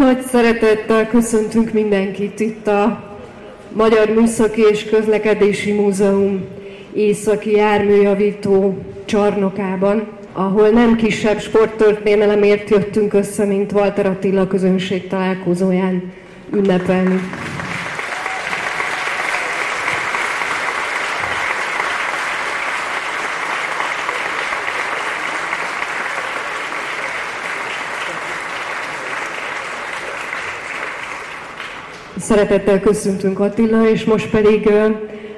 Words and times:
Nagy 0.00 0.22
szeretettel 0.22 1.08
köszöntünk 1.08 1.72
mindenkit 1.72 2.40
itt 2.40 2.66
a 2.66 3.02
Magyar 3.72 4.08
Műszaki 4.08 4.62
és 4.70 4.84
Közlekedési 4.84 5.72
Múzeum 5.72 6.44
északi 6.92 7.50
járműjavító 7.50 8.78
csarnokában, 9.04 10.06
ahol 10.32 10.68
nem 10.68 10.96
kisebb 10.96 11.40
sporttörténelemért 11.40 12.70
jöttünk 12.70 13.12
össze, 13.12 13.44
mint 13.44 13.72
Walter 13.72 14.06
Attila 14.06 14.46
közönség 14.46 15.06
találkozóján 15.06 16.12
ünnepelni. 16.52 17.20
Szeretettel 32.40 32.80
köszöntünk 32.80 33.40
Attila, 33.40 33.88
és 33.88 34.04
most 34.04 34.30
pedig 34.30 34.70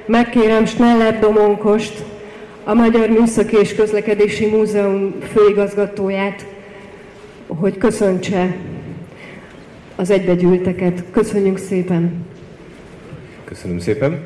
megkérem 0.05 0.65
Sneller 0.65 1.19
Domonkost, 1.19 2.03
a 2.63 2.73
Magyar 2.73 3.09
Műszaki 3.09 3.57
és 3.57 3.75
Közlekedési 3.75 4.45
Múzeum 4.45 5.15
főigazgatóját, 5.33 6.45
hogy 7.47 7.77
köszöntse 7.77 8.55
az 9.95 10.09
egybegyűlteket. 10.09 11.03
Köszönjük 11.11 11.57
szépen! 11.57 12.25
Köszönöm 13.43 13.79
szépen! 13.79 14.21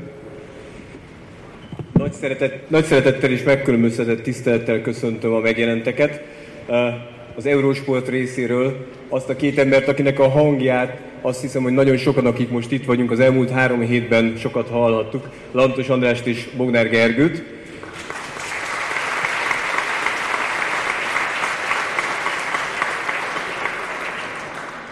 Nagy, 1.94 2.14
szeretet, 2.14 2.70
nagy 2.70 2.86
szeretettel 2.86 3.32
és 3.32 3.44
megkülönböztetett 3.44 4.22
tisztelettel 4.22 4.82
köszöntöm 4.82 5.34
a 5.34 5.40
megjelenteket. 5.40 6.22
Az 7.36 7.46
Eurósport 7.46 8.08
részéről 8.08 8.88
azt 9.10 9.30
a 9.30 9.36
két 9.36 9.58
embert, 9.60 9.88
akinek 9.88 10.20
a 10.20 10.30
hangját 10.30 11.07
azt 11.22 11.42
hiszem, 11.42 11.64
hogy 11.64 11.74
nagyon 11.74 11.98
sokan, 11.98 12.26
akik 12.26 12.50
most 12.50 12.72
itt 12.72 12.86
vagyunk, 12.86 13.12
az 13.12 13.20
elmúlt 13.20 13.50
három 13.50 13.82
hétben 13.82 14.34
sokat 14.38 14.70
hallhattuk. 14.70 15.30
Lantos 15.52 15.90
Andrást 15.90 16.26
és 16.26 16.50
Bognár 16.58 16.90
Gergőt. 16.90 17.44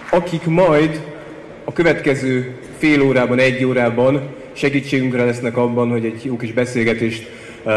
Akik 0.10 0.46
majd 0.46 1.02
a 1.64 1.74
következő 1.74 2.56
fél 2.78 3.02
órában, 3.02 3.40
egy 3.40 3.66
órában 3.66 4.22
segítségünkre 4.54 5.26
lesznek 5.26 5.58
abban, 5.58 5.90
hogy 5.90 6.06
egy 6.06 6.26
jó 6.26 6.38
kis 6.38 6.54
beszélgetést 6.54 7.30
uh, 7.64 7.74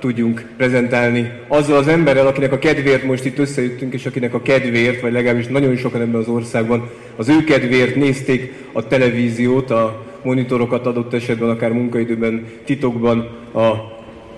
tudjunk 0.00 0.44
prezentálni 0.56 1.32
azzal 1.48 1.76
az 1.76 1.88
emberrel, 1.88 2.26
akinek 2.26 2.52
a 2.52 2.58
kedvéért 2.58 3.04
most 3.04 3.24
itt 3.24 3.38
összejöttünk, 3.38 3.94
és 3.94 4.06
akinek 4.06 4.34
a 4.34 4.42
kedvéért, 4.42 5.00
vagy 5.00 5.12
legalábbis 5.12 5.46
nagyon 5.46 5.76
sokan 5.76 6.00
ebben 6.00 6.20
az 6.20 6.28
országban, 6.28 6.90
az 7.18 7.28
ő 7.28 7.44
kedvéért 7.44 7.94
nézték 7.94 8.52
a 8.72 8.86
televíziót, 8.86 9.70
a 9.70 10.06
monitorokat 10.22 10.86
adott 10.86 11.14
esetben, 11.14 11.48
akár 11.48 11.72
munkaidőben, 11.72 12.46
titokban 12.64 13.18
a 13.54 13.70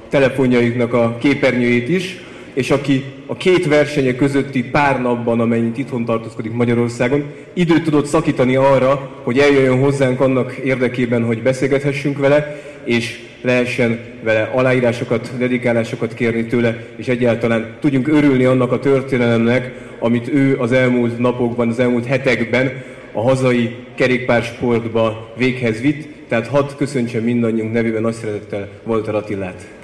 telefonjaiknak 0.09 0.95
a 0.95 1.17
képernyőjét 1.21 1.89
is, 1.89 2.21
és 2.53 2.71
aki 2.71 3.05
a 3.27 3.37
két 3.37 3.67
versenye 3.67 4.15
közötti 4.15 4.65
pár 4.65 5.03
napban, 5.03 5.41
amennyit 5.41 5.79
itthon 5.79 6.05
tartózkodik 6.05 6.53
Magyarországon, 6.53 7.25
időt 7.53 7.83
tudott 7.83 8.07
szakítani 8.07 8.57
arra, 8.57 9.11
hogy 9.23 9.39
eljöjjön 9.39 9.81
hozzánk 9.81 10.21
annak 10.21 10.53
érdekében, 10.53 11.25
hogy 11.25 11.43
beszélgethessünk 11.43 12.19
vele, 12.19 12.61
és 12.85 13.21
lehessen 13.43 14.01
vele 14.23 14.51
aláírásokat, 14.55 15.31
dedikálásokat 15.39 16.15
kérni 16.15 16.47
tőle, 16.47 16.85
és 16.97 17.09
egyáltalán 17.09 17.77
tudjunk 17.81 18.09
örülni 18.09 18.45
annak 18.45 18.73
a 18.73 18.79
történelemnek, 18.79 19.90
amit 20.01 20.29
ő 20.29 20.59
az 20.59 20.73
elmúlt 20.73 21.19
napokban, 21.19 21.69
az 21.69 21.79
elmúlt 21.79 22.07
hetekben 22.07 22.83
a 23.13 23.21
hazai 23.21 23.77
kerékpársportba 23.95 25.33
véghez 25.37 25.81
vitt. 25.81 26.09
Tehát 26.29 26.47
hadd 26.47 26.69
köszöntsem 26.77 27.23
mindannyiunk 27.23 27.73
nevében 27.73 28.03
nagy 28.03 28.15
szeretettel 28.15 28.69
Walter 28.85 29.15
Attillát. 29.15 29.80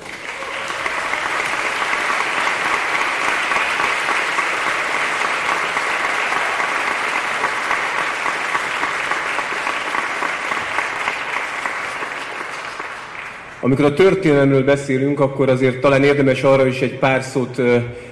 Amikor 13.66 13.84
a 13.84 13.94
történelemről 13.94 14.64
beszélünk, 14.64 15.20
akkor 15.20 15.48
azért 15.48 15.80
talán 15.80 16.02
érdemes 16.02 16.42
arra 16.42 16.66
is 16.66 16.80
egy 16.80 16.98
pár 16.98 17.22
szót 17.22 17.62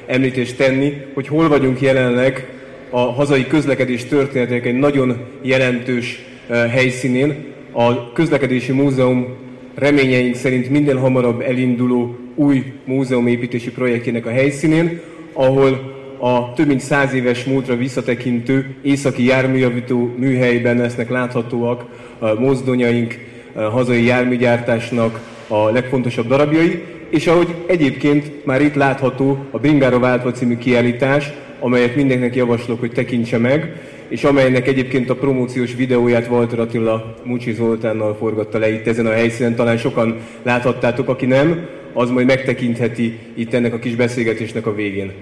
említést 0.06 0.56
tenni, 0.56 0.92
hogy 1.15 1.28
hol 1.28 1.48
vagyunk 1.48 1.81
jelenleg 1.81 2.48
a 2.91 2.98
hazai 2.98 3.47
közlekedés 3.47 4.04
történetek 4.04 4.66
egy 4.66 4.75
nagyon 4.75 5.16
jelentős 5.43 6.25
helyszínén. 6.70 7.44
A 7.72 8.12
közlekedési 8.12 8.72
múzeum 8.72 9.37
reményeink 9.75 10.34
szerint 10.34 10.70
minden 10.70 10.98
hamarabb 10.98 11.41
elinduló 11.41 12.19
új 12.34 12.62
múzeumépítési 12.84 13.70
projektjének 13.70 14.26
a 14.26 14.31
helyszínén, 14.31 15.00
ahol 15.32 15.94
a 16.19 16.53
több 16.53 16.66
mint 16.66 16.81
száz 16.81 17.12
éves 17.12 17.44
múltra 17.44 17.76
visszatekintő 17.76 18.75
északi 18.82 19.25
járműjavító 19.25 20.14
műhelyben 20.16 20.76
lesznek 20.76 21.10
láthatóak 21.10 21.84
a 22.19 22.41
mozdonyaink, 22.41 23.19
hazai 23.54 24.04
járműgyártásnak, 24.04 25.32
a 25.49 25.71
legfontosabb 25.71 26.27
darabjai, 26.27 26.82
és 27.10 27.27
ahogy 27.27 27.55
egyébként 27.66 28.44
már 28.44 28.60
itt 28.60 28.75
látható 28.75 29.44
a 29.50 29.59
Bringára 29.59 29.99
váltva 29.99 30.31
című 30.31 30.56
kiállítás, 30.56 31.32
amelyet 31.60 31.97
mindenkinek 31.97 32.34
javaslok, 32.34 32.81
hogy 32.81 32.93
tekintse 32.93 33.38
meg, 33.38 33.81
és 34.09 34.25
amelynek 34.25 34.66
egyébként 34.69 35.10
a 35.10 35.15
promóciós 35.15 35.75
videóját 35.75 36.28
Walter 36.31 36.59
Attila 36.59 37.15
Mucsi 37.25 37.53
Zoltánnal 37.53 38.15
forgatta 38.15 38.59
le 38.59 38.72
itt 38.72 38.87
ezen 38.87 39.06
a 39.06 39.12
helyszínen. 39.12 39.55
Talán 39.55 39.77
sokan 39.77 40.16
láthattátok, 40.43 41.09
aki 41.09 41.27
nem, 41.27 41.66
az 41.93 42.11
majd 42.11 42.26
megtekintheti 42.26 43.19
itt 43.34 43.55
ennek 43.55 43.75
a 43.75 43.78
kis 43.78 43.94
beszélgetésnek 43.94 44.66
a 44.66 44.75
végén. 44.75 45.12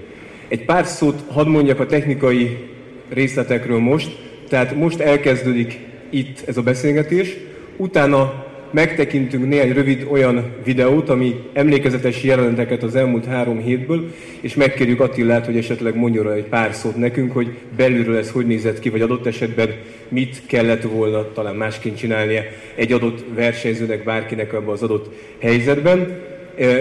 Egy 0.49 0.65
pár 0.65 0.87
szót 0.87 1.23
hadd 1.29 1.47
mondjak 1.47 1.81
a 1.81 1.87
technikai 1.87 2.57
részletekről 3.09 3.79
most. 3.79 4.19
Tehát 4.49 4.75
most 4.75 5.01
elkezdődik 5.01 5.79
itt 6.11 6.43
ez 6.47 6.57
a 6.57 6.63
beszélgetés, 6.63 7.37
utána 7.77 8.47
megtekintünk 8.73 9.49
néhány 9.49 9.73
rövid 9.73 10.07
olyan 10.11 10.45
videót, 10.65 11.09
ami 11.09 11.41
emlékezetes 11.53 12.23
jeleneteket 12.23 12.83
az 12.83 12.95
elmúlt 12.95 13.25
három 13.25 13.63
hétből, 13.63 14.15
és 14.41 14.55
megkérjük 14.55 15.01
Attilát, 15.01 15.47
hogy 15.47 15.57
esetleg 15.57 15.97
mondjon 15.97 16.33
egy 16.33 16.45
pár 16.45 16.75
szót 16.75 16.97
nekünk, 16.97 17.33
hogy 17.33 17.59
belülről 17.77 18.17
ez 18.17 18.31
hogy 18.31 18.47
nézett 18.47 18.79
ki, 18.79 18.89
vagy 18.89 19.01
adott 19.01 19.27
esetben 19.27 19.69
mit 20.09 20.43
kellett 20.47 20.83
volna 20.83 21.33
talán 21.33 21.55
másként 21.55 21.97
csinálnia 21.97 22.43
egy 22.75 22.93
adott 22.93 23.25
versenyzőnek, 23.35 24.05
bárkinek 24.05 24.53
ebben 24.53 24.69
az 24.69 24.83
adott 24.83 25.15
helyzetben. 25.39 26.21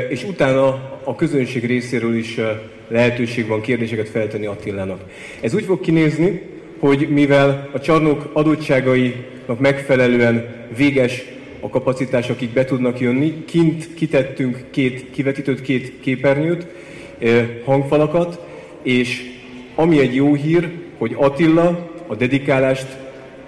És 0.10 0.24
utána 0.24 0.68
a 1.04 1.16
közönség 1.16 1.66
részéről 1.66 2.16
is 2.16 2.40
lehetőség 2.88 3.48
van 3.48 3.62
kérdéseket 3.62 4.10
feltenni 4.10 4.46
Attilának. 4.46 5.02
Ez 5.42 5.54
úgy 5.54 5.64
fog 5.64 5.80
kinézni, 5.80 6.42
hogy 6.80 7.08
mivel 7.10 7.70
a 7.72 7.80
csarnok 7.80 8.30
adottságainak 8.34 9.60
megfelelően 9.60 10.46
véges 10.78 11.24
a 11.62 11.70
kapacitás, 11.70 12.30
akik 12.30 12.50
be 12.50 12.66
tudnak 12.66 13.00
jönni. 13.00 13.46
Kint 13.46 13.94
kitettünk 13.94 14.64
két 14.72 15.12
kivetítőt, 15.12 15.62
két 15.62 16.00
képernyőt, 16.00 16.68
hangfalakat, 17.66 18.46
és 18.84 19.22
ami 19.76 20.00
egy 20.00 20.16
jó 20.16 20.34
hír, 20.34 20.72
hogy 20.98 21.16
Attila 21.18 21.92
a 22.08 22.16
dedikálást 22.16 22.98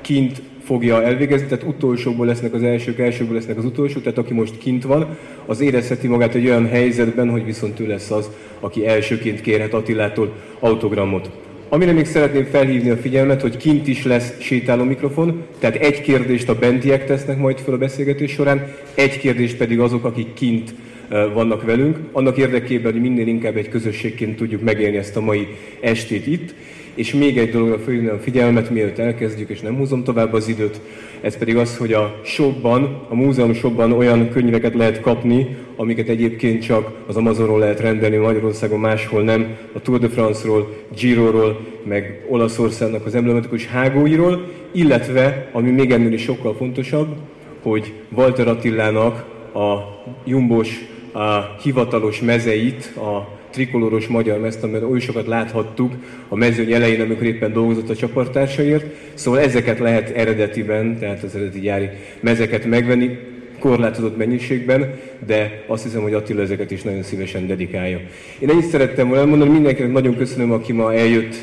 kint 0.02 0.42
fogja 0.64 1.04
elvégezni, 1.04 1.48
tehát 1.48 1.66
utolsóból 1.66 2.26
lesznek 2.26 2.54
az 2.54 2.64
elsők, 2.64 3.00
elsőből 3.00 3.36
lesznek 3.36 3.58
az 3.58 3.66
utolsók, 3.66 4.04
tehát 4.04 4.18
aki 4.18 4.34
most 4.34 4.58
kint 4.58 4.84
van, 4.84 5.18
az 5.46 5.62
érezheti 5.62 6.08
magát 6.08 6.36
egy 6.36 6.46
olyan 6.46 6.68
helyzetben, 6.68 7.30
hogy 7.30 7.46
viszont 7.46 7.80
ő 7.80 7.88
lesz 7.88 8.12
az, 8.12 8.30
aki 8.60 8.88
elsőként 8.88 9.42
kérhet 9.42 9.74
Attilától 9.74 10.34
autogramot. 10.60 11.30
Amire 11.74 11.92
még 11.92 12.06
szeretném 12.06 12.46
felhívni 12.46 12.90
a 12.90 12.98
figyelmet, 12.98 13.42
hogy 13.42 13.58
kint 13.58 13.88
is 13.88 14.04
lesz 14.04 14.34
sétáló 14.40 14.84
mikrofon, 14.84 15.44
tehát 15.60 15.76
egy 15.76 16.02
kérdést 16.02 16.50
a 16.50 16.60
bentiek 16.60 17.06
tesznek 17.06 17.38
majd 17.38 17.58
fel 17.58 17.74
a 17.74 17.78
beszélgetés 17.78 18.32
során, 18.32 18.74
egy 18.96 19.18
kérdést 19.18 19.58
pedig 19.58 19.80
azok, 19.80 20.06
akik 20.06 20.34
kint 20.34 20.74
vannak 21.34 21.64
velünk, 21.64 21.98
annak 22.12 22.38
érdekében, 22.38 22.92
hogy 22.92 23.02
minél 23.02 23.28
inkább 23.28 23.58
egy 23.58 23.70
közösségként 23.70 24.36
tudjuk 24.36 24.62
megélni 24.62 24.98
ezt 24.98 25.16
a 25.16 25.22
mai 25.22 25.48
estét 25.82 26.28
itt. 26.28 26.54
És 26.96 27.14
még 27.14 27.38
egy 27.38 27.52
dologra 27.52 27.80
fölhívni 27.80 28.10
a 28.10 28.20
figyelmet, 28.20 28.70
mielőtt 28.70 28.98
elkezdjük, 28.98 29.50
és 29.50 29.62
nem 29.62 29.76
húzom 29.76 30.04
tovább 30.04 30.34
az 30.34 30.48
időt, 30.48 30.80
ez 31.22 31.38
pedig 31.38 31.56
az, 31.56 31.78
hogy 31.78 31.94
a 31.94 32.20
shopban, 32.24 33.06
a 33.10 33.16
múzeum 33.16 33.54
shopban 33.54 33.92
olyan 33.92 34.30
könyveket 34.30 34.74
lehet 34.74 35.02
kapni, 35.02 35.58
amiket 35.76 36.08
egyébként 36.08 36.64
csak 36.64 36.92
az 37.08 37.16
Amazonról 37.16 37.60
lehet 37.60 37.80
rendelni, 37.80 38.16
Magyarországon 38.16 38.80
máshol 38.80 39.24
nem, 39.24 39.58
a 39.74 39.82
Tour 39.82 40.00
de 40.00 40.10
France-ról, 40.10 40.74
Giro-ról, 40.96 41.60
meg 41.84 42.26
Olaszországnak 42.30 43.06
az 43.06 43.16
emblematikus 43.16 43.68
hágóiról, 43.68 44.48
illetve, 44.72 45.50
ami 45.52 45.72
még 45.72 45.92
ennél 45.92 46.14
is 46.14 46.22
sokkal 46.22 46.56
fontosabb, 46.56 47.08
hogy 47.62 47.94
Walter 48.16 48.48
Attilának 48.48 49.26
a 49.54 49.78
jumbos 50.26 50.86
a 51.12 51.56
hivatalos 51.62 52.22
mezeit, 52.22 52.94
a 52.96 53.28
trikoloros 53.54 54.08
magyar 54.08 54.40
mezt, 54.40 54.64
amiben 54.64 54.84
oly 54.84 55.00
sokat 55.00 55.28
láthattuk 55.28 55.94
a 56.28 56.36
mezőny 56.36 56.72
elején, 56.72 57.02
amikor 57.02 57.26
éppen 57.26 57.54
dolgozott 57.54 57.90
a 57.90 57.96
csapattársaiért. 57.96 58.86
Szóval 59.14 59.40
ezeket 59.40 59.80
lehet 59.80 60.10
eredetiben, 60.10 61.00
tehát 61.00 61.24
az 61.24 61.36
eredeti 61.36 61.60
gyári 61.60 61.90
mezeket 62.20 62.66
megvenni, 62.66 63.18
korlátozott 63.60 64.18
mennyiségben, 64.18 65.00
de 65.26 65.64
azt 65.68 65.84
hiszem, 65.84 66.02
hogy 66.02 66.14
Attila 66.14 66.42
ezeket 66.42 66.72
is 66.72 66.82
nagyon 66.82 67.04
szívesen 67.04 67.48
dedikálja. 67.48 68.00
Én 68.40 68.50
ennyit 68.50 68.66
szerettem 68.66 69.08
volna 69.08 69.22
elmondani, 69.22 69.52
mindenkinek 69.52 69.92
nagyon 69.92 70.18
köszönöm, 70.18 70.52
aki 70.52 70.72
ma 70.72 70.94
eljött, 70.94 71.36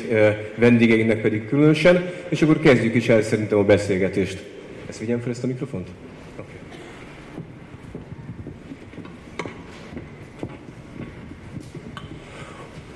vendégeinknek 0.55 1.21
pedig 1.21 1.47
különösen, 1.47 2.09
és 2.29 2.41
akkor 2.41 2.59
kezdjük 2.59 2.95
is 2.95 3.09
el 3.09 3.21
szerintem 3.21 3.57
a 3.57 3.63
beszélgetést. 3.63 4.43
Ezt 4.89 4.99
vigyem 4.99 5.19
fel 5.19 5.31
ezt 5.31 5.43
a 5.43 5.47
mikrofont? 5.47 5.87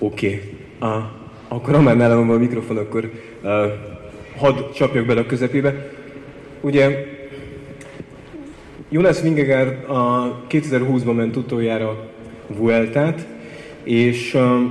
Oké. 0.06 0.42
Okay. 0.80 1.00
Akkor 1.48 1.74
ha 1.74 1.82
már 1.82 1.98
nálam 1.98 2.28
van 2.28 2.36
a 2.36 2.40
mikrofon, 2.40 2.78
akkor 2.78 3.12
uh, 3.44 3.52
hadd 4.38 4.56
csapjak 4.74 5.06
bele 5.06 5.20
a 5.20 5.26
közepébe. 5.26 5.92
Ugye 6.62 7.06
Jonas 8.90 9.22
Vingegaard 9.22 9.90
a 9.90 10.38
2020-ban 10.50 11.16
ment 11.16 11.36
utoljára 11.36 12.08
Vueltát, 12.48 13.28
és 13.84 14.34
uh, 14.34 14.62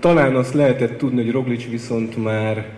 talán 0.00 0.36
azt 0.36 0.54
lehetett 0.54 0.98
tudni, 0.98 1.22
hogy 1.22 1.32
Roglic 1.32 1.68
viszont 1.68 2.22
már 2.22 2.68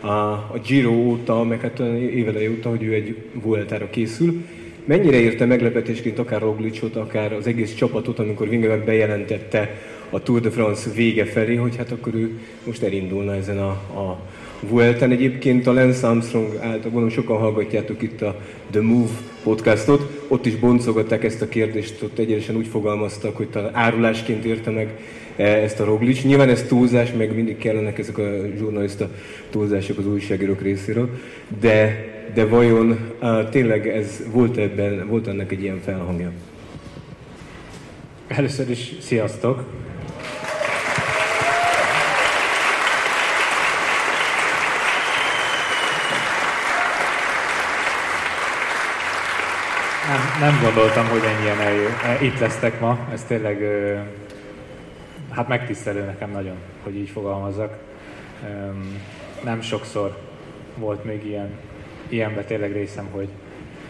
a, 0.00 0.08
a 0.08 0.60
Giro 0.66 0.90
óta, 0.90 1.44
meg 1.44 1.60
hát 1.60 1.78
éveleje 2.12 2.50
óta, 2.50 2.68
hogy 2.68 2.82
ő 2.82 2.92
egy 2.92 3.16
Vueltára 3.32 3.90
készül. 3.90 4.44
Mennyire 4.84 5.16
érte 5.16 5.44
meglepetésként 5.44 6.18
akár 6.18 6.40
Roglicot, 6.40 6.96
akár 6.96 7.32
az 7.32 7.46
egész 7.46 7.74
csapatot, 7.74 8.18
amikor 8.18 8.48
Vingegaard 8.48 8.84
bejelentette 8.84 9.70
a 10.10 10.22
Tour 10.22 10.40
de 10.40 10.50
France 10.50 10.90
vége 10.90 11.24
felé, 11.24 11.54
hogy 11.54 11.76
hát 11.76 11.92
akkor 11.92 12.14
ő 12.14 12.38
most 12.64 12.82
elindulna 12.82 13.34
ezen 13.34 13.58
a, 13.58 13.70
a 13.70 14.20
Vuelten. 14.68 15.10
Egyébként 15.10 15.66
a 15.66 15.72
Lance 15.72 16.08
Armstrong 16.08 16.56
által, 16.60 16.90
gondolom 16.90 17.08
sokan 17.08 17.38
hallgatjátok 17.38 18.02
itt 18.02 18.22
a 18.22 18.40
The 18.70 18.80
Move 18.80 19.10
podcastot, 19.42 20.24
ott 20.28 20.46
is 20.46 20.56
boncogatták 20.56 21.24
ezt 21.24 21.42
a 21.42 21.48
kérdést, 21.48 22.02
ott 22.02 22.18
egyenesen 22.18 22.56
úgy 22.56 22.66
fogalmaztak, 22.66 23.36
hogy 23.36 23.48
talán 23.48 23.74
árulásként 23.74 24.44
érte 24.44 24.70
meg 24.70 24.98
e, 25.36 25.44
ezt 25.44 25.80
a 25.80 25.84
Roglic. 25.84 26.22
Nyilván 26.22 26.48
ez 26.48 26.62
túlzás, 26.62 27.12
meg 27.12 27.34
mindig 27.34 27.56
kellenek 27.56 27.98
ezek 27.98 28.18
a 28.18 28.28
zsurnalista 28.58 29.10
túlzások 29.50 29.98
az 29.98 30.06
újságírók 30.06 30.62
részéről, 30.62 31.08
de, 31.60 32.08
de 32.34 32.44
vajon 32.44 32.98
uh, 33.22 33.48
tényleg 33.48 33.88
ez 33.88 34.22
volt 34.32 34.56
ebben, 34.56 35.06
volt 35.08 35.26
ennek 35.26 35.52
egy 35.52 35.62
ilyen 35.62 35.80
felhangja? 35.84 36.32
Először 38.26 38.70
is 38.70 38.92
sziasztok! 39.00 39.79
Nem, 50.10 50.50
nem 50.50 50.60
gondoltam, 50.62 51.06
hogy 51.06 51.20
ennyien 51.24 51.60
eljö, 51.60 51.88
e, 52.04 52.24
itt 52.24 52.38
lesztek 52.38 52.80
ma. 52.80 52.98
Ez 53.12 53.24
tényleg 53.24 53.62
hát 55.30 55.48
megtisztelő 55.48 56.04
nekem 56.04 56.30
nagyon, 56.30 56.56
hogy 56.82 56.96
így 56.96 57.10
fogalmazzak. 57.10 57.78
Nem 59.44 59.60
sokszor 59.60 60.16
volt 60.76 61.04
még 61.04 61.26
ilyen, 61.26 61.50
ilyenben 62.08 62.44
tényleg 62.44 62.72
részem, 62.72 63.08
hogy, 63.10 63.28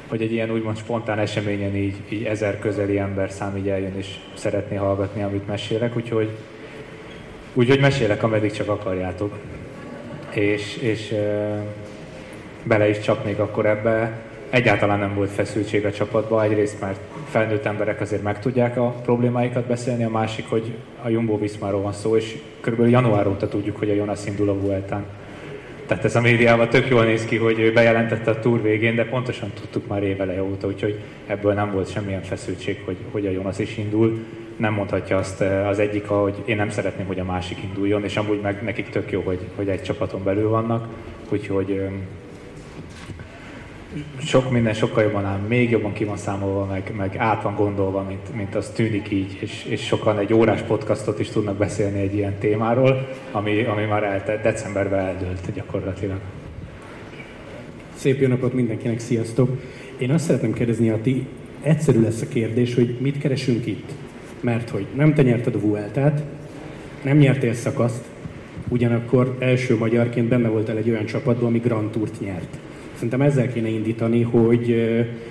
hogy 0.09 0.23
egy 0.23 0.33
ilyen 0.33 0.51
úgymond 0.51 0.77
spontán 0.77 1.19
eseményen 1.19 1.77
így, 1.77 1.97
így 2.09 2.25
ezer 2.25 2.59
közeli 2.59 2.99
ember 2.99 3.31
szám 3.31 3.57
így 3.57 3.69
eljön 3.69 3.97
és 3.97 4.15
szeretné 4.35 4.77
hallgatni, 4.77 5.23
amit 5.23 5.47
mesélek, 5.47 5.97
úgyhogy, 5.97 6.37
úgyhogy 7.55 7.81
mesélek, 7.81 8.23
ameddig 8.23 8.53
csak 8.53 8.69
akarjátok. 8.69 9.39
És, 10.31 10.77
és 10.77 11.15
bele 12.63 12.89
is 12.89 12.99
csapnék 12.99 13.39
akkor 13.39 13.67
ebbe, 13.67 14.19
egyáltalán 14.51 14.99
nem 14.99 15.15
volt 15.15 15.31
feszültség 15.31 15.85
a 15.85 15.93
csapatban. 15.93 16.43
Egyrészt, 16.43 16.81
mert 16.81 17.01
felnőtt 17.29 17.65
emberek 17.65 18.01
azért 18.01 18.23
meg 18.23 18.39
tudják 18.41 18.77
a 18.77 18.91
problémáikat 18.91 19.65
beszélni, 19.65 20.05
a 20.05 20.11
másik, 20.11 20.49
hogy 20.49 20.75
a 21.03 21.09
Jumbo 21.09 21.39
Viszmáról 21.39 21.81
van 21.81 21.93
szó, 21.93 22.17
és 22.17 22.39
körülbelül 22.61 22.93
január 22.93 23.27
óta 23.27 23.49
tudjuk, 23.49 23.77
hogy 23.77 23.91
a 23.91 23.95
Jonas 23.95 24.27
indul 24.27 24.49
a 24.49 24.61
Vueltán. 24.61 25.05
Tehát 25.87 26.05
ez 26.05 26.17
a 26.17 26.21
médiában 26.21 26.69
tök 26.69 26.89
jól 26.89 27.05
néz 27.05 27.25
ki, 27.25 27.37
hogy 27.37 27.59
ő 27.59 27.73
bejelentette 27.73 28.31
a 28.31 28.39
túr 28.39 28.63
végén, 28.63 28.95
de 28.95 29.05
pontosan 29.05 29.51
tudtuk 29.61 29.87
már 29.87 30.03
évele 30.03 30.43
óta, 30.43 30.67
úgyhogy 30.67 31.01
ebből 31.27 31.53
nem 31.53 31.73
volt 31.73 31.91
semmilyen 31.91 32.23
feszültség, 32.23 32.83
hogy, 32.85 32.97
hogy 33.11 33.27
a 33.27 33.31
Jonas 33.31 33.59
is 33.59 33.79
indul. 33.79 34.25
Nem 34.57 34.73
mondhatja 34.73 35.17
azt 35.17 35.41
eh, 35.41 35.69
az 35.69 35.79
egyik, 35.79 36.07
hogy 36.07 36.43
én 36.45 36.57
nem 36.57 36.71
szeretném, 36.71 37.07
hogy 37.07 37.19
a 37.19 37.25
másik 37.25 37.59
induljon, 37.63 38.05
és 38.05 38.17
amúgy 38.17 38.41
meg 38.41 38.63
nekik 38.63 38.89
tök 38.89 39.11
jó, 39.11 39.21
hogy, 39.21 39.39
hogy 39.57 39.69
egy 39.69 39.83
csapaton 39.83 40.25
belül 40.25 40.49
vannak, 40.49 40.89
úgyhogy 41.29 41.81
sok 44.19 44.51
minden 44.51 44.75
sokkal 44.75 45.03
jobban 45.03 45.25
áll, 45.25 45.39
még 45.39 45.71
jobban 45.71 45.93
ki 45.93 46.05
van 46.05 46.17
számolva, 46.17 46.65
meg, 46.65 46.93
meg 46.97 47.17
át 47.17 47.43
van 47.43 47.55
gondolva, 47.55 48.03
mint, 48.03 48.37
mint 48.37 48.55
az 48.55 48.69
tűnik 48.69 49.11
így, 49.11 49.39
és, 49.41 49.65
és 49.65 49.87
sokan 49.87 50.19
egy 50.19 50.33
órás 50.33 50.61
podcastot 50.61 51.19
is 51.19 51.29
tudnak 51.29 51.57
beszélni 51.57 52.01
egy 52.01 52.15
ilyen 52.15 52.39
témáról, 52.39 53.09
ami, 53.33 53.65
ami 53.65 53.85
már 53.85 54.03
elte, 54.03 54.41
decemberben 54.43 54.99
eldőlt 54.99 55.53
gyakorlatilag. 55.55 56.19
Szép 57.95 58.21
jó 58.21 58.29
napot 58.29 58.53
mindenkinek, 58.53 58.99
sziasztok! 58.99 59.63
Én 59.99 60.11
azt 60.11 60.25
szeretném 60.25 60.53
kérdezni, 60.53 60.89
a 60.89 61.01
ti 61.03 61.27
egyszerű 61.63 62.01
lesz 62.01 62.21
a 62.21 62.29
kérdés, 62.29 62.75
hogy 62.75 62.97
mit 63.01 63.19
keresünk 63.19 63.67
itt? 63.67 63.91
Mert 64.41 64.71
hogy 64.71 64.87
nem 64.95 65.15
te 65.15 65.23
nyerted 65.23 65.55
a 65.55 65.61
Vueltát, 65.61 66.23
nem 67.05 67.17
nyertél 67.17 67.55
szakaszt, 67.55 68.05
ugyanakkor 68.69 69.37
első 69.39 69.77
magyarként 69.77 70.29
benne 70.29 70.49
voltál 70.49 70.77
egy 70.77 70.91
olyan 70.91 71.07
csapatban, 71.07 71.49
ami 71.49 71.59
Grand 71.59 71.91
Tourt 71.91 72.21
nyert 72.21 72.59
Szerintem 73.01 73.29
ezzel 73.29 73.53
kéne 73.53 73.69
indítani, 73.69 74.23
hogy, 74.23 74.69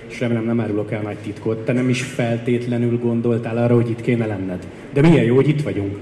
és 0.08 0.20
remélem 0.20 0.44
nem 0.44 0.60
árulok 0.60 0.92
el 0.92 1.00
nagy 1.02 1.16
titkot, 1.16 1.64
te 1.64 1.72
nem 1.72 1.88
is 1.88 2.02
feltétlenül 2.02 2.98
gondoltál 2.98 3.56
arra, 3.56 3.74
hogy 3.74 3.90
itt 3.90 4.00
kéne 4.00 4.26
lenned. 4.26 4.66
De 4.92 5.00
milyen 5.00 5.24
jó, 5.24 5.34
hogy 5.34 5.48
itt 5.48 5.62
vagyunk. 5.62 5.96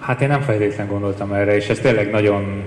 Hát 0.00 0.20
én 0.20 0.28
nem 0.28 0.40
feltétlenül 0.40 0.92
gondoltam 0.92 1.32
erre, 1.32 1.56
és 1.56 1.68
ez 1.68 1.78
tényleg 1.78 2.10
nagyon, 2.10 2.62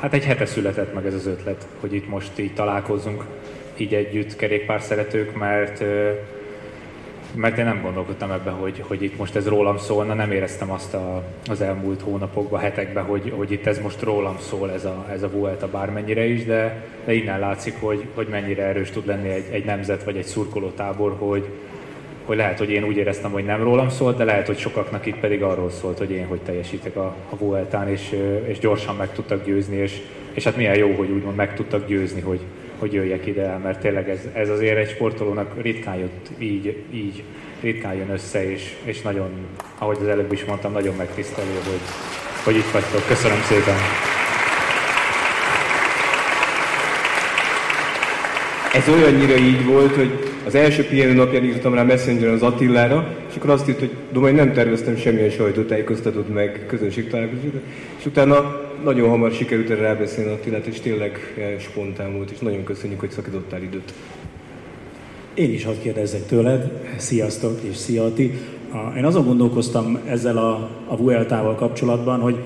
hát 0.00 0.12
egy 0.12 0.24
hete 0.24 0.46
született 0.46 0.94
meg 0.94 1.06
ez 1.06 1.14
az 1.14 1.26
ötlet, 1.26 1.66
hogy 1.80 1.94
itt 1.94 2.08
most 2.08 2.38
így 2.38 2.54
találkozzunk, 2.54 3.24
így 3.76 3.94
együtt 3.94 4.36
kerékpár 4.36 4.80
szeretők, 4.80 5.38
mert 5.38 5.84
mert 7.34 7.58
én 7.58 7.64
nem 7.64 7.82
gondolkodtam 7.82 8.30
ebbe, 8.30 8.50
hogy, 8.50 8.82
hogy 8.86 9.02
itt 9.02 9.18
most 9.18 9.36
ez 9.36 9.48
rólam 9.48 9.78
szólna, 9.78 10.14
nem 10.14 10.32
éreztem 10.32 10.70
azt 10.70 10.94
a, 10.94 11.22
az 11.46 11.60
elmúlt 11.60 12.00
hónapokban, 12.00 12.60
hetekben, 12.60 13.04
hogy, 13.04 13.32
hogy 13.36 13.52
itt 13.52 13.66
ez 13.66 13.78
most 13.78 14.02
rólam 14.02 14.36
szól, 14.38 14.72
ez 14.72 14.84
a, 14.84 15.06
ez 15.12 15.22
a 15.22 15.30
Vuelta 15.30 15.68
bármennyire 15.68 16.24
is, 16.24 16.44
de, 16.44 16.86
de 17.04 17.12
innen 17.12 17.40
látszik, 17.40 17.74
hogy, 17.80 18.04
hogy 18.14 18.26
mennyire 18.30 18.62
erős 18.62 18.90
tud 18.90 19.06
lenni 19.06 19.28
egy, 19.28 19.44
egy 19.50 19.64
nemzet 19.64 20.04
vagy 20.04 20.16
egy 20.16 20.24
szurkolótábor, 20.24 21.16
hogy, 21.18 21.48
hogy 22.24 22.36
lehet, 22.36 22.58
hogy 22.58 22.70
én 22.70 22.84
úgy 22.84 22.96
éreztem, 22.96 23.30
hogy 23.30 23.44
nem 23.44 23.62
rólam 23.62 23.88
szólt, 23.88 24.16
de 24.16 24.24
lehet, 24.24 24.46
hogy 24.46 24.58
sokaknak 24.58 25.06
itt 25.06 25.18
pedig 25.18 25.42
arról 25.42 25.70
szólt, 25.70 25.98
hogy 25.98 26.10
én 26.10 26.26
hogy 26.26 26.40
teljesítek 26.40 26.96
a, 26.96 27.14
a 27.30 27.36
Vueltán, 27.36 27.88
és, 27.88 28.16
és 28.46 28.58
gyorsan 28.58 28.96
meg 28.96 29.12
tudtak 29.12 29.44
győzni, 29.44 29.76
és, 29.76 30.00
és 30.32 30.44
hát 30.44 30.56
milyen 30.56 30.76
jó, 30.76 30.92
hogy 30.92 31.10
úgymond 31.10 31.36
meg 31.36 31.54
tudtak 31.54 31.86
győzni, 31.86 32.20
hogy, 32.20 32.40
hogy 32.78 32.92
jöjjek 32.92 33.26
ide, 33.26 33.56
mert 33.56 33.80
tényleg 33.80 34.10
ez, 34.10 34.20
ez 34.32 34.48
azért 34.48 34.78
egy 34.78 34.88
sportolónak 34.88 35.62
ritkán 35.62 35.96
jött 35.96 36.28
így, 36.38 36.76
így 36.90 37.22
ritkán 37.60 37.94
jön 37.94 38.10
össze, 38.10 38.50
és, 38.50 38.74
és 38.84 39.00
nagyon, 39.00 39.30
ahogy 39.78 39.96
az 40.00 40.08
előbb 40.08 40.32
is 40.32 40.44
mondtam, 40.44 40.72
nagyon 40.72 40.96
megtisztelő, 40.96 41.54
hogy, 41.64 41.80
hogy 42.44 42.56
itt 42.56 42.70
vagytok. 42.70 43.06
Köszönöm 43.06 43.40
szépen! 43.42 43.76
Ez 48.72 48.88
olyannyira 48.88 49.36
így 49.36 49.64
volt, 49.64 49.94
hogy 49.94 50.32
az 50.48 50.54
első 50.54 50.84
pihenő 50.84 51.12
napján 51.12 51.44
írtam 51.44 51.74
rá 51.74 51.82
Messenger 51.82 52.28
az 52.28 52.42
Attilára, 52.42 53.14
és 53.28 53.36
akkor 53.36 53.50
azt 53.50 53.68
írt, 53.68 53.78
hogy 53.78 53.90
Domai 54.12 54.32
nem 54.32 54.52
terveztem 54.52 54.96
semmilyen 54.96 55.30
sajtótájékoztatót 55.30 56.34
meg 56.34 56.64
közönségtalálkozót, 56.66 57.52
és 57.98 58.06
utána 58.06 58.60
nagyon 58.84 59.08
hamar 59.08 59.32
sikerült 59.32 59.70
erre 59.70 59.80
rábeszélni 59.80 60.32
Attilát, 60.32 60.66
és 60.66 60.80
tényleg 60.80 61.18
spontán 61.60 62.14
volt, 62.14 62.30
és 62.30 62.38
nagyon 62.38 62.64
köszönjük, 62.64 63.00
hogy 63.00 63.10
szakítottál 63.10 63.62
időt. 63.62 63.92
Én 65.34 65.52
is 65.52 65.64
hadd 65.64 65.80
kérdezzek 65.82 66.26
tőled, 66.26 66.72
sziasztok 66.96 67.58
és 67.62 67.76
szia 67.76 68.04
Ati. 68.04 68.32
Én 68.96 69.04
azon 69.04 69.24
gondolkoztam 69.24 69.98
ezzel 70.06 70.36
a, 70.36 70.70
a 70.86 70.96
Vueltával 70.96 71.54
kapcsolatban, 71.54 72.20
hogy 72.20 72.36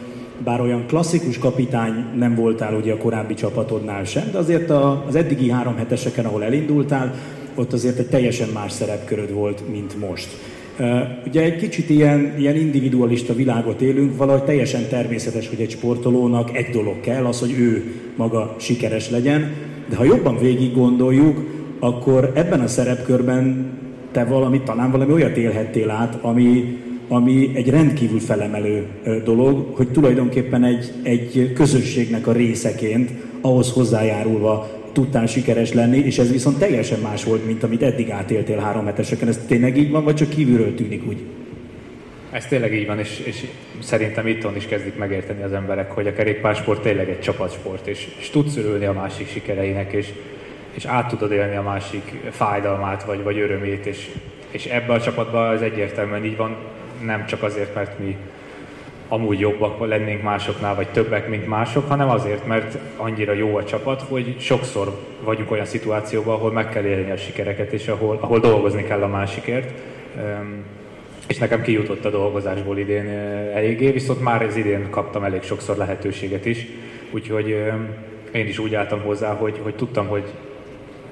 bár 0.44 0.60
olyan 0.60 0.86
klasszikus 0.86 1.38
kapitány 1.38 2.04
nem 2.16 2.34
voltál 2.34 2.74
ugye 2.74 2.92
a 2.92 2.96
korábbi 2.96 3.34
csapatodnál 3.34 4.04
sem, 4.04 4.30
de 4.32 4.38
azért 4.38 4.70
a, 4.70 5.04
az 5.06 5.14
eddigi 5.14 5.50
három 5.50 5.76
heteseken, 5.76 6.24
ahol 6.24 6.44
elindultál, 6.44 7.14
ott 7.54 7.72
azért 7.72 7.98
egy 7.98 8.06
teljesen 8.06 8.48
más 8.48 8.72
szerepköröd 8.72 9.32
volt, 9.32 9.62
mint 9.70 10.00
most. 10.00 10.28
Ugye 11.26 11.42
egy 11.42 11.56
kicsit 11.56 11.90
ilyen, 11.90 12.34
ilyen 12.38 12.56
individualista 12.56 13.34
világot 13.34 13.80
élünk, 13.80 14.16
valahogy 14.16 14.42
teljesen 14.42 14.88
természetes, 14.88 15.48
hogy 15.48 15.60
egy 15.60 15.70
sportolónak 15.70 16.56
egy 16.56 16.68
dolog 16.70 17.00
kell, 17.00 17.24
az, 17.24 17.40
hogy 17.40 17.50
ő 17.58 17.84
maga 18.16 18.56
sikeres 18.58 19.10
legyen, 19.10 19.52
de 19.88 19.96
ha 19.96 20.04
jobban 20.04 20.38
végig 20.38 20.74
gondoljuk, 20.74 21.44
akkor 21.78 22.32
ebben 22.34 22.60
a 22.60 22.66
szerepkörben 22.66 23.70
te 24.12 24.24
valami, 24.24 24.60
talán 24.60 24.90
valami 24.90 25.12
olyat 25.12 25.36
élhettél 25.36 25.90
át, 25.90 26.18
ami, 26.22 26.78
ami 27.08 27.50
egy 27.54 27.68
rendkívül 27.68 28.20
felemelő 28.20 28.86
dolog, 29.24 29.76
hogy 29.76 29.88
tulajdonképpen 29.88 30.64
egy, 30.64 30.92
egy 31.02 31.52
közösségnek 31.54 32.26
a 32.26 32.32
részeként 32.32 33.10
ahhoz 33.40 33.72
hozzájárulva 33.72 34.81
tudtál 34.92 35.26
sikeres 35.26 35.72
lenni, 35.72 35.98
és 35.98 36.18
ez 36.18 36.32
viszont 36.32 36.58
teljesen 36.58 37.00
más 37.00 37.24
volt, 37.24 37.46
mint 37.46 37.62
amit 37.62 37.82
eddig 37.82 38.10
átéltél 38.10 38.58
három 38.58 38.86
heteseken. 38.86 39.28
Ez 39.28 39.40
tényleg 39.46 39.76
így 39.76 39.90
van, 39.90 40.04
vagy 40.04 40.14
csak 40.14 40.28
kívülről 40.28 40.74
tűnik 40.74 41.06
úgy? 41.06 41.22
Ez 42.30 42.46
tényleg 42.46 42.74
így 42.74 42.86
van, 42.86 42.98
és, 42.98 43.18
és 43.18 43.46
szerintem 43.78 44.26
itthon 44.26 44.56
is 44.56 44.66
kezdik 44.66 44.96
megérteni 44.96 45.42
az 45.42 45.52
emberek, 45.52 45.90
hogy 45.90 46.06
a 46.06 46.12
kerékpársport 46.12 46.82
tényleg 46.82 47.08
egy 47.08 47.20
csapatsport, 47.20 47.86
és, 47.86 48.08
és 48.18 48.30
tudsz 48.30 48.56
örülni 48.56 48.84
a 48.84 48.92
másik 48.92 49.28
sikereinek, 49.28 49.92
és, 49.92 50.08
és 50.74 50.84
át 50.84 51.08
tudod 51.08 51.32
élni 51.32 51.56
a 51.56 51.62
másik 51.62 52.20
fájdalmát, 52.30 53.04
vagy, 53.04 53.22
vagy 53.22 53.38
örömét, 53.38 53.86
és, 53.86 54.10
és 54.50 54.64
ebbe 54.64 54.92
a 54.92 55.00
csapatban 55.00 55.54
ez 55.54 55.60
egyértelműen 55.60 56.24
így 56.24 56.36
van, 56.36 56.56
nem 57.04 57.26
csak 57.26 57.42
azért, 57.42 57.74
mert 57.74 57.98
mi 57.98 58.16
amúgy 59.12 59.40
jobbak 59.40 59.86
lennénk 59.86 60.22
másoknál, 60.22 60.74
vagy 60.74 60.88
többek, 60.88 61.28
mint 61.28 61.46
mások, 61.46 61.88
hanem 61.88 62.08
azért, 62.08 62.46
mert 62.46 62.78
annyira 62.96 63.32
jó 63.32 63.56
a 63.56 63.64
csapat, 63.64 64.02
hogy 64.02 64.36
sokszor 64.38 64.98
vagyunk 65.24 65.50
olyan 65.50 65.64
szituációban, 65.64 66.34
ahol 66.34 66.52
meg 66.52 66.68
kell 66.68 66.84
élni 66.84 67.10
a 67.10 67.16
sikereket, 67.16 67.72
és 67.72 67.88
ahol, 67.88 68.18
ahol 68.20 68.38
dolgozni 68.38 68.84
kell 68.84 69.02
a 69.02 69.08
másikért. 69.08 69.72
És 71.28 71.38
nekem 71.38 71.62
kijutott 71.62 72.04
a 72.04 72.10
dolgozásból 72.10 72.78
idén 72.78 73.08
eléggé, 73.54 73.90
viszont 73.90 74.22
már 74.22 74.42
ez 74.42 74.56
idén 74.56 74.90
kaptam 74.90 75.24
elég 75.24 75.42
sokszor 75.42 75.76
lehetőséget 75.76 76.46
is, 76.46 76.66
úgyhogy 77.10 77.48
én 78.32 78.46
is 78.46 78.58
úgy 78.58 78.74
álltam 78.74 79.00
hozzá, 79.00 79.34
hogy, 79.34 79.60
hogy 79.62 79.74
tudtam, 79.74 80.06
hogy 80.06 80.24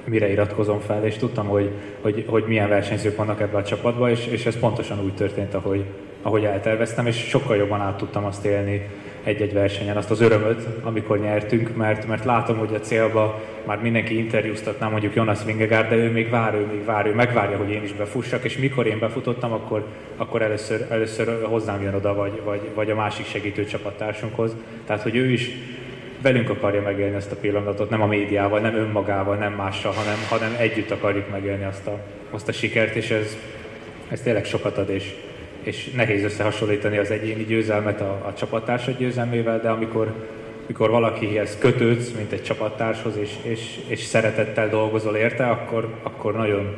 mire 0.05 0.31
iratkozom 0.31 0.79
fel, 0.79 1.05
és 1.05 1.15
tudtam, 1.15 1.47
hogy, 1.47 1.69
hogy, 2.01 2.25
hogy 2.27 2.43
milyen 2.47 2.69
versenyzők 2.69 3.15
vannak 3.15 3.41
ebben 3.41 3.61
a 3.61 3.65
csapatban, 3.65 4.09
és, 4.09 4.27
és 4.27 4.45
ez 4.45 4.59
pontosan 4.59 5.03
úgy 5.03 5.13
történt, 5.13 5.53
ahogy, 5.53 5.85
ahogy 6.21 6.43
elterveztem, 6.43 7.07
és 7.07 7.27
sokkal 7.27 7.55
jobban 7.55 7.81
át 7.81 7.97
tudtam 7.97 8.25
azt 8.25 8.45
élni 8.45 8.89
egy-egy 9.23 9.53
versenyen, 9.53 9.97
azt 9.97 10.11
az 10.11 10.21
örömöt, 10.21 10.67
amikor 10.83 11.19
nyertünk, 11.19 11.75
mert, 11.75 12.07
mert 12.07 12.25
látom, 12.25 12.57
hogy 12.57 12.73
a 12.73 12.79
célba 12.79 13.41
már 13.65 13.81
mindenki 13.81 14.17
interjúztatná 14.17 14.87
mondjuk 14.87 15.15
Jonas 15.15 15.43
Vingegaard, 15.45 15.89
de 15.89 15.95
ő 15.95 16.11
még 16.11 16.29
vár, 16.29 16.53
ő 16.53 16.65
még 16.65 16.85
vár, 16.85 17.05
ő 17.05 17.13
megvárja, 17.13 17.57
hogy 17.57 17.69
én 17.69 17.83
is 17.83 17.93
befussak, 17.93 18.43
és 18.43 18.57
mikor 18.57 18.87
én 18.87 18.99
befutottam, 18.99 19.51
akkor, 19.51 19.85
akkor 20.17 20.41
először, 20.41 20.85
először 20.89 21.43
hozzám 21.43 21.81
jön 21.81 21.93
oda, 21.93 22.13
vagy, 22.13 22.41
vagy, 22.43 22.61
vagy 22.73 22.89
a 22.89 22.95
másik 22.95 23.25
segítő 23.25 23.65
csapattársunkhoz. 23.65 24.55
Tehát, 24.85 25.01
hogy 25.01 25.15
ő 25.15 25.31
is 25.31 25.51
velünk 26.21 26.49
akarja 26.49 26.81
megélni 26.81 27.15
ezt 27.15 27.31
a 27.31 27.35
pillanatot, 27.35 27.89
nem 27.89 28.01
a 28.01 28.05
médiával, 28.05 28.59
nem 28.59 28.75
önmagával, 28.75 29.35
nem 29.35 29.53
mással, 29.53 29.91
hanem, 29.91 30.17
hanem 30.29 30.55
együtt 30.59 30.91
akarjuk 30.91 31.29
megélni 31.29 31.63
azt 31.63 31.87
a, 31.87 31.99
azt 32.29 32.47
a 32.47 32.51
sikert, 32.51 32.95
és 32.95 33.09
ez, 33.09 33.37
ez 34.09 34.21
tényleg 34.21 34.45
sokat 34.45 34.77
ad, 34.77 34.89
és, 34.89 35.13
és 35.63 35.91
nehéz 35.91 36.23
összehasonlítani 36.23 36.97
az 36.97 37.11
egyéni 37.11 37.43
győzelmet 37.43 38.01
a, 38.01 38.23
a 38.27 38.33
csapattársad 38.33 38.97
győzelmével, 38.97 39.59
de 39.59 39.69
amikor, 39.69 40.13
amikor 40.65 40.89
valakihez 40.89 41.57
kötődsz, 41.59 42.11
mint 42.11 42.31
egy 42.31 42.43
csapattárshoz, 42.43 43.17
és, 43.17 43.35
és, 43.41 43.79
és 43.87 43.99
szeretettel 43.99 44.69
dolgozol 44.69 45.15
érte, 45.15 45.49
akkor, 45.49 45.93
akkor 46.03 46.35
nagyon, 46.35 46.75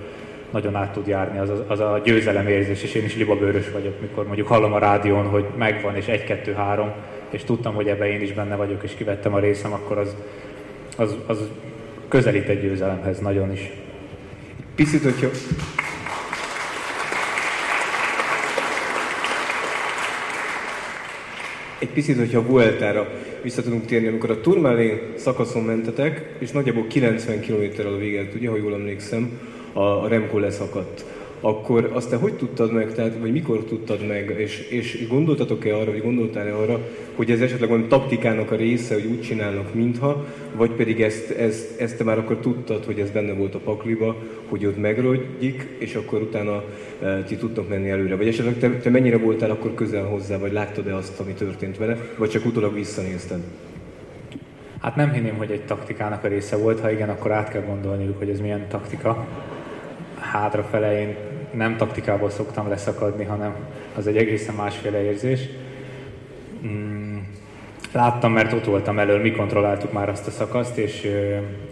nagyon 0.51 0.75
át 0.75 0.93
tud 0.93 1.07
járni 1.07 1.39
az 1.39 1.51
az 1.67 1.79
a 1.79 2.01
győzelemérzés, 2.03 2.83
és 2.83 2.93
én 2.93 3.03
is 3.03 3.15
libabőrös 3.15 3.71
vagyok, 3.71 4.01
mikor 4.01 4.25
mondjuk 4.25 4.47
hallom 4.47 4.73
a 4.73 4.79
rádión, 4.79 5.25
hogy 5.25 5.45
megvan, 5.57 5.95
és 5.95 6.07
egy, 6.07 6.23
kettő, 6.23 6.53
három, 6.53 6.91
és 7.29 7.43
tudtam, 7.43 7.73
hogy 7.73 7.87
ebbe 7.87 8.11
én 8.11 8.21
is 8.21 8.33
benne 8.33 8.55
vagyok, 8.55 8.83
és 8.83 8.91
kivettem 8.97 9.33
a 9.33 9.39
részem, 9.39 9.73
akkor 9.73 9.97
az, 9.97 10.15
az, 10.97 11.15
az 11.25 11.49
közelít 12.07 12.47
egy 12.47 12.61
győzelemhez 12.61 13.19
nagyon 13.19 13.51
is. 13.51 13.71
Picit, 14.75 15.03
hogyha... 15.03 15.27
Egy 21.83 21.89
picit, 21.89 22.17
hogyha 22.17 22.39
a 22.39 22.45
Vueltára 22.45 23.07
vissza 23.41 23.61
tudunk 23.61 23.85
térni, 23.85 24.07
amikor 24.07 24.31
a 24.31 24.41
Turmalé 24.41 25.01
szakaszon 25.15 25.63
mentetek, 25.63 26.35
és 26.39 26.51
nagyjából 26.51 26.87
90 26.87 27.39
km-rel 27.39 27.93
a 27.93 27.97
véget, 27.97 28.33
ugye, 28.33 28.49
ha 28.49 28.57
jól 28.57 28.73
emlékszem, 28.73 29.39
a 29.73 30.07
Remco 30.07 30.39
leszakadt 30.39 31.05
akkor 31.45 31.89
azt 31.93 32.09
te 32.09 32.15
hogy 32.15 32.33
tudtad 32.33 32.73
meg, 32.73 32.93
tehát, 32.93 33.17
vagy 33.19 33.31
mikor 33.31 33.63
tudtad 33.63 34.07
meg, 34.07 34.35
és, 34.38 34.67
és 34.69 35.07
gondoltatok-e 35.07 35.75
arra, 35.75 35.91
vagy 35.91 36.01
gondoltál-e 36.01 36.55
arra, 36.55 36.79
hogy 37.15 37.31
ez 37.31 37.41
esetleg 37.41 37.69
valami 37.69 37.88
taktikának 37.88 38.51
a 38.51 38.55
része, 38.55 38.93
hogy 38.93 39.05
úgy 39.05 39.21
csinálnak, 39.21 39.73
mintha, 39.73 40.25
vagy 40.55 40.71
pedig 40.71 41.01
ezt, 41.01 41.29
ezt, 41.29 41.81
ezt 41.81 41.97
te 41.97 42.03
már 42.03 42.17
akkor 42.17 42.38
tudtad, 42.38 42.85
hogy 42.85 43.00
ez 43.00 43.09
benne 43.09 43.33
volt 43.33 43.55
a 43.55 43.59
pakliba, 43.59 44.15
hogy 44.50 44.65
ott 44.65 44.77
megrodjik, 44.77 45.67
és 45.77 45.95
akkor 45.95 46.21
utána 46.21 46.63
e, 47.01 47.23
ti 47.23 47.35
tudtok 47.35 47.69
menni 47.69 47.89
előre. 47.89 48.15
Vagy 48.15 48.27
esetleg 48.27 48.57
te, 48.57 48.69
te 48.69 48.89
mennyire 48.89 49.17
voltál 49.17 49.51
akkor 49.51 49.73
közel 49.73 50.05
hozzá, 50.05 50.38
vagy 50.38 50.51
láttad-e 50.51 50.95
azt, 50.95 51.19
ami 51.19 51.31
történt 51.31 51.77
vele, 51.77 51.97
vagy 52.17 52.29
csak 52.29 52.45
utólag 52.45 52.73
visszanézted? 52.73 53.39
Hát 54.81 54.95
nem 54.95 55.12
hinném, 55.12 55.35
hogy 55.35 55.51
egy 55.51 55.65
taktikának 55.65 56.23
a 56.23 56.27
része 56.27 56.57
volt, 56.57 56.79
ha 56.79 56.91
igen, 56.91 57.09
akkor 57.09 57.31
át 57.31 57.50
kell 57.50 57.62
gondolniuk, 57.62 58.17
hogy 58.17 58.29
ez 58.29 58.39
milyen 58.39 58.67
taktika. 58.69 59.27
Hátrafele 60.19 61.00
én 61.00 61.15
nem 61.53 61.77
taktikából 61.77 62.29
szoktam 62.29 62.69
leszakadni, 62.69 63.24
hanem 63.24 63.55
az 63.95 64.07
egy 64.07 64.17
egészen 64.17 64.55
másféle 64.55 65.03
érzés. 65.03 65.41
Mm, 66.65 67.17
láttam, 67.91 68.31
mert 68.31 68.53
ott 68.53 68.65
voltam 68.65 69.00
elől, 69.00 69.22
mi 69.22 69.31
kontrolláltuk 69.31 69.91
már 69.91 70.10
azt 70.10 70.27
a 70.27 70.31
szakaszt, 70.31 70.77
és, 70.77 71.07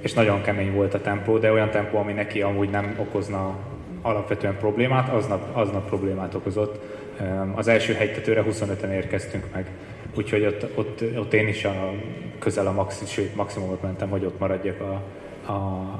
és 0.01 0.13
nagyon 0.13 0.41
kemény 0.41 0.73
volt 0.73 0.93
a 0.93 1.01
tempó, 1.01 1.37
de 1.37 1.51
olyan 1.51 1.69
tempó, 1.69 1.97
ami 1.97 2.13
neki 2.13 2.41
amúgy 2.41 2.69
nem 2.69 2.95
okozna 2.97 3.57
alapvetően 4.01 4.57
problémát, 4.57 5.09
aznap, 5.09 5.57
aznap 5.57 5.87
problémát 5.87 6.33
okozott. 6.33 6.79
Az 7.55 7.67
első 7.67 7.93
hegytetőre 7.93 8.43
25-en 8.49 8.91
érkeztünk 8.91 9.45
meg, 9.53 9.65
úgyhogy 10.15 10.45
ott, 10.45 10.77
ott, 10.77 11.03
ott 11.17 11.33
én 11.33 11.47
is 11.47 11.65
a, 11.65 11.93
közel 12.39 12.67
a 12.67 12.71
maxi, 12.71 13.05
sőt, 13.05 13.35
maximumot 13.35 13.81
mentem, 13.81 14.09
hogy 14.09 14.25
ott 14.25 14.39
maradjak 14.39 14.81
a, 14.81 15.01
a, 15.45 15.51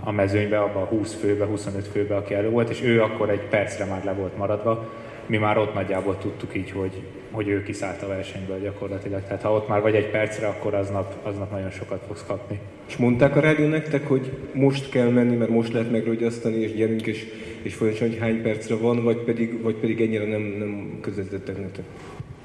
a 0.03 0.11
mezőnybe, 0.11 0.59
abban 0.59 0.81
a 0.81 0.85
20 0.85 1.13
főbe, 1.13 1.45
25 1.45 1.87
főbe, 1.87 2.15
aki 2.15 2.33
elő 2.33 2.49
volt, 2.49 2.69
és 2.69 2.81
ő 2.83 3.01
akkor 3.01 3.29
egy 3.29 3.41
percre 3.41 3.85
már 3.85 4.03
le 4.03 4.13
volt 4.13 4.37
maradva. 4.37 4.89
Mi 5.25 5.37
már 5.37 5.57
ott 5.57 5.73
nagyjából 5.73 6.17
tudtuk 6.17 6.55
így, 6.55 6.71
hogy, 6.71 7.01
hogy 7.31 7.47
ő 7.47 7.63
kiszállt 7.63 8.01
a 8.01 8.07
versenyből 8.07 8.59
gyakorlatilag. 8.59 9.23
Tehát 9.23 9.41
ha 9.41 9.53
ott 9.53 9.67
már 9.67 9.81
vagy 9.81 9.95
egy 9.95 10.09
percre, 10.09 10.47
akkor 10.47 10.73
aznap, 10.73 11.15
aznap 11.23 11.51
nagyon 11.51 11.69
sokat 11.69 12.01
fogsz 12.07 12.23
kapni. 12.27 12.59
És 12.87 12.97
mondták 12.97 13.35
a 13.35 13.39
rádió 13.39 13.67
nektek, 13.67 14.07
hogy 14.07 14.31
most 14.53 14.89
kell 14.89 15.09
menni, 15.09 15.35
mert 15.35 15.49
most 15.49 15.73
lehet 15.73 15.91
megrögyasztani, 15.91 16.55
és 16.55 16.73
gyerünk, 16.73 17.07
és, 17.07 17.25
és 17.61 17.73
folyamatosan, 17.73 18.09
hogy 18.09 18.19
hány 18.19 18.41
percre 18.41 18.75
van, 18.75 19.03
vagy 19.03 19.17
pedig, 19.17 19.61
vagy 19.61 19.75
pedig 19.75 20.01
ennyire 20.01 20.25
nem, 20.25 20.41
nem 20.41 20.97
közvetítettek 21.01 21.59
nektek? 21.59 21.83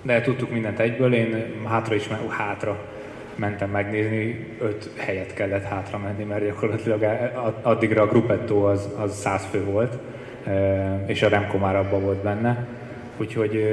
De 0.03 0.21
tudtuk 0.21 0.51
mindent 0.51 0.79
egyből, 0.79 1.15
én 1.15 1.45
hátra 1.65 1.95
is, 1.95 2.09
hátra 2.29 2.96
mentem 3.37 3.71
megnézni, 3.71 4.47
öt 4.61 4.91
helyet 4.97 5.35
kellett 5.35 5.65
hátra 5.65 5.99
menni, 5.99 6.25
mert 6.25 6.45
gyakorlatilag 6.45 7.07
addigra 7.63 8.03
a 8.03 8.07
gruppetto 8.07 8.57
az, 8.57 8.89
az 8.97 9.15
100 9.15 9.47
fő 9.51 9.65
volt, 9.65 9.99
és 11.07 11.23
a 11.23 11.29
Remco 11.29 11.59
már 11.59 11.77
abban 11.77 12.03
volt 12.03 12.23
benne. 12.23 12.67
Úgyhogy 13.17 13.69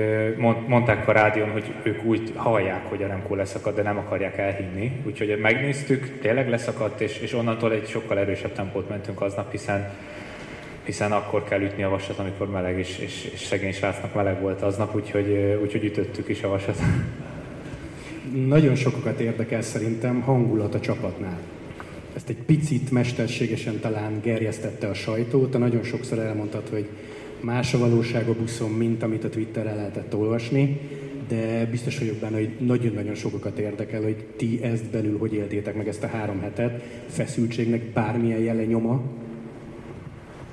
mondták 0.67 1.07
a 1.07 1.11
rádión, 1.11 1.51
hogy 1.51 1.73
ők 1.83 2.03
úgy 2.03 2.31
hallják, 2.35 2.85
hogy 2.89 3.03
a 3.03 3.07
Remco 3.07 3.35
leszakad, 3.35 3.75
de 3.75 3.81
nem 3.81 3.97
akarják 3.97 4.37
elhinni. 4.37 5.01
Úgyhogy 5.05 5.39
megnéztük, 5.41 6.19
tényleg 6.21 6.49
leszakadt, 6.49 7.01
és, 7.01 7.19
és 7.19 7.33
onnantól 7.33 7.71
egy 7.71 7.87
sokkal 7.87 8.17
erősebb 8.19 8.51
tempót 8.51 8.89
mentünk 8.89 9.21
aznap, 9.21 9.51
hiszen 9.51 9.91
hiszen 10.83 11.11
akkor 11.11 11.43
kell 11.43 11.61
ütni 11.61 11.83
a 11.83 11.89
vasat, 11.89 12.19
amikor 12.19 12.49
meleg, 12.49 12.79
és, 12.79 12.97
és, 12.97 13.29
és 13.33 13.39
szegény 13.39 13.73
srácnak 13.73 14.13
meleg 14.13 14.41
volt 14.41 14.61
aznap, 14.61 14.95
úgyhogy, 14.95 15.59
úgyhogy 15.61 15.83
ütöttük 15.83 16.29
is 16.29 16.43
a 16.43 16.47
vasat 16.47 16.77
nagyon 18.33 18.75
sokakat 18.75 19.19
érdekel 19.19 19.61
szerintem 19.61 20.21
hangulat 20.21 20.75
a 20.75 20.79
csapatnál. 20.79 21.39
Ezt 22.15 22.29
egy 22.29 22.37
picit 22.45 22.91
mesterségesen 22.91 23.79
talán 23.79 24.19
gerjesztette 24.21 24.87
a 24.87 24.93
sajtó, 24.93 25.45
te 25.45 25.57
nagyon 25.57 25.83
sokszor 25.83 26.19
elmondtad, 26.19 26.69
hogy 26.69 26.87
más 27.41 27.73
a 27.73 27.77
valóság 27.77 28.27
a 28.27 28.33
buszon, 28.33 28.71
mint 28.71 29.03
amit 29.03 29.23
a 29.23 29.29
Twitterre 29.29 29.73
lehetett 29.75 30.15
olvasni, 30.15 30.79
de 31.27 31.65
biztos 31.65 31.99
vagyok 31.99 32.15
benne, 32.15 32.37
hogy 32.37 32.55
nagyon-nagyon 32.59 33.15
sokakat 33.15 33.57
érdekel, 33.57 34.01
hogy 34.01 34.25
ti 34.37 34.59
ezt 34.63 34.85
belül 34.85 35.17
hogy 35.17 35.33
éltétek 35.33 35.75
meg 35.75 35.87
ezt 35.87 36.03
a 36.03 36.07
három 36.07 36.41
hetet, 36.41 36.83
feszültségnek 37.07 37.81
bármilyen 37.81 38.39
jele 38.39 38.63
nyoma? 38.63 39.01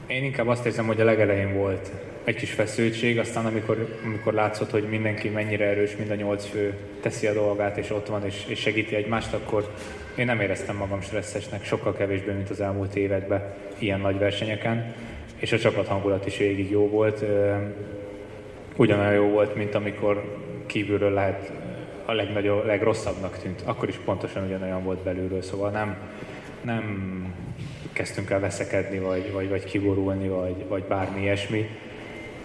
Én 0.07 0.25
inkább 0.25 0.49
azt 0.49 0.67
érzem, 0.67 0.87
hogy 0.87 1.01
a 1.01 1.05
legelején 1.05 1.55
volt 1.55 1.91
egy 2.25 2.35
kis 2.35 2.53
feszültség, 2.53 3.19
aztán 3.19 3.47
amikor, 3.47 3.99
amikor 4.05 4.33
látszott, 4.33 4.71
hogy 4.71 4.83
mindenki 4.83 5.29
mennyire 5.29 5.65
erős, 5.65 5.97
mind 5.97 6.11
a 6.11 6.15
nyolc 6.15 6.47
fő 6.47 6.75
teszi 7.01 7.27
a 7.27 7.33
dolgát, 7.33 7.77
és 7.77 7.91
ott 7.91 8.07
van, 8.07 8.25
és, 8.25 8.45
és 8.47 8.59
segíti 8.59 8.95
egymást, 8.95 9.33
akkor 9.33 9.75
én 10.17 10.27
nem 10.27 10.41
éreztem 10.41 10.77
magam 10.77 11.01
stresszesnek, 11.01 11.65
sokkal 11.65 11.95
kevésbé, 11.95 12.33
mint 12.33 12.51
az 12.51 12.61
elmúlt 12.61 12.97
években 12.97 13.55
ilyen 13.79 14.01
nagy 14.01 14.19
versenyeken, 14.19 14.95
és 15.37 15.53
a 15.53 15.59
csapat 15.59 15.87
hangulat 15.87 16.27
is 16.27 16.37
végig 16.37 16.71
jó 16.71 16.89
volt. 16.89 17.25
Ugyanolyan 18.77 19.13
jó 19.13 19.29
volt, 19.29 19.55
mint 19.55 19.75
amikor 19.75 20.39
kívülről 20.67 21.13
lehet 21.13 21.53
a 22.05 22.13
legnagyobb, 22.13 22.67
legrosszabbnak 22.67 23.39
tűnt. 23.39 23.63
Akkor 23.65 23.89
is 23.89 23.97
pontosan 24.05 24.45
ugyanolyan 24.45 24.83
volt 24.85 24.99
belülről, 24.99 25.43
szóval 25.43 25.71
nem, 25.71 25.97
nem 26.61 26.85
kezdtünk 27.93 28.31
el 28.31 28.41
veszekedni, 28.41 28.99
vagy, 28.99 29.33
vagy, 29.33 29.49
vagy 29.49 29.65
kiborulni, 29.65 30.29
vagy, 30.29 30.65
vagy 30.69 30.83
bármi 30.83 31.21
ilyesmi. 31.21 31.69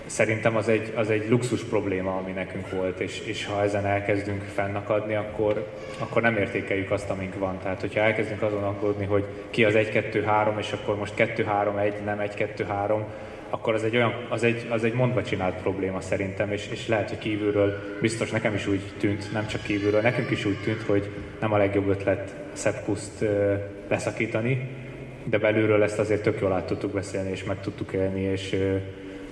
Szerintem 0.05 0.55
az 0.55 0.67
egy, 0.67 0.93
az 0.95 1.09
egy 1.09 1.29
luxus 1.29 1.63
probléma, 1.63 2.17
ami 2.17 2.31
nekünk 2.31 2.69
volt, 2.69 2.99
és, 2.99 3.19
és 3.19 3.45
ha 3.45 3.63
ezen 3.63 3.85
elkezdünk 3.85 4.41
fennakadni, 4.41 5.15
akkor, 5.15 5.67
akkor 5.97 6.21
nem 6.21 6.37
értékeljük 6.37 6.91
azt, 6.91 7.09
amink 7.09 7.39
van. 7.39 7.59
Tehát, 7.63 7.81
hogyha 7.81 7.99
elkezdünk 7.99 8.41
azon 8.41 8.63
aggódni, 8.63 9.05
hogy 9.05 9.25
ki 9.49 9.65
az 9.65 9.73
1-2-3, 9.77 10.57
és 10.57 10.71
akkor 10.71 10.97
most 10.97 11.13
2-3-1, 11.17 12.03
nem 12.05 12.21
1-2-3, 12.21 13.03
akkor 13.49 13.73
az 13.73 13.83
egy, 13.83 13.95
olyan, 13.95 14.13
az 14.29 14.43
egy, 14.43 14.67
az 14.69 14.83
egy 14.83 14.93
mondva 14.93 15.23
csinált 15.23 15.55
probléma 15.55 16.01
szerintem, 16.01 16.51
és, 16.51 16.67
és 16.71 16.87
lehet, 16.87 17.09
hogy 17.09 17.17
kívülről, 17.17 17.97
biztos 18.01 18.31
nekem 18.31 18.53
is 18.53 18.67
úgy 18.67 18.81
tűnt, 18.97 19.31
nem 19.31 19.47
csak 19.47 19.61
kívülről, 19.61 20.01
nekünk 20.01 20.29
is 20.31 20.45
úgy 20.45 20.57
tűnt, 20.63 20.81
hogy 20.81 21.09
nem 21.39 21.53
a 21.53 21.57
legjobb 21.57 21.87
ötlet 21.87 22.35
Szepkuszt 22.53 23.25
leszakítani, 23.87 24.69
de 25.23 25.37
belülről 25.37 25.83
ezt 25.83 25.99
azért 25.99 26.23
tök 26.23 26.39
jól 26.41 26.51
át 26.51 26.65
tudtuk 26.65 26.91
beszélni, 26.91 27.31
és 27.31 27.43
meg 27.43 27.59
tudtuk 27.61 27.93
élni, 27.93 28.21
és, 28.21 28.55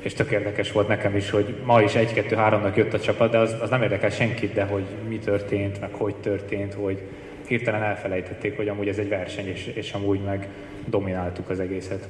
és 0.04 0.14
tök 0.14 0.32
érdekes 0.32 0.72
volt 0.72 0.88
nekem 0.88 1.16
is, 1.16 1.30
hogy 1.30 1.56
ma 1.66 1.82
is 1.82 1.92
1-2-3-nak 1.96 2.76
jött 2.76 2.94
a 2.94 3.00
csapat, 3.00 3.32
de 3.32 3.38
az, 3.38 3.56
az 3.62 3.70
nem 3.70 3.82
érdekel 3.82 4.10
senkit, 4.10 4.54
de 4.54 4.64
hogy 4.64 4.84
mi 5.08 5.18
történt, 5.18 5.80
meg 5.82 5.94
hogy 5.94 6.16
történt, 6.16 6.74
hogy 6.74 7.02
hirtelen 7.48 7.84
elfelejtették, 7.84 8.56
hogy 8.56 8.68
amúgy 8.68 8.88
ez 8.88 8.98
egy 8.98 9.10
verseny, 9.10 9.48
és, 9.48 9.72
és 9.76 9.92
amúgy 9.92 10.20
meg 10.26 10.48
domináltuk 10.86 11.50
az 11.50 11.60
egészet. 11.60 12.08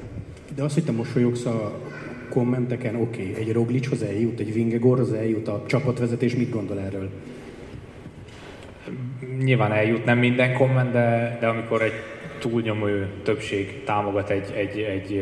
De 0.55 0.63
az, 0.63 0.73
hogy 0.73 0.83
te 0.83 0.91
mosolyogsz 0.91 1.45
a 1.45 1.79
kommenteken, 2.29 2.95
oké, 2.95 3.29
okay, 3.29 3.43
egy 3.43 3.53
Roglicshoz 3.53 4.01
eljut, 4.01 4.39
egy 4.39 4.53
Vingegorhoz 4.53 5.13
eljut, 5.13 5.47
a 5.47 5.63
csapatvezetés 5.67 6.35
mit 6.35 6.49
gondol 6.49 6.79
erről? 6.79 7.09
Nyilván 9.43 9.71
eljut 9.71 10.05
nem 10.05 10.17
minden 10.17 10.53
komment, 10.53 10.91
de, 10.91 11.37
de 11.39 11.47
amikor 11.47 11.81
egy 11.81 11.93
túlnyomó 12.39 12.87
többség 13.23 13.83
támogat 13.83 14.29
egy, 14.29 14.53
egy, 14.55 14.79
egy, 14.79 15.13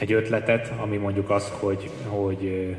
egy 0.00 0.12
ötletet, 0.12 0.72
ami 0.76 0.96
mondjuk 0.96 1.30
az, 1.30 1.52
hogy, 1.58 1.90
hogy, 2.06 2.76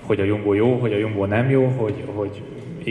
hogy 0.00 0.20
a 0.20 0.24
Jumbo 0.24 0.52
jó, 0.52 0.74
hogy 0.74 0.92
a 0.92 0.96
Jumbo 0.96 1.24
nem 1.26 1.50
jó, 1.50 1.66
hogy, 1.66 2.04
hogy 2.14 2.42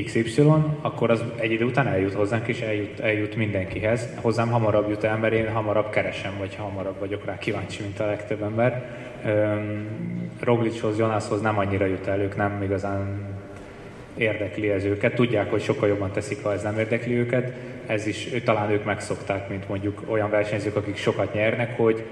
XY, 0.06 0.42
akkor 0.82 1.10
az 1.10 1.24
egy 1.36 1.52
idő 1.52 1.66
után 1.66 1.88
eljut 1.88 2.14
hozzánk, 2.14 2.48
és 2.48 2.62
eljut, 2.62 3.00
eljut 3.00 3.36
mindenkihez. 3.36 4.10
Hozzám 4.22 4.50
hamarabb 4.50 4.90
jut 4.90 5.04
el, 5.04 5.18
mert 5.18 5.34
én 5.34 5.52
hamarabb 5.52 5.90
keresem, 5.90 6.34
vagy 6.38 6.56
hamarabb 6.56 7.00
vagyok 7.00 7.26
rá 7.26 7.38
kíváncsi, 7.38 7.82
mint 7.82 8.00
a 8.00 8.06
legtöbb 8.06 8.42
ember. 8.42 8.98
Roglicshoz, 10.40 10.98
Jonashoz 10.98 11.42
nem 11.42 11.58
annyira 11.58 11.86
jut 11.86 12.08
el, 12.08 12.20
ők 12.20 12.36
nem 12.36 12.62
igazán 12.64 13.36
érdekli 14.18 14.70
ez 14.70 14.84
őket. 14.84 15.16
Tudják, 15.16 15.50
hogy 15.50 15.62
sokkal 15.62 15.90
jobban 15.90 16.12
teszik, 16.12 16.44
ha 16.44 16.54
ez 16.54 16.64
nem 16.64 16.78
érdekli 16.80 17.18
őket. 17.18 17.54
Ez 17.86 18.08
is, 18.08 18.30
talán 18.44 18.70
ők 18.72 18.84
megszokták, 18.84 19.50
mint 19.50 19.68
mondjuk 19.68 20.02
olyan 20.06 20.30
versenyzők, 20.30 20.76
akik 20.76 20.96
sokat 20.96 21.34
nyernek, 21.34 21.78
hogy 21.78 22.04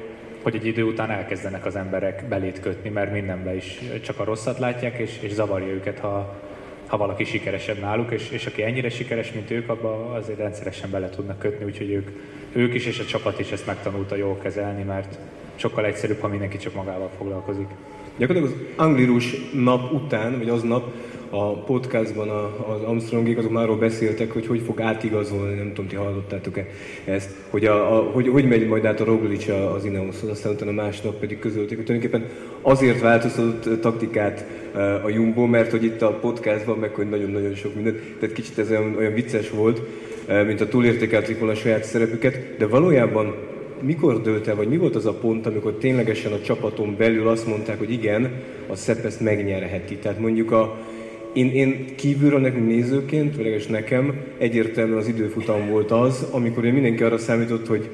hogy 0.45 0.55
egy 0.55 0.65
idő 0.65 0.83
után 0.83 1.09
elkezdenek 1.09 1.65
az 1.65 1.75
emberek 1.75 2.25
belét 2.27 2.59
kötni, 2.59 2.89
mert 2.89 3.11
mindenbe 3.11 3.55
is 3.55 3.81
csak 4.01 4.19
a 4.19 4.23
rosszat 4.23 4.59
látják, 4.59 4.97
és, 4.97 5.17
és 5.21 5.31
zavarja 5.31 5.73
őket, 5.73 5.99
ha, 5.99 6.41
ha 6.87 6.97
valaki 6.97 7.23
sikeresebb 7.23 7.79
náluk, 7.79 8.11
és, 8.11 8.29
és 8.29 8.45
aki 8.45 8.63
ennyire 8.63 8.89
sikeres, 8.89 9.31
mint 9.31 9.51
ők, 9.51 9.69
abba 9.69 10.11
azért 10.13 10.37
rendszeresen 10.37 10.91
bele 10.91 11.09
tudnak 11.09 11.39
kötni, 11.39 11.65
úgyhogy 11.65 11.91
ők, 11.91 12.09
ők 12.51 12.73
is 12.73 12.85
és 12.85 12.99
a 12.99 13.05
csapat 13.05 13.39
is 13.39 13.51
ezt 13.51 13.65
megtanulta 13.65 14.15
jól 14.15 14.37
kezelni, 14.37 14.83
mert 14.83 15.19
sokkal 15.55 15.85
egyszerűbb, 15.85 16.19
ha 16.19 16.27
mindenki 16.27 16.57
csak 16.57 16.73
magával 16.73 17.09
foglalkozik. 17.17 17.67
Gyakorlatilag 18.17 18.57
az 18.57 18.85
anglirus 18.85 19.35
nap 19.53 19.91
után, 19.91 20.37
vagy 20.37 20.49
aznap 20.49 20.93
a 21.29 21.63
podcastban 21.63 22.29
az 22.73 22.81
Armstrongék 22.81 23.37
azok 23.37 23.51
már 23.51 23.63
arról 23.63 23.77
beszéltek, 23.77 24.31
hogy 24.31 24.47
hogy 24.47 24.61
fog 24.65 24.81
átigazolni, 24.81 25.55
nem 25.55 25.67
tudom, 25.67 25.87
ti 25.87 25.95
hallottátok-e 25.95 26.65
ezt, 27.05 27.29
hogy, 27.49 27.65
a, 27.65 27.97
a, 27.97 28.01
hogy, 28.01 28.27
hogy 28.27 28.47
megy 28.47 28.67
majd 28.67 28.85
át 28.85 28.99
a 28.99 29.03
Roglic 29.03 29.47
az 29.47 29.85
Ineoshoz, 29.85 30.29
aztán 30.29 30.53
utána 30.53 30.71
másnap 30.71 31.19
pedig 31.19 31.39
közölték, 31.39 31.77
hogy 31.77 31.85
tulajdonképpen 31.85 32.29
azért 32.61 33.01
változtatott 33.01 33.81
taktikát 33.81 34.45
a 35.03 35.09
Jumbo, 35.09 35.45
mert 35.45 35.71
hogy 35.71 35.83
itt 35.83 36.01
a 36.01 36.13
podcastban 36.13 36.77
meg 36.77 36.93
hogy 36.93 37.09
nagyon-nagyon 37.09 37.55
sok 37.55 37.75
mindent, 37.75 38.01
tehát 38.19 38.35
kicsit 38.35 38.57
ez 38.57 38.69
olyan, 38.69 38.95
olyan 38.97 39.13
vicces 39.13 39.49
volt, 39.49 39.81
mint 40.45 40.61
a 40.61 40.67
túlértékelték 40.67 41.37
volna 41.37 41.53
a 41.53 41.57
saját 41.57 41.83
szerepüket, 41.83 42.57
de 42.57 42.67
valójában 42.67 43.35
mikor 43.81 44.21
dőlt 44.21 44.47
el, 44.47 44.55
vagy 44.55 44.67
mi 44.67 44.77
volt 44.77 44.95
az 44.95 45.05
a 45.05 45.13
pont, 45.13 45.45
amikor 45.45 45.73
ténylegesen 45.73 46.31
a 46.31 46.41
csapaton 46.41 46.95
belül 46.97 47.27
azt 47.27 47.47
mondták, 47.47 47.77
hogy 47.77 47.91
igen, 47.91 48.31
a 48.67 48.75
SZEP 48.75 49.05
ezt 49.05 49.19
megnyerheti. 49.19 49.95
Tehát 49.95 50.19
mondjuk 50.19 50.51
a, 50.51 50.77
én, 51.35 51.51
én 51.51 51.95
kívülről 51.95 52.39
nekünk 52.39 52.67
nézőként, 52.67 53.35
vagy 53.35 53.65
nekem 53.69 54.15
egyértelműen 54.37 54.97
az 54.97 55.07
időfutam 55.07 55.69
volt 55.69 55.91
az, 55.91 56.27
amikor 56.31 56.63
mindenki 56.63 57.03
arra 57.03 57.17
számított, 57.17 57.67
hogy 57.67 57.89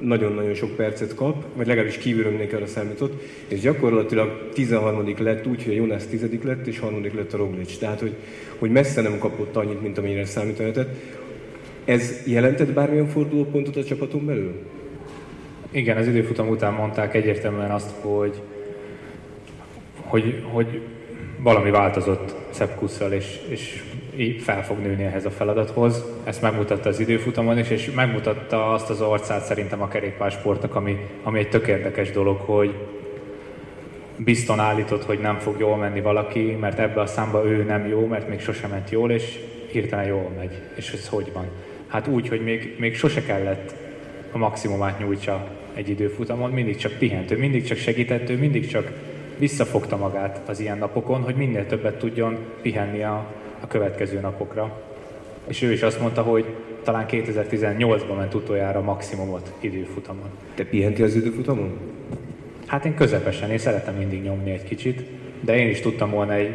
nagyon-nagyon 0.00 0.54
sok 0.54 0.76
percet 0.76 1.14
kap, 1.14 1.44
vagy 1.56 1.66
legalábbis 1.66 1.98
kívülről 1.98 2.30
mindenki 2.30 2.54
arra 2.54 2.66
számított, 2.66 3.22
és 3.48 3.60
gyakorlatilag 3.60 4.48
13. 4.52 5.14
lett 5.18 5.46
úgy, 5.46 5.64
hogy 5.64 5.72
a 5.72 5.76
Jonas 5.76 6.06
10. 6.06 6.26
lett, 6.42 6.66
és 6.66 6.80
3. 6.80 7.04
lett 7.14 7.32
a 7.32 7.36
Roglic. 7.36 7.76
Tehát, 7.76 8.00
hogy, 8.00 8.14
hogy 8.58 8.70
messze 8.70 9.00
nem 9.00 9.18
kapott 9.18 9.56
annyit, 9.56 9.82
mint 9.82 9.98
amennyire 9.98 10.24
számítani 10.24 10.72
Ez 11.84 12.22
jelentett 12.26 12.72
bármilyen 12.72 13.08
fordulópontot 13.08 13.76
a 13.76 13.84
csapaton 13.84 14.26
belül? 14.26 14.52
Igen, 15.70 15.96
az 15.96 16.06
időfutam 16.06 16.48
után 16.48 16.72
mondták 16.72 17.14
egyértelműen 17.14 17.70
azt, 17.70 17.90
hogy, 18.00 18.40
hogy, 19.94 20.42
hogy 20.52 20.80
valami 21.38 21.70
változott 21.70 22.34
Szepkusszal, 22.50 23.12
és, 23.12 23.38
és 23.48 23.82
így 24.16 24.42
fel 24.42 24.64
fog 24.64 24.78
nőni 24.78 25.04
ehhez 25.04 25.24
a 25.24 25.30
feladathoz. 25.30 26.04
Ezt 26.24 26.42
megmutatta 26.42 26.88
az 26.88 27.00
időfutamon 27.00 27.58
is, 27.58 27.70
és 27.70 27.90
megmutatta 27.90 28.72
azt 28.72 28.90
az 28.90 29.00
arcát 29.00 29.44
szerintem 29.44 29.82
a 29.82 29.88
kerékpársportnak, 29.88 30.74
ami, 30.74 30.96
ami 31.22 31.38
egy 31.38 31.48
tök 31.48 31.66
érdekes 31.66 32.10
dolog, 32.10 32.40
hogy 32.40 32.74
bizton 34.16 34.60
állított, 34.60 35.04
hogy 35.04 35.18
nem 35.18 35.38
fog 35.38 35.58
jól 35.58 35.76
menni 35.76 36.00
valaki, 36.00 36.40
mert 36.60 36.78
ebbe 36.78 37.00
a 37.00 37.06
számba 37.06 37.46
ő 37.46 37.62
nem 37.62 37.86
jó, 37.86 38.06
mert 38.06 38.28
még 38.28 38.40
sosem 38.40 38.70
ment 38.70 38.90
jól, 38.90 39.10
és 39.10 39.38
hirtelen 39.70 40.06
jól 40.06 40.30
megy. 40.38 40.60
És 40.74 40.92
ez 40.92 41.08
hogy 41.08 41.30
van? 41.32 41.46
Hát 41.86 42.06
úgy, 42.06 42.28
hogy 42.28 42.40
még, 42.40 42.74
még 42.78 42.96
sose 42.96 43.22
kellett 43.22 43.74
a 44.32 44.38
maximumát 44.38 44.98
nyújtsa 44.98 45.46
egy 45.74 45.88
időfutamon, 45.88 46.50
mindig 46.50 46.76
csak 46.76 46.92
pihentő, 46.92 47.38
mindig 47.38 47.64
csak 47.64 47.78
segítettő, 47.78 48.36
mindig 48.38 48.68
csak 48.68 48.92
visszafogta 49.38 49.96
magát 49.96 50.40
az 50.48 50.60
ilyen 50.60 50.78
napokon, 50.78 51.22
hogy 51.22 51.34
minél 51.34 51.66
többet 51.66 51.98
tudjon 51.98 52.38
pihenni 52.62 53.02
a, 53.02 53.26
a 53.60 53.66
következő 53.66 54.20
napokra. 54.20 54.82
És 55.46 55.62
ő 55.62 55.72
is 55.72 55.82
azt 55.82 56.00
mondta, 56.00 56.22
hogy 56.22 56.44
talán 56.82 57.06
2018-ban 57.10 58.16
ment 58.16 58.34
utoljára 58.34 58.80
maximumot 58.80 59.52
időfutamon. 59.60 60.30
Te 60.54 60.64
pihenti 60.64 61.02
az 61.02 61.14
időfutamon? 61.14 61.78
Hát 62.66 62.84
én 62.84 62.94
közepesen, 62.94 63.50
én 63.50 63.58
szeretem 63.58 63.94
mindig 63.94 64.22
nyomni 64.22 64.50
egy 64.50 64.64
kicsit, 64.64 65.02
de 65.40 65.56
én 65.56 65.68
is 65.68 65.80
tudtam 65.80 66.10
volna 66.10 66.32
egy, 66.32 66.54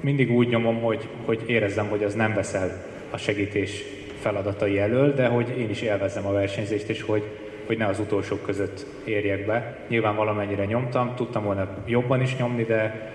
mindig 0.00 0.30
úgy 0.30 0.48
nyomom, 0.48 0.80
hogy, 0.80 1.08
hogy 1.24 1.42
érezzem, 1.46 1.86
hogy 1.86 2.02
az 2.02 2.14
nem 2.14 2.34
veszel 2.34 2.84
a 3.10 3.16
segítés 3.16 3.82
feladatai 4.20 4.78
elől, 4.78 5.14
de 5.14 5.26
hogy 5.26 5.58
én 5.58 5.70
is 5.70 5.80
élvezem 5.82 6.26
a 6.26 6.32
versenyzést, 6.32 6.88
és 6.88 7.02
hogy 7.02 7.22
hogy 7.66 7.78
ne 7.78 7.86
az 7.86 7.98
utolsók 7.98 8.42
között 8.42 8.86
érjek 9.04 9.46
be. 9.46 9.78
Nyilván 9.88 10.16
valamennyire 10.16 10.64
nyomtam, 10.64 11.14
tudtam 11.14 11.44
volna 11.44 11.68
jobban 11.86 12.22
is 12.22 12.36
nyomni, 12.36 12.64
de 12.64 13.10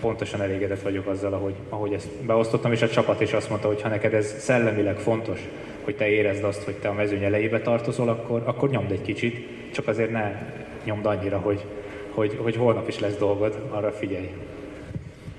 pontosan 0.00 0.40
elégedett 0.40 0.82
vagyok 0.82 1.06
azzal, 1.06 1.32
ahogy, 1.32 1.54
ahogy 1.68 1.92
ezt 1.92 2.08
beosztottam, 2.26 2.72
és 2.72 2.82
a 2.82 2.88
csapat 2.88 3.20
is 3.20 3.32
azt 3.32 3.48
mondta, 3.48 3.68
hogy 3.68 3.82
ha 3.82 3.88
neked 3.88 4.14
ez 4.14 4.34
szellemileg 4.38 4.98
fontos, 4.98 5.40
hogy 5.84 5.96
te 5.96 6.08
érezd 6.08 6.44
azt, 6.44 6.62
hogy 6.62 6.74
te 6.74 6.88
a 6.88 6.92
mezőny 6.92 7.24
elejébe 7.24 7.60
tartozol, 7.60 8.08
akkor, 8.08 8.42
akkor 8.44 8.70
nyomd 8.70 8.90
egy 8.90 9.02
kicsit, 9.02 9.48
csak 9.72 9.88
azért 9.88 10.10
ne 10.10 10.52
nyomd 10.84 11.06
annyira, 11.06 11.38
hogy, 11.38 11.64
hogy, 12.10 12.38
hogy 12.42 12.56
holnap 12.56 12.88
is 12.88 12.98
lesz 12.98 13.16
dolgod, 13.16 13.58
arra 13.70 13.90
figyelj. 13.90 14.30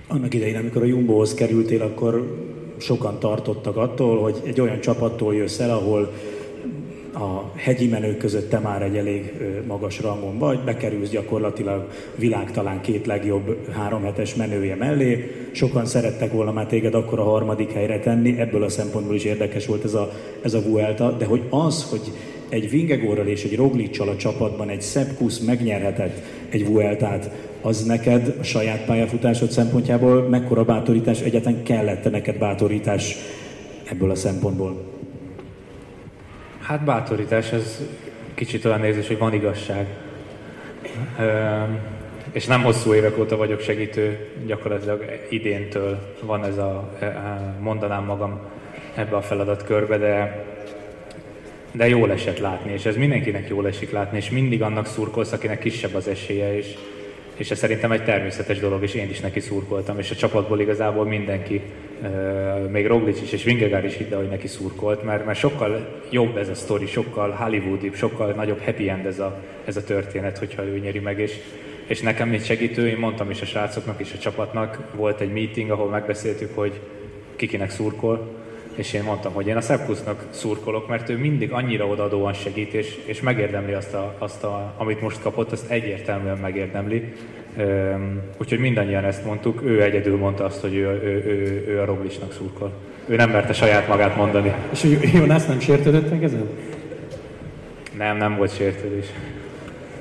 Annak 0.07 0.33
idején, 0.33 0.57
amikor 0.57 0.81
a 0.81 0.85
Jumbohoz 0.85 1.33
kerültél, 1.33 1.81
akkor 1.81 2.37
sokan 2.77 3.19
tartottak 3.19 3.77
attól, 3.77 4.21
hogy 4.21 4.41
egy 4.45 4.61
olyan 4.61 4.79
csapattól 4.79 5.35
jössz 5.35 5.59
el, 5.59 5.69
ahol 5.69 6.13
a 7.19 7.51
hegyi 7.55 7.87
menők 7.87 8.17
között 8.17 8.49
te 8.49 8.59
már 8.59 8.81
egy 8.81 8.97
elég 8.97 9.33
magas 9.67 10.01
rangon 10.01 10.37
vagy, 10.37 10.59
bekerülsz 10.59 11.09
gyakorlatilag 11.09 11.87
világ 12.15 12.51
talán 12.51 12.81
két 12.81 13.05
legjobb 13.05 13.71
három 13.71 14.03
hetes 14.03 14.35
menője 14.35 14.75
mellé. 14.75 15.31
Sokan 15.51 15.85
szerettek 15.85 16.31
volna 16.31 16.51
már 16.51 16.65
téged 16.65 16.93
akkor 16.93 17.19
a 17.19 17.23
harmadik 17.23 17.71
helyre 17.71 17.99
tenni, 17.99 18.39
ebből 18.39 18.63
a 18.63 18.69
szempontból 18.69 19.15
is 19.15 19.23
érdekes 19.23 19.65
volt 19.65 19.83
ez 19.83 19.93
a, 19.93 20.11
ez 20.41 20.53
a 20.53 20.61
Vuelta, 20.61 21.11
de 21.11 21.25
hogy 21.25 21.41
az, 21.49 21.89
hogy 21.89 22.11
egy 22.49 22.69
Vingegorral 22.69 23.27
és 23.27 23.43
egy 23.43 23.55
Roglicsal 23.55 24.09
a 24.09 24.15
csapatban 24.15 24.69
egy 24.69 24.81
Szepkusz 24.81 25.39
megnyerhetett 25.39 26.21
egy 26.49 26.67
Vueltát, 26.67 27.29
az 27.61 27.83
neked 27.83 28.35
a 28.39 28.43
saját 28.43 28.85
pályafutásod 28.85 29.51
szempontjából 29.51 30.21
mekkora 30.21 30.63
bátorítás, 30.63 31.21
egyáltalán 31.21 31.63
kellett 31.63 32.11
neked 32.11 32.37
bátorítás 32.37 33.15
ebből 33.83 34.11
a 34.11 34.15
szempontból? 34.15 34.96
Hát 36.67 36.83
bátorítás, 36.83 37.51
ez 37.51 37.81
kicsit 38.33 38.65
olyan 38.65 38.83
érzés, 38.83 39.07
hogy 39.07 39.17
van 39.17 39.33
igazság. 39.33 39.87
És 42.31 42.45
nem 42.45 42.63
hosszú 42.63 42.93
évek 42.93 43.17
óta 43.17 43.37
vagyok 43.37 43.59
segítő, 43.59 44.27
gyakorlatilag 44.45 45.05
idéntől 45.29 46.15
van 46.21 46.45
ez 46.45 46.57
a, 46.57 46.97
mondanám 47.59 48.03
magam 48.03 48.39
ebbe 48.95 49.15
a 49.15 49.21
feladatkörbe, 49.21 49.97
de 49.97 50.45
de 51.71 51.87
jól 51.87 52.11
esett 52.11 52.39
látni, 52.39 52.71
és 52.71 52.85
ez 52.85 52.95
mindenkinek 52.95 53.47
jól 53.47 53.67
esik 53.67 53.91
látni, 53.91 54.17
és 54.17 54.29
mindig 54.29 54.61
annak 54.61 54.85
szurkolsz, 54.85 55.31
akinek 55.31 55.59
kisebb 55.59 55.93
az 55.93 56.07
esélye, 56.07 56.57
és, 56.57 56.73
és 57.35 57.51
ez 57.51 57.57
szerintem 57.57 57.91
egy 57.91 58.03
természetes 58.03 58.59
dolog, 58.59 58.83
és 58.83 58.93
én 58.93 59.09
is 59.09 59.19
neki 59.19 59.39
szurkoltam, 59.39 59.99
és 59.99 60.11
a 60.11 60.15
csapatból 60.15 60.59
igazából 60.59 61.05
mindenki, 61.05 61.61
még 62.69 62.87
Roglic 62.87 63.21
is 63.21 63.31
és 63.31 63.43
Vingegaard 63.43 63.85
is 63.85 63.97
hitte, 63.97 64.15
hogy 64.15 64.29
neki 64.29 64.47
szurkolt, 64.47 65.03
mert, 65.03 65.25
mert 65.25 65.39
sokkal 65.39 66.01
jobb 66.09 66.37
ez 66.37 66.49
a 66.49 66.55
sztori, 66.55 66.85
sokkal 66.85 67.29
hollywoodibb, 67.29 67.93
sokkal 67.93 68.31
nagyobb 68.31 68.61
happy 68.61 68.89
end 68.89 69.05
ez 69.05 69.19
a, 69.19 69.39
ez 69.65 69.77
a 69.77 69.83
történet, 69.83 70.37
hogyha 70.37 70.63
ő 70.63 70.79
nyeri 70.79 70.99
meg, 70.99 71.19
és, 71.19 71.33
és 71.87 72.01
nekem, 72.01 72.29
mint 72.29 72.45
segítő, 72.45 72.87
én 72.87 72.97
mondtam 72.97 73.29
is 73.29 73.41
a 73.41 73.45
srácoknak 73.45 73.99
és 73.99 74.13
a 74.13 74.17
csapatnak, 74.17 74.79
volt 74.95 75.21
egy 75.21 75.31
meeting, 75.31 75.69
ahol 75.69 75.89
megbeszéltük, 75.89 76.55
hogy 76.55 76.79
kikinek 77.35 77.69
szurkol, 77.69 78.45
és 78.75 78.93
én 78.93 79.03
mondtam, 79.03 79.33
hogy 79.33 79.47
én 79.47 79.55
a 79.55 79.61
Szepkusznak 79.61 80.25
szurkolok, 80.29 80.87
mert 80.87 81.09
ő 81.09 81.17
mindig 81.17 81.51
annyira 81.51 81.87
odaadóan 81.87 82.33
segít, 82.33 82.73
és, 82.73 82.99
és 83.05 83.21
megérdemli 83.21 83.73
azt, 83.73 83.93
a, 83.93 84.15
azt 84.17 84.43
a, 84.43 84.73
amit 84.77 85.01
most 85.01 85.21
kapott, 85.21 85.51
azt 85.51 85.69
egyértelműen 85.69 86.37
megérdemli. 86.37 87.13
Úgyhogy 88.37 88.59
mindannyian 88.59 89.03
ezt 89.03 89.25
mondtuk, 89.25 89.61
ő 89.63 89.83
egyedül 89.83 90.17
mondta 90.17 90.45
azt, 90.45 90.61
hogy 90.61 90.75
ő, 90.75 90.85
ő, 90.85 91.23
ő, 91.25 91.65
ő 91.67 91.79
a 91.79 91.85
Roglicsnak 91.85 92.33
szurkol. 92.33 92.71
Ő 93.07 93.15
nem 93.15 93.29
merte 93.29 93.53
saját 93.53 93.87
magát 93.87 94.15
mondani. 94.15 94.53
És 94.71 94.99
Jonas 95.13 95.45
nem 95.45 95.59
sértődött 95.59 96.09
meg 96.09 96.23
ezen? 96.23 96.49
Nem, 97.97 98.17
nem 98.17 98.35
volt 98.35 98.55
sértődés. 98.55 99.05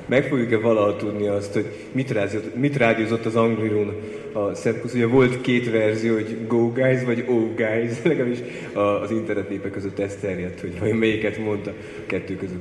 Meg 0.05 0.23
fogjuk-e 0.23 0.57
valahol 0.57 0.95
tudni 0.95 1.27
azt, 1.27 1.53
hogy 1.53 1.65
mit, 1.91 2.11
rádiózott, 2.11 2.55
mit 2.55 2.77
rádiózott 2.77 3.25
az 3.25 3.35
Anglirun 3.35 3.93
a 4.33 4.53
Szepkusz? 4.53 4.93
Ugye 4.93 5.07
volt 5.07 5.41
két 5.41 5.71
verzió, 5.71 6.13
hogy 6.13 6.37
Go 6.47 6.71
Guys 6.71 7.03
vagy 7.03 7.25
Oh 7.27 7.55
Guys, 7.55 7.91
legalábbis 8.03 8.39
az 8.73 9.11
internet 9.11 9.49
népek 9.49 9.71
között 9.71 9.99
ez 9.99 10.15
terjedt, 10.21 10.59
hogy 10.59 10.79
vajon 10.79 10.97
melyiket 10.97 11.37
mondta 11.37 11.69
a 11.69 12.05
kettő 12.05 12.35
közül. 12.35 12.59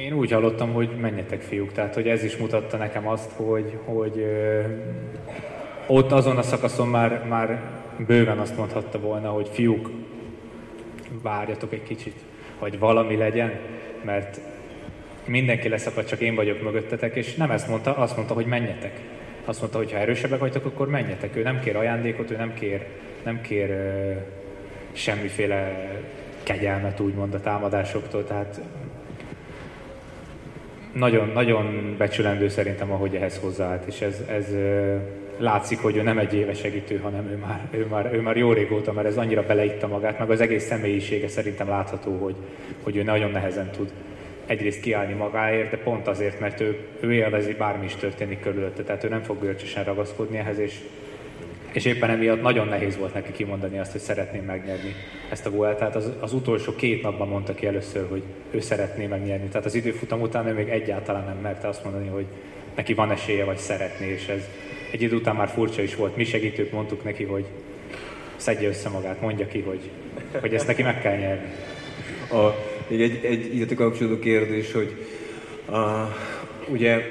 Én 0.00 0.12
úgy 0.12 0.30
hallottam, 0.30 0.72
hogy 0.72 0.90
menjetek 1.00 1.40
fiúk, 1.40 1.72
tehát 1.72 1.94
hogy 1.94 2.08
ez 2.08 2.24
is 2.24 2.36
mutatta 2.36 2.76
nekem 2.76 3.08
azt, 3.08 3.30
hogy, 3.36 3.78
hogy 3.84 4.18
ö, 4.18 4.60
ott 5.86 6.12
azon 6.12 6.36
a 6.36 6.42
szakaszon 6.42 6.88
már, 6.88 7.24
már 7.28 7.62
bőven 8.06 8.38
azt 8.38 8.56
mondhatta 8.56 8.98
volna, 8.98 9.30
hogy 9.30 9.48
fiúk, 9.52 9.90
várjatok 11.22 11.72
egy 11.72 11.82
kicsit, 11.82 12.14
hogy 12.58 12.78
valami 12.78 13.16
legyen, 13.16 13.52
mert 14.04 14.40
mindenki 15.24 15.68
leszakad, 15.68 16.04
csak 16.04 16.20
én 16.20 16.34
vagyok 16.34 16.62
mögöttetek, 16.62 17.16
és 17.16 17.34
nem 17.34 17.50
ezt 17.50 17.68
mondta, 17.68 17.96
azt 17.96 18.16
mondta, 18.16 18.34
hogy 18.34 18.46
menjetek. 18.46 19.00
Azt 19.44 19.60
mondta, 19.60 19.78
hogy 19.78 19.92
ha 19.92 19.98
erősebbek 19.98 20.38
vagytok, 20.38 20.64
akkor 20.64 20.88
menjetek. 20.88 21.36
Ő 21.36 21.42
nem 21.42 21.60
kér 21.60 21.76
ajándékot, 21.76 22.30
ő 22.30 22.36
nem 22.36 22.54
kér, 22.54 22.86
nem 23.24 23.40
kér 23.40 23.70
uh, 23.70 24.16
semmiféle 24.92 25.90
kegyelmet 26.42 27.00
úgymond 27.00 27.34
a 27.34 27.40
támadásoktól, 27.40 28.24
tehát 28.24 28.60
nagyon, 30.92 31.30
nagyon 31.34 31.94
becsülendő 31.98 32.48
szerintem, 32.48 32.92
ahogy 32.92 33.14
ehhez 33.14 33.38
hozzáállt, 33.38 33.86
és 33.86 34.00
ez, 34.00 34.22
ez 34.28 34.46
látszik, 35.38 35.78
hogy 35.78 35.96
ő 35.96 36.02
nem 36.02 36.18
egy 36.18 36.34
éve 36.34 36.54
segítő, 36.54 36.96
hanem 36.96 37.28
ő 37.30 37.36
már, 37.36 37.68
ő, 37.70 37.86
már, 37.90 38.10
ő 38.12 38.20
már 38.20 38.36
jó 38.36 38.52
régóta, 38.52 38.92
mert 38.92 39.06
ez 39.06 39.16
annyira 39.16 39.46
beleitta 39.46 39.86
magát, 39.86 40.18
meg 40.18 40.30
az 40.30 40.40
egész 40.40 40.64
személyisége 40.64 41.28
szerintem 41.28 41.68
látható, 41.68 42.18
hogy, 42.22 42.34
hogy 42.82 42.96
ő 42.96 43.02
nagyon 43.02 43.30
nehezen 43.30 43.70
tud 43.70 43.92
egyrészt 44.46 44.80
kiállni 44.80 45.12
magáért, 45.12 45.70
de 45.70 45.76
pont 45.76 46.08
azért, 46.08 46.40
mert 46.40 46.60
ő, 46.60 46.78
ő 47.00 47.12
élvezi, 47.12 47.52
bármi 47.52 47.84
is 47.84 47.94
történik 47.94 48.40
körülötte, 48.40 48.82
tehát 48.82 49.04
ő 49.04 49.08
nem 49.08 49.22
fog 49.22 49.40
görcsösen 49.40 49.84
ragaszkodni 49.84 50.38
ehhez, 50.38 50.58
és, 50.58 50.80
és 51.72 51.84
éppen 51.84 52.10
emiatt 52.10 52.42
nagyon 52.42 52.68
nehéz 52.68 52.96
volt 52.96 53.14
neki 53.14 53.32
kimondani 53.32 53.78
azt, 53.78 53.92
hogy 53.92 54.00
szeretném 54.00 54.44
megnyerni 54.44 54.94
ezt 55.30 55.46
a 55.46 55.50
Vueltát. 55.50 55.96
Az, 55.96 56.12
az 56.20 56.32
utolsó 56.32 56.74
két 56.74 57.02
napban 57.02 57.28
mondta 57.28 57.54
ki 57.54 57.66
először, 57.66 58.06
hogy 58.08 58.22
ő 58.50 58.60
szeretné 58.60 59.06
megnyerni. 59.06 59.48
Tehát 59.48 59.66
az 59.66 59.74
időfutam 59.74 60.20
után 60.20 60.54
még 60.54 60.68
egyáltalán 60.68 61.24
nem 61.24 61.38
merte 61.42 61.68
azt 61.68 61.84
mondani, 61.84 62.08
hogy 62.08 62.26
neki 62.74 62.94
van 62.94 63.10
esélye, 63.10 63.44
vagy 63.44 63.58
szeretné, 63.58 64.06
és 64.06 64.26
ez 64.28 64.48
egy 64.92 65.02
idő 65.02 65.16
után 65.16 65.36
már 65.36 65.48
furcsa 65.48 65.82
is 65.82 65.94
volt. 65.94 66.16
Mi 66.16 66.24
segítők 66.24 66.72
mondtuk 66.72 67.04
neki, 67.04 67.24
hogy 67.24 67.44
szedje 68.36 68.68
össze 68.68 68.88
magát, 68.88 69.20
mondja 69.20 69.46
ki, 69.46 69.60
hogy, 69.60 69.90
hogy 70.40 70.54
ezt 70.54 70.66
neki 70.66 70.82
meg 70.82 71.00
kell 71.00 71.16
nyerni. 71.16 71.48
A 72.30 72.54
még 72.90 73.02
egy, 73.02 73.24
egy 73.24 73.54
ide 73.54 73.74
kapcsolódó 73.74 74.18
kérdés, 74.18 74.72
hogy 74.72 75.06
a, 75.70 76.16
ugye 76.68 77.02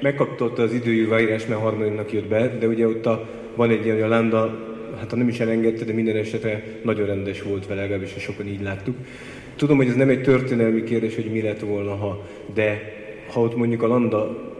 megkapta 0.00 0.52
az 0.62 0.72
időjű 0.72 1.08
váírás, 1.08 1.46
mert 1.46 1.60
harmadiknak 1.60 2.12
jött 2.12 2.26
be, 2.26 2.48
de 2.58 2.66
ugye 2.66 2.86
ott 2.86 3.06
a, 3.06 3.28
van 3.58 3.70
egy 3.70 3.84
ilyen, 3.84 3.96
hogy 3.96 4.04
a 4.04 4.08
Landa, 4.08 4.58
hát 4.98 5.10
ha 5.10 5.16
nem 5.16 5.28
is 5.28 5.40
elengedte, 5.40 5.84
de 5.84 5.92
minden 5.92 6.16
esetre 6.16 6.64
nagyon 6.82 7.06
rendes 7.06 7.42
volt 7.42 7.66
vele, 7.66 7.80
legalábbis 7.80 8.14
sokan 8.18 8.46
így 8.46 8.62
láttuk. 8.62 8.96
Tudom, 9.56 9.76
hogy 9.76 9.86
ez 9.86 9.94
nem 9.94 10.08
egy 10.08 10.22
történelmi 10.22 10.82
kérdés, 10.82 11.14
hogy 11.14 11.30
mi 11.32 11.42
lett 11.42 11.60
volna, 11.60 11.94
ha, 11.94 12.26
de 12.54 12.92
ha 13.32 13.40
ott 13.40 13.56
mondjuk 13.56 13.82
a 13.82 13.86
Landa 13.86 14.52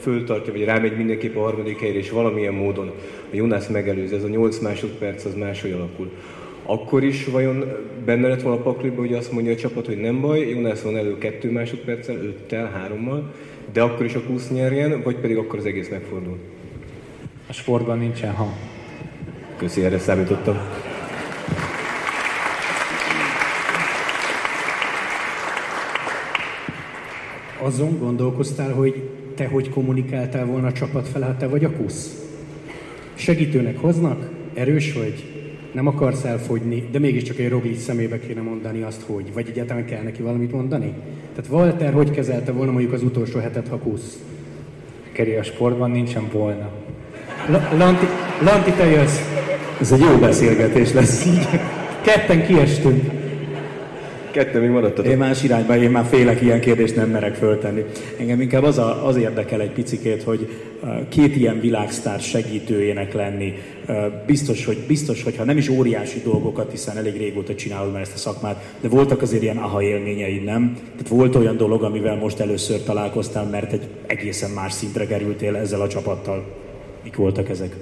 föltartja, 0.00 0.52
vagy 0.52 0.64
rámegy 0.64 0.96
mindenképp 0.96 1.36
a 1.36 1.40
harmadik 1.40 1.80
helyre, 1.80 1.98
és 1.98 2.10
valamilyen 2.10 2.54
módon 2.54 2.88
a 3.32 3.36
Jonas 3.36 3.68
megelőz, 3.68 4.12
ez 4.12 4.24
a 4.24 4.28
8 4.28 4.58
másodperc 4.58 5.24
az 5.24 5.34
máshogy 5.34 5.72
alakul 5.72 6.10
akkor 6.66 7.04
is 7.04 7.24
vajon 7.24 7.64
benne 8.04 8.28
lett 8.28 8.42
volna 8.42 8.58
a 8.58 8.62
pakliba, 8.62 9.00
hogy 9.00 9.14
azt 9.14 9.32
mondja 9.32 9.52
a 9.52 9.56
csapat, 9.56 9.86
hogy 9.86 9.96
nem 9.96 10.20
baj, 10.20 10.48
Jonas 10.48 10.82
van 10.82 10.96
elő 10.96 11.18
kettő 11.18 11.50
másodperccel, 11.50 12.16
öttel, 12.16 12.70
hárommal, 12.70 13.32
de 13.72 13.82
akkor 13.82 14.04
is 14.04 14.14
a 14.14 14.22
kusz 14.22 14.50
nyerjen, 14.50 15.02
vagy 15.02 15.16
pedig 15.16 15.36
akkor 15.36 15.58
az 15.58 15.66
egész 15.66 15.88
megfordul? 15.88 16.38
A 17.52 17.54
sportban 17.54 17.98
nincsen 17.98 18.34
ha. 18.34 18.52
Köszi, 19.56 19.84
erre 19.84 19.98
számítottam. 19.98 20.56
Azon 27.62 27.98
gondolkoztál, 27.98 28.72
hogy 28.72 29.08
te 29.34 29.46
hogy 29.46 29.70
kommunikáltál 29.70 30.44
volna 30.44 30.66
a 30.66 30.72
csapat 30.72 31.08
fel, 31.08 31.22
hát 31.22 31.38
te 31.38 31.48
vagy 31.48 31.64
a 31.64 31.72
kusz? 31.72 32.24
Segítőnek 33.14 33.78
hoznak, 33.78 34.30
erős 34.54 34.92
vagy, 34.92 35.24
nem 35.72 35.86
akarsz 35.86 36.24
elfogyni, 36.24 36.88
de 36.90 36.98
mégiscsak 36.98 37.38
egy 37.38 37.48
Roglic 37.48 37.82
szemébe 37.82 38.18
kéne 38.18 38.40
mondani 38.40 38.82
azt, 38.82 39.02
hogy, 39.02 39.32
vagy 39.32 39.48
egyáltalán 39.48 39.84
kell 39.84 40.02
neki 40.02 40.22
valamit 40.22 40.52
mondani? 40.52 40.94
Tehát 41.34 41.50
Walter 41.50 41.92
hogy 41.92 42.10
kezelte 42.10 42.52
volna 42.52 42.72
mondjuk 42.72 42.92
az 42.92 43.02
utolsó 43.02 43.38
hetet, 43.38 43.68
ha 43.68 43.78
kusz? 43.78 44.18
Keri, 45.12 45.34
a 45.34 45.42
sportban 45.42 45.90
nincsen 45.90 46.28
volna. 46.32 46.81
Lanti, 47.50 48.06
Lanti, 48.44 48.70
te 48.70 48.84
jössz. 48.84 49.18
Ez 49.80 49.92
egy 49.92 50.00
jó 50.00 50.16
beszélgetés 50.16 50.92
lesz. 50.92 51.26
Ketten 52.00 52.46
kiestünk. 52.46 53.10
Kettő 54.30 54.60
még 54.60 54.70
maradtatok. 54.70 55.12
Én 55.12 55.18
más 55.18 55.42
irányba, 55.42 55.76
én 55.76 55.90
már 55.90 56.04
félek 56.04 56.42
ilyen 56.42 56.60
kérdést 56.60 56.96
nem 56.96 57.10
merek 57.10 57.34
föltenni. 57.34 57.84
Engem 58.18 58.40
inkább 58.40 58.62
az, 58.62 58.78
a, 58.78 59.06
az 59.06 59.16
érdekel 59.16 59.60
egy 59.60 59.70
picikét, 59.70 60.22
hogy 60.22 60.48
két 61.08 61.36
ilyen 61.36 61.60
világsztár 61.60 62.20
segítőjének 62.20 63.12
lenni. 63.12 63.54
Biztos, 64.26 64.64
hogy, 64.64 64.78
biztos, 64.86 65.22
hogy 65.22 65.36
ha 65.36 65.44
nem 65.44 65.56
is 65.56 65.68
óriási 65.68 66.20
dolgokat, 66.24 66.70
hiszen 66.70 66.96
elég 66.96 67.16
régóta 67.16 67.54
csinálod 67.54 67.92
már 67.92 68.00
ezt 68.00 68.14
a 68.14 68.18
szakmát, 68.18 68.74
de 68.80 68.88
voltak 68.88 69.22
azért 69.22 69.42
ilyen 69.42 69.56
aha 69.56 69.82
élményeid, 69.82 70.44
nem? 70.44 70.72
Tehát 70.74 71.08
volt 71.08 71.36
olyan 71.36 71.56
dolog, 71.56 71.82
amivel 71.82 72.16
most 72.16 72.40
először 72.40 72.82
találkoztál, 72.82 73.44
mert 73.44 73.72
egy 73.72 73.88
egészen 74.06 74.50
más 74.50 74.72
szintre 74.72 75.06
kerültél 75.06 75.56
ezzel 75.56 75.80
a 75.80 75.88
csapattal. 75.88 76.61
Mik 77.02 77.16
voltak 77.16 77.48
ezek? 77.48 77.74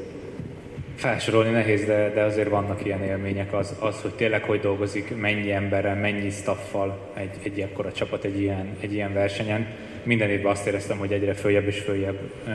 Felsorolni 0.96 1.50
nehéz, 1.50 1.84
de, 1.84 2.10
de 2.14 2.22
azért 2.22 2.48
vannak 2.48 2.84
ilyen 2.84 3.02
élmények, 3.02 3.52
az, 3.52 3.76
az, 3.78 4.00
hogy 4.02 4.14
tényleg 4.14 4.42
hogy 4.42 4.60
dolgozik, 4.60 5.16
mennyi 5.16 5.52
emberrel, 5.52 5.94
mennyi 5.94 6.30
staffal 6.30 6.98
egy, 7.14 7.36
egy 7.42 7.60
ekkora 7.60 7.92
csapat 7.92 8.24
egy 8.24 8.40
ilyen, 8.40 8.76
egy 8.80 8.92
ilyen 8.92 9.12
versenyen. 9.12 9.66
Minden 10.02 10.30
évben 10.30 10.50
azt 10.50 10.66
éreztem, 10.66 10.98
hogy 10.98 11.12
egyre 11.12 11.34
följebb 11.34 11.66
és 11.66 11.78
följebb 11.78 12.18
ö, 12.46 12.50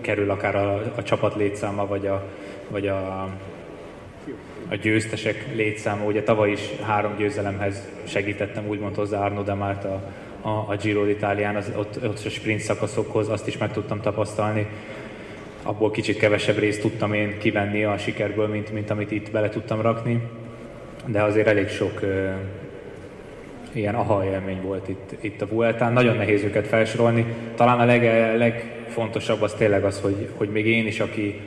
kerül 0.00 0.30
akár 0.30 0.54
a, 0.54 0.92
a 0.96 1.02
csapat 1.02 1.34
létszáma, 1.34 1.86
vagy 1.86 2.06
a, 2.06 2.26
vagy 2.68 2.88
a, 2.88 3.22
a 4.68 4.74
győztesek 4.74 5.46
létszáma. 5.54 6.04
Ugye 6.04 6.22
tavaly 6.22 6.50
is 6.50 6.60
három 6.82 7.16
győzelemhez 7.16 7.88
segítettem, 8.04 8.68
úgymond 8.68 8.96
hozzá 8.96 9.24
Arno 9.24 9.42
Demárt 9.42 9.84
a, 9.84 10.12
a, 10.40 10.48
a 10.48 10.76
Giro 10.82 11.04
d'Italián, 11.04 11.56
az, 11.56 11.72
ott, 11.76 11.98
ott 12.04 12.24
a 12.24 12.28
sprint 12.28 12.60
szakaszokhoz, 12.60 13.28
azt 13.28 13.46
is 13.46 13.58
meg 13.58 13.72
tudtam 13.72 14.00
tapasztalni 14.00 14.66
abból 15.62 15.90
kicsit 15.90 16.18
kevesebb 16.18 16.58
részt 16.58 16.80
tudtam 16.80 17.12
én 17.12 17.38
kivenni 17.38 17.84
a 17.84 17.98
sikerből, 17.98 18.48
mint, 18.48 18.72
mint 18.72 18.90
amit 18.90 19.10
itt 19.10 19.30
bele 19.30 19.48
tudtam 19.48 19.80
rakni, 19.80 20.22
de 21.06 21.22
azért 21.22 21.46
elég 21.46 21.68
sok 21.68 22.00
uh, 22.02 22.34
ilyen 23.72 23.94
aha 23.94 24.24
élmény 24.24 24.62
volt 24.62 24.88
itt, 24.88 25.14
itt 25.20 25.40
a 25.40 25.46
Vueltán. 25.46 25.92
Nagyon 25.92 26.16
nehéz 26.16 26.42
őket 26.42 26.66
felsorolni. 26.66 27.24
Talán 27.54 27.80
a 27.80 27.84
leg, 27.84 28.02
legfontosabb 28.36 29.42
az 29.42 29.54
tényleg 29.54 29.84
az, 29.84 30.00
hogy, 30.00 30.28
hogy 30.36 30.48
még 30.48 30.66
én 30.66 30.86
is, 30.86 31.00
aki, 31.00 31.40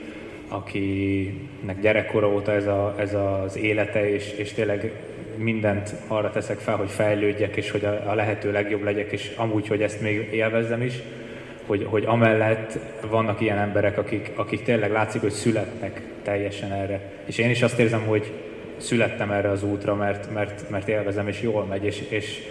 akinek 0.48 1.82
gyerekkora 1.82 2.30
óta 2.30 2.52
ez, 2.52 2.66
a, 2.68 2.96
ez 2.98 3.14
az 3.14 3.58
élete, 3.58 4.14
és, 4.14 4.32
és 4.32 4.54
tényleg 4.54 4.92
mindent 5.38 5.94
arra 6.08 6.32
teszek 6.32 6.58
fel, 6.58 6.76
hogy 6.76 6.90
fejlődjek, 6.90 7.56
és 7.56 7.72
hogy 7.72 7.86
a, 7.86 8.10
a 8.10 8.14
lehető 8.14 8.52
legjobb 8.52 8.84
legyek, 8.84 9.12
és 9.12 9.32
amúgy, 9.36 9.68
hogy 9.68 9.82
ezt 9.82 10.02
még 10.02 10.30
élvezzem 10.32 10.82
is, 10.82 10.94
hogy, 11.66 11.88
hogy 11.90 12.06
amellett 12.06 12.80
vannak 13.10 13.42
ilyen 13.42 13.58
emberek, 13.58 13.98
akik, 13.98 14.32
akik 14.36 14.64
tényleg 14.64 14.92
látszik, 14.92 15.22
hogy 15.22 15.32
születnek 15.32 16.02
teljesen 16.24 16.72
erre. 16.72 17.12
És 17.26 17.38
én 17.38 17.50
is 17.50 17.62
azt 17.62 17.80
érzem, 17.80 18.02
hogy 18.02 18.32
születtem 18.78 19.32
erre 19.32 19.50
az 19.50 19.64
útra, 19.64 19.96
mert, 19.96 20.34
mert, 20.34 20.70
mert 20.70 20.88
élvezem, 20.88 21.28
és 21.28 21.42
jól 21.42 21.66
megy, 21.66 21.84
és, 21.84 22.02
és, 22.10 22.42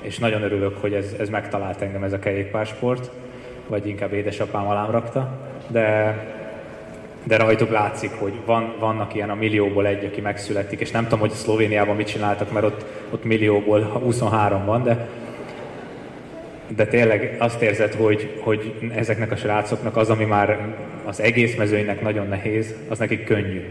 és 0.00 0.18
nagyon 0.18 0.42
örülök, 0.42 0.76
hogy 0.80 0.92
ez, 0.92 1.14
ez 1.18 1.28
megtalált 1.28 1.82
engem 1.82 2.02
ez 2.02 2.12
a 2.12 2.18
kerékpársport, 2.18 3.10
vagy 3.66 3.86
inkább 3.86 4.12
édesapám 4.12 4.66
alám 4.66 4.90
rakta, 4.90 5.38
de, 5.68 6.16
de 7.24 7.36
rajtuk 7.36 7.70
látszik, 7.70 8.10
hogy 8.10 8.32
van, 8.44 8.74
vannak 8.78 9.14
ilyen 9.14 9.30
a 9.30 9.34
millióból 9.34 9.86
egy, 9.86 10.04
aki 10.04 10.20
megszületik, 10.20 10.80
és 10.80 10.90
nem 10.90 11.02
tudom, 11.02 11.18
hogy 11.18 11.30
Szlovéniában 11.30 11.96
mit 11.96 12.06
csináltak, 12.06 12.52
mert 12.52 12.66
ott, 12.66 12.84
ott 13.10 13.24
millióból 13.24 13.82
23 13.82 14.64
van, 14.64 14.82
de, 14.82 15.08
de 16.76 16.86
tényleg 16.86 17.36
azt 17.38 17.62
érzed, 17.62 17.94
hogy, 17.94 18.30
hogy 18.40 18.74
ezeknek 18.94 19.32
a 19.32 19.36
srácoknak 19.36 19.96
az, 19.96 20.10
ami 20.10 20.24
már 20.24 20.74
az 21.04 21.20
egész 21.20 21.56
mezőnynek 21.56 22.00
nagyon 22.00 22.28
nehéz, 22.28 22.74
az 22.88 22.98
nekik 22.98 23.24
könnyű. 23.24 23.62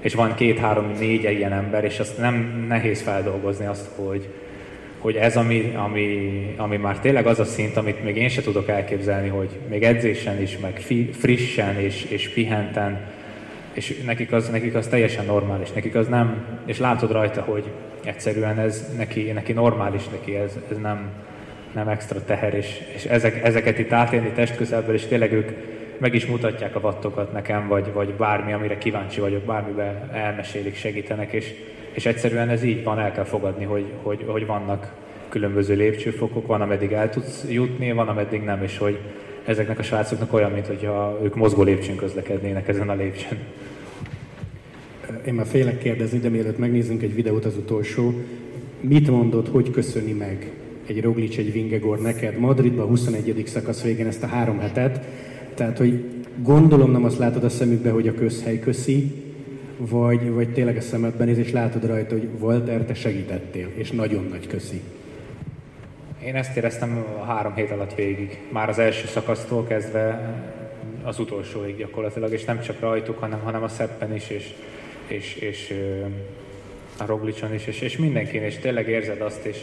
És 0.00 0.14
van 0.14 0.34
két, 0.34 0.58
három, 0.58 0.92
négy 0.98 1.22
ilyen 1.22 1.52
ember, 1.52 1.84
és 1.84 1.98
azt 1.98 2.18
nem 2.18 2.64
nehéz 2.68 3.02
feldolgozni 3.02 3.66
azt, 3.66 3.88
hogy, 3.96 4.28
hogy 4.98 5.16
ez, 5.16 5.36
ami, 5.36 5.72
ami, 5.76 6.54
ami 6.56 6.76
már 6.76 6.98
tényleg 6.98 7.26
az 7.26 7.38
a 7.38 7.44
szint, 7.44 7.76
amit 7.76 8.04
még 8.04 8.16
én 8.16 8.28
se 8.28 8.42
tudok 8.42 8.68
elképzelni, 8.68 9.28
hogy 9.28 9.48
még 9.68 9.82
edzésen 9.82 10.42
is, 10.42 10.58
meg 10.58 10.76
fi, 10.76 11.10
frissen 11.12 11.78
és, 11.78 12.04
és 12.04 12.28
pihenten, 12.28 13.00
és 13.72 14.02
nekik 14.04 14.32
az, 14.32 14.48
nekik 14.48 14.74
az 14.74 14.86
teljesen 14.86 15.24
normális, 15.24 15.70
nekik 15.72 15.94
az 15.94 16.08
nem, 16.08 16.44
és 16.66 16.78
látod 16.78 17.12
rajta, 17.12 17.40
hogy 17.42 17.64
egyszerűen 18.04 18.58
ez 18.58 18.94
neki, 18.96 19.30
neki 19.32 19.52
normális, 19.52 20.08
neki 20.08 20.36
ez, 20.36 20.58
ez 20.70 20.76
nem, 20.78 21.10
nem 21.74 21.88
extra 21.88 22.24
teher, 22.24 22.54
és, 22.54 22.80
és 22.94 23.04
ezek, 23.04 23.44
ezeket 23.44 23.78
itt 23.78 23.92
átélni 23.92 24.28
testközelből, 24.28 24.94
és 24.94 25.06
tényleg 25.06 25.32
ők 25.32 25.50
meg 25.98 26.14
is 26.14 26.26
mutatják 26.26 26.76
a 26.76 26.80
vattokat 26.80 27.32
nekem, 27.32 27.68
vagy, 27.68 27.92
vagy 27.92 28.08
bármi, 28.08 28.52
amire 28.52 28.78
kíváncsi 28.78 29.20
vagyok, 29.20 29.42
bármiben 29.42 30.10
elmesélik, 30.12 30.76
segítenek, 30.76 31.32
és, 31.32 31.52
és 31.92 32.06
egyszerűen 32.06 32.48
ez 32.48 32.62
így 32.62 32.84
van, 32.84 32.98
el 32.98 33.12
kell 33.12 33.24
fogadni, 33.24 33.64
hogy, 33.64 33.84
hogy, 34.02 34.24
hogy 34.26 34.46
vannak 34.46 34.92
különböző 35.28 35.74
lépcsőfokok, 35.74 36.46
van, 36.46 36.60
ameddig 36.60 36.92
el 36.92 37.10
tudsz 37.10 37.44
jutni, 37.48 37.92
van, 37.92 38.08
ameddig 38.08 38.42
nem, 38.42 38.62
és 38.62 38.78
hogy 38.78 38.98
ezeknek 39.44 39.78
a 39.78 39.82
srácoknak 39.82 40.32
olyan, 40.32 40.50
mint 40.50 40.66
hogyha 40.66 41.18
ők 41.22 41.34
mozgó 41.34 41.62
lépcsőn 41.62 41.96
közlekednének 41.96 42.68
ezen 42.68 42.88
a 42.88 42.94
lépcsőn. 42.94 43.38
Én 45.26 45.34
már 45.34 45.46
félek 45.46 45.78
kérdezni, 45.78 46.18
de 46.18 46.28
mielőtt 46.28 46.58
megnézzünk 46.58 47.02
egy 47.02 47.14
videót 47.14 47.44
az 47.44 47.56
utolsó, 47.56 48.14
mit 48.80 49.10
mondod, 49.10 49.48
hogy 49.48 49.70
köszöni 49.70 50.12
meg 50.12 50.50
egy 50.90 51.02
Roglic, 51.02 51.36
egy 51.36 51.52
Vingegor 51.52 52.00
neked 52.00 52.38
Madridban 52.38 52.86
21. 52.86 53.42
szakasz 53.46 53.82
végén 53.82 54.06
ezt 54.06 54.22
a 54.22 54.26
három 54.26 54.58
hetet, 54.58 55.00
tehát, 55.54 55.78
hogy 55.78 56.04
gondolom 56.42 56.90
nem 56.90 57.04
azt 57.04 57.18
látod 57.18 57.44
a 57.44 57.48
szemükbe, 57.48 57.90
hogy 57.90 58.08
a 58.08 58.14
közhely 58.14 58.58
köszi, 58.58 59.12
vagy, 59.76 60.30
vagy 60.30 60.52
tényleg 60.52 60.76
a 60.76 60.80
szemedben 60.80 61.26
néz, 61.26 61.38
és 61.38 61.52
látod 61.52 61.86
rajta, 61.86 62.14
hogy 62.14 62.28
Walter, 62.38 62.84
te 62.84 62.94
segítettél, 62.94 63.68
és 63.74 63.90
nagyon 63.90 64.26
nagy 64.30 64.46
köszi. 64.46 64.80
Én 66.24 66.34
ezt 66.34 66.56
éreztem 66.56 67.04
a 67.20 67.24
három 67.24 67.54
hét 67.54 67.70
alatt 67.70 67.94
végig. 67.94 68.38
Már 68.52 68.68
az 68.68 68.78
első 68.78 69.06
szakasztól 69.06 69.64
kezdve 69.66 70.34
az 71.02 71.18
utolsóig 71.18 71.76
gyakorlatilag, 71.76 72.32
és 72.32 72.44
nem 72.44 72.60
csak 72.60 72.80
rajtuk, 72.80 73.18
hanem, 73.18 73.40
hanem 73.40 73.62
a 73.62 73.68
Szeppen 73.68 74.14
is, 74.14 74.30
és, 74.30 74.54
és, 75.06 75.34
és 75.34 75.74
a 76.98 77.06
Roglicson 77.06 77.54
is, 77.54 77.66
és, 77.66 77.80
és 77.80 77.96
mindenkin, 77.96 78.42
és 78.42 78.58
tényleg 78.58 78.88
érzed 78.88 79.20
azt, 79.20 79.44
és 79.44 79.56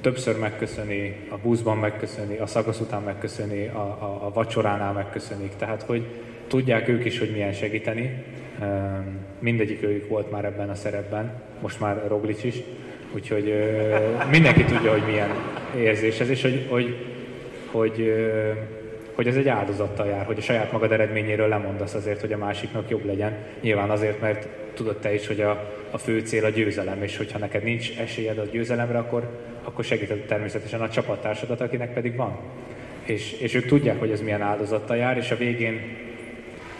többször 0.00 0.38
megköszöni, 0.38 1.16
a 1.28 1.36
buszban 1.36 1.78
megköszöni, 1.78 2.36
a 2.36 2.46
szakasz 2.46 2.80
után 2.80 3.02
megköszöni, 3.02 3.66
a, 3.66 3.78
a, 3.78 4.18
a 4.26 4.30
vacsoránál 4.32 4.92
megköszönik. 4.92 5.56
Tehát, 5.56 5.82
hogy 5.82 6.04
tudják 6.46 6.88
ők 6.88 7.04
is, 7.04 7.18
hogy 7.18 7.30
milyen 7.32 7.52
segíteni. 7.52 8.24
Mindegyik 9.38 9.82
őjük 9.82 10.08
volt 10.08 10.30
már 10.30 10.44
ebben 10.44 10.70
a 10.70 10.74
szerepben, 10.74 11.32
most 11.60 11.80
már 11.80 12.04
Roglic 12.08 12.44
is, 12.44 12.54
úgyhogy 13.14 13.54
mindenki 14.30 14.64
tudja, 14.64 14.90
hogy 14.90 15.04
milyen 15.06 15.30
érzés 15.76 16.20
ez, 16.20 16.28
és 16.28 16.42
hogy, 16.42 16.66
hogy, 16.70 16.96
hogy, 17.70 18.14
hogy 19.14 19.26
ez 19.26 19.36
egy 19.36 19.48
áldozattal 19.48 20.06
jár, 20.06 20.24
hogy 20.24 20.38
a 20.38 20.42
saját 20.42 20.72
magad 20.72 20.92
eredményéről 20.92 21.48
lemondasz 21.48 21.94
azért, 21.94 22.20
hogy 22.20 22.32
a 22.32 22.36
másiknak 22.36 22.90
jobb 22.90 23.04
legyen. 23.04 23.36
Nyilván 23.60 23.90
azért, 23.90 24.20
mert 24.20 24.48
tudod 24.74 24.96
te 24.96 25.14
is, 25.14 25.26
hogy 25.26 25.40
a, 25.40 25.72
a 25.90 25.98
fő 25.98 26.20
cél 26.20 26.44
a 26.44 26.48
győzelem, 26.48 27.02
és 27.02 27.16
hogyha 27.16 27.38
neked 27.38 27.62
nincs 27.62 27.98
esélyed 27.98 28.38
a 28.38 28.44
győzelemre, 28.44 28.98
akkor, 28.98 29.28
akkor 29.70 29.84
segíted 29.84 30.18
természetesen 30.26 30.80
a 30.80 30.88
csapattársadat, 30.88 31.60
akinek 31.60 31.92
pedig 31.92 32.16
van. 32.16 32.38
És, 33.04 33.32
és 33.32 33.54
ők 33.54 33.66
tudják, 33.66 33.98
hogy 33.98 34.10
ez 34.10 34.20
milyen 34.20 34.42
áldozattal 34.42 34.96
jár, 34.96 35.16
és 35.16 35.30
a 35.30 35.36
végén 35.36 35.96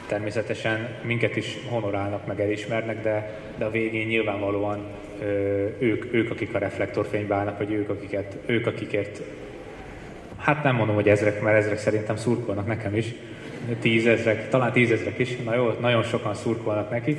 természetesen 0.06 0.88
minket 1.02 1.36
is 1.36 1.58
honorálnak, 1.68 2.26
meg 2.26 2.40
elismernek, 2.40 3.02
de, 3.02 3.40
de 3.58 3.64
a 3.64 3.70
végén 3.70 4.06
nyilvánvalóan 4.06 4.86
ö, 5.20 5.24
ők, 5.78 6.14
ők, 6.14 6.30
akik 6.30 6.54
a 6.54 6.58
reflektorfénybe 6.58 7.34
állnak, 7.34 7.58
vagy 7.58 7.72
ők, 7.72 7.88
akiket, 7.88 8.36
ők, 8.46 8.66
akikért 8.66 9.20
hát 10.36 10.62
nem 10.62 10.74
mondom, 10.74 10.94
hogy 10.94 11.08
ezrek, 11.08 11.42
mert 11.42 11.56
ezrek 11.56 11.78
szerintem 11.78 12.16
szurkolnak 12.16 12.66
nekem 12.66 12.96
is, 12.96 13.14
tízezrek, 13.80 14.48
talán 14.48 14.72
tízezrek 14.72 15.18
is, 15.18 15.36
na 15.36 15.54
jó, 15.54 15.70
nagyon 15.80 16.02
sokan 16.02 16.34
szurkolnak 16.34 16.90
nekik, 16.90 17.18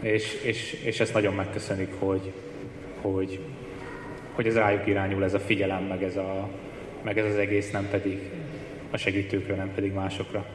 és, 0.00 0.34
és, 0.42 0.72
és 0.84 1.00
ezt 1.00 1.14
nagyon 1.14 1.34
megköszönik, 1.34 1.92
hogy, 1.98 2.32
hogy, 3.00 3.40
hogy 4.32 4.46
ez 4.46 4.54
rájuk 4.54 4.86
irányul, 4.86 5.24
ez 5.24 5.34
a 5.34 5.40
figyelem, 5.40 5.82
meg 5.82 6.02
ez, 6.02 6.16
a, 6.16 6.48
meg 7.02 7.18
ez 7.18 7.24
az 7.24 7.36
egész, 7.36 7.70
nem 7.70 7.88
pedig 7.90 8.18
a 8.90 8.96
segítőkre, 8.96 9.54
nem 9.54 9.70
pedig 9.74 9.92
másokra. 9.92 10.46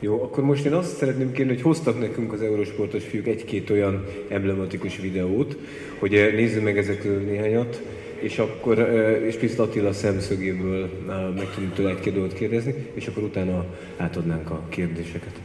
Jó, 0.00 0.22
akkor 0.22 0.44
most 0.44 0.64
én 0.64 0.72
azt 0.72 0.96
szeretném 0.96 1.32
kérni, 1.32 1.52
hogy 1.52 1.62
hoztak 1.62 1.98
nekünk 1.98 2.32
az 2.32 2.42
Eurosportos 2.42 3.04
fiúk 3.04 3.26
egy-két 3.26 3.70
olyan 3.70 4.04
emblematikus 4.28 4.96
videót, 4.98 5.56
hogy 5.98 6.14
eh, 6.14 6.32
nézzük 6.32 6.62
meg 6.62 6.78
ezekről 6.78 7.20
néhányat, 7.20 7.82
és 8.18 8.38
akkor, 8.38 8.78
eh, 8.78 9.22
és 9.26 9.34
Piszt 9.34 9.58
Attila 9.58 9.92
szemszögéből 9.92 10.90
eh, 11.08 11.14
meg 11.36 11.50
tudunk 11.54 11.74
tőle 11.74 11.90
egy-két 11.90 12.12
dolgot 12.12 12.32
kérdezni, 12.32 12.74
és 12.94 13.06
akkor 13.06 13.22
utána 13.22 13.66
átadnánk 13.96 14.50
a 14.50 14.62
kérdéseket. 14.68 15.40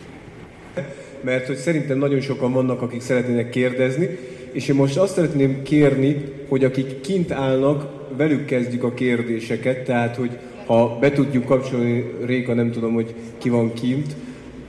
Mert 1.22 1.48
hogy 1.48 1.56
szerintem 1.56 1.98
nagyon 1.98 2.22
sokan 2.22 2.52
vannak, 2.52 2.82
akik 2.82 3.02
szeretnének 3.02 3.50
kérdezni, 3.50 4.18
és 4.58 4.68
én 4.68 4.76
most 4.76 4.98
azt 4.98 5.14
szeretném 5.14 5.62
kérni, 5.64 6.16
hogy 6.48 6.64
akik 6.64 7.02
kint 7.02 7.32
állnak, 7.32 7.90
velük 8.18 8.46
kezdjük 8.46 8.84
a 8.84 8.94
kérdéseket, 8.94 9.84
tehát 9.84 10.16
hogy 10.16 10.38
ha 10.66 10.98
be 11.00 11.12
tudjuk 11.12 11.46
kapcsolni, 11.46 12.12
Réka 12.26 12.54
nem 12.54 12.72
tudom, 12.72 12.94
hogy 12.94 13.16
ki 13.38 13.50
van 13.50 13.74
kint, 13.74 14.16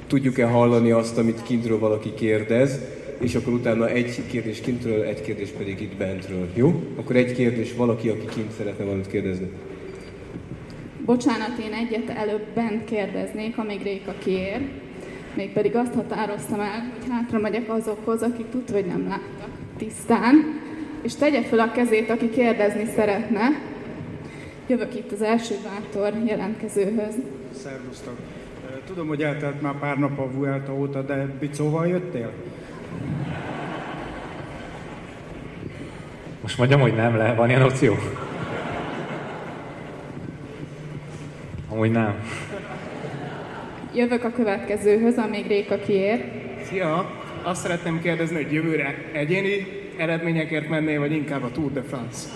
tudjuk-e 0.07 0.47
hallani 0.47 0.91
azt, 0.91 1.19
amit 1.19 1.43
kintről 1.43 1.79
valaki 1.79 2.15
kérdez, 2.15 2.81
és 3.21 3.35
akkor 3.35 3.53
utána 3.53 3.89
egy 3.89 4.23
kérdés 4.31 4.61
kintről, 4.61 5.03
egy 5.03 5.21
kérdés 5.21 5.49
pedig 5.49 5.81
itt 5.81 5.97
bentről. 5.97 6.49
Jó? 6.55 6.83
Akkor 6.97 7.17
egy 7.17 7.33
kérdés 7.33 7.75
valaki, 7.75 8.09
aki 8.09 8.27
kint 8.35 8.53
szeretne 8.57 8.85
valamit 8.85 9.07
kérdezni. 9.07 9.49
Bocsánat, 11.05 11.59
én 11.59 11.73
egyet 11.73 12.17
előbb 12.17 12.47
bent 12.55 12.85
kérdeznék, 12.85 13.59
amíg 13.59 13.83
Réka 13.83 14.15
kiér. 14.19 14.61
Mégpedig 15.35 15.77
azt 15.77 15.95
határoztam 15.95 16.61
el, 16.61 16.93
hogy 16.99 17.11
hátra 17.11 17.39
megyek 17.39 17.73
azokhoz, 17.73 18.23
akik 18.23 18.49
tudta, 18.51 18.73
hogy 18.73 18.87
nem 18.87 19.09
láttak 19.09 19.58
tisztán, 19.79 20.61
és 21.03 21.15
tegye 21.15 21.43
fel 21.43 21.59
a 21.59 21.71
kezét, 21.71 22.11
aki 22.11 22.31
kérdezni 22.31 22.85
szeretne. 22.97 23.49
Jövök 24.67 24.95
itt 24.95 25.13
az 25.13 25.23
első 25.23 25.55
bátor 25.65 26.13
jelentkezőhöz. 26.27 27.15
Szervusztok! 27.63 28.17
Tudom, 28.87 29.09
hogy 29.09 29.23
eltelt 29.23 29.63
már 29.63 29.75
pár 29.79 29.99
nap 29.99 30.19
a 30.19 30.31
Vuelta 30.31 30.75
óta, 30.75 31.03
de 31.03 31.27
bicóval 31.41 31.87
jöttél? 31.87 32.33
Most 36.43 36.59
mondjam, 36.59 36.81
hogy 36.81 36.95
nem, 36.95 37.17
le, 37.17 37.35
van 37.35 37.49
ilyen 37.49 37.63
opció? 37.63 37.95
Amúgy 41.69 41.91
nem. 41.91 42.15
Jövök 43.95 44.25
a 44.25 44.31
következőhöz, 44.31 45.17
amíg 45.17 45.47
Réka 45.47 45.79
kiér. 45.79 46.25
Szia! 46.63 47.18
Azt 47.49 47.61
szeretném 47.61 48.01
kérdezni, 48.01 48.43
hogy 48.43 48.53
jövőre 48.53 48.95
egyéni 49.13 49.67
eredményekért 49.97 50.69
mennél, 50.69 50.99
vagy 50.99 51.13
inkább 51.13 51.43
a 51.43 51.51
Tour 51.51 51.73
de 51.73 51.83
France? 51.83 52.29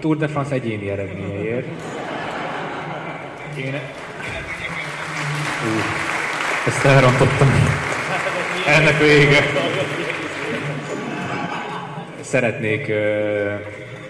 Tour 0.00 0.16
de 0.16 0.28
France 0.28 0.54
egyéni 0.54 0.90
eredményeért. 0.90 1.66
Én... 3.56 3.74
Uh, 3.74 3.78
ezt 6.66 6.84
elrontottam. 6.84 7.48
Ennek 8.66 8.98
vége. 8.98 9.44
Szeretnék 12.20 12.88
uh, 12.88 13.52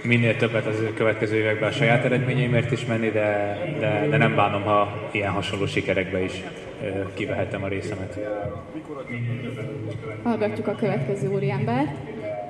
minél 0.03 0.37
többet 0.37 0.67
az 0.67 0.77
következő 0.95 1.37
években 1.37 1.69
a 1.69 1.73
saját 1.73 2.05
eredményeimért 2.05 2.71
is 2.71 2.85
menni, 2.85 3.11
de, 3.11 3.59
de, 3.79 4.07
de 4.11 4.17
nem 4.17 4.35
bánom, 4.35 4.63
ha 4.63 5.09
ilyen 5.13 5.31
hasonló 5.31 5.67
sikerekbe 5.67 6.23
is 6.23 6.33
kivehetem 7.15 7.63
a 7.63 7.69
részemet. 7.69 8.19
Hallgatjuk 10.23 10.67
a 10.67 10.75
következő 10.75 11.29
úriembert. 11.29 11.91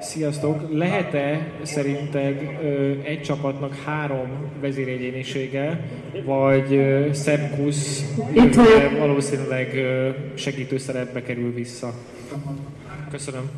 Sziasztok! 0.01 0.73
Lehet-e 0.73 1.53
szerinted 1.63 2.59
ö, 2.63 2.91
egy 3.03 3.23
csapatnak 3.23 3.75
három 3.75 4.29
vezéregyénisége, 4.61 5.81
vagy 6.25 6.75
ö, 6.75 7.13
Szepkusz 7.13 8.05
valószínűleg 8.99 9.75
ö, 9.75 10.09
segítő 10.35 10.79
szerepbe 10.79 11.23
kerül 11.23 11.55
vissza? 11.55 11.93
Köszönöm. 13.11 13.51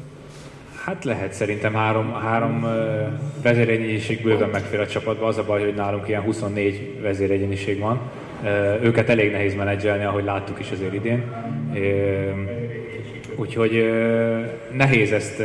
Hát 0.85 1.05
lehet, 1.05 1.33
szerintem 1.33 1.75
három, 1.75 2.13
három 2.13 2.67
vezéregyéniség 3.43 4.23
bőven 4.23 4.49
megfér 4.49 4.81
a 4.81 4.87
csapatba. 4.87 5.27
Az 5.27 5.39
a 5.39 5.45
baj, 5.45 5.65
hogy 5.65 5.75
nálunk 5.75 6.09
ilyen 6.09 6.23
24 6.23 7.01
vezéregyéniség 7.01 7.79
van. 7.79 8.01
Őket 8.83 9.09
elég 9.09 9.31
nehéz 9.31 9.55
menedzselni, 9.55 10.05
ahogy 10.05 10.25
láttuk 10.25 10.61
is 10.61 10.71
azért 10.71 10.95
idén. 10.95 11.23
Úgyhogy 13.37 13.93
nehéz 14.77 15.13
ezt 15.13 15.43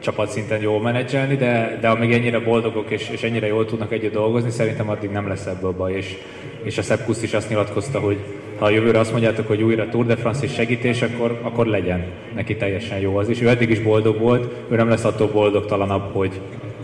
csapatszinten 0.00 0.60
jól 0.60 0.80
menedzselni, 0.80 1.36
de, 1.36 1.78
de 1.80 1.88
amíg 1.88 2.12
ennyire 2.12 2.38
boldogok 2.38 2.90
és, 2.90 3.08
és 3.08 3.22
ennyire 3.22 3.46
jól 3.46 3.64
tudnak 3.64 3.92
együtt 3.92 4.12
dolgozni, 4.12 4.50
szerintem 4.50 4.88
addig 4.88 5.10
nem 5.10 5.28
lesz 5.28 5.46
ebből 5.46 5.70
baj. 5.70 5.92
És, 5.92 6.16
és 6.62 6.78
a 6.78 7.04
Kusz 7.04 7.22
is 7.22 7.34
azt 7.34 7.48
nyilatkozta, 7.48 7.98
hogy 7.98 8.16
ha 8.58 8.64
a 8.64 8.70
jövőre 8.70 8.98
azt 8.98 9.10
mondjátok, 9.10 9.46
hogy 9.46 9.62
újra 9.62 9.88
Tour 9.88 10.06
de 10.06 10.16
France 10.16 10.44
és 10.44 10.52
segítés, 10.52 11.02
akkor, 11.02 11.38
akkor 11.42 11.66
legyen. 11.66 12.04
Neki 12.34 12.56
teljesen 12.56 12.98
jó 12.98 13.16
az 13.16 13.28
is. 13.28 13.40
Ő 13.40 13.48
eddig 13.48 13.70
is 13.70 13.80
boldog 13.80 14.18
volt, 14.18 14.52
ő 14.70 14.76
nem 14.76 14.88
lesz 14.88 15.04
attól 15.04 15.28
boldogtalanabb, 15.28 16.12
hogy 16.12 16.40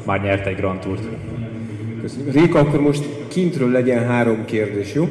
már 0.07 0.23
nyert 0.23 0.47
egy 0.47 0.57
Grand 0.57 0.81
Tourt. 0.81 1.03
Köszönjük. 2.01 2.35
Réka, 2.35 2.59
akkor 2.59 2.81
most 2.81 3.05
kintről 3.29 3.71
legyen 3.71 4.07
három 4.07 4.44
kérdés, 4.44 4.94
jó? 4.94 5.09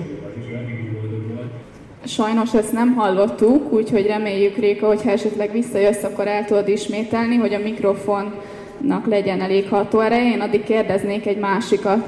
Sajnos 2.08 2.54
ezt 2.54 2.72
nem 2.74 2.94
hallottuk, 2.94 3.72
úgyhogy 3.74 4.06
reméljük, 4.06 4.56
Réka, 4.56 4.88
hogyha 4.88 5.12
esetleg 5.12 5.52
visszajössz, 5.52 6.04
akkor 6.04 6.28
el 6.28 6.46
tudod 6.46 6.68
ismételni, 6.68 7.36
hogy 7.36 7.54
a 7.54 7.60
mikrofonnak 7.60 9.06
legyen 9.06 9.42
elég 9.42 9.68
hatóereje. 9.70 10.32
Én 10.32 10.40
addig 10.40 10.64
kérdeznék 10.64 11.26
egy 11.26 11.38
másikat. 11.38 12.08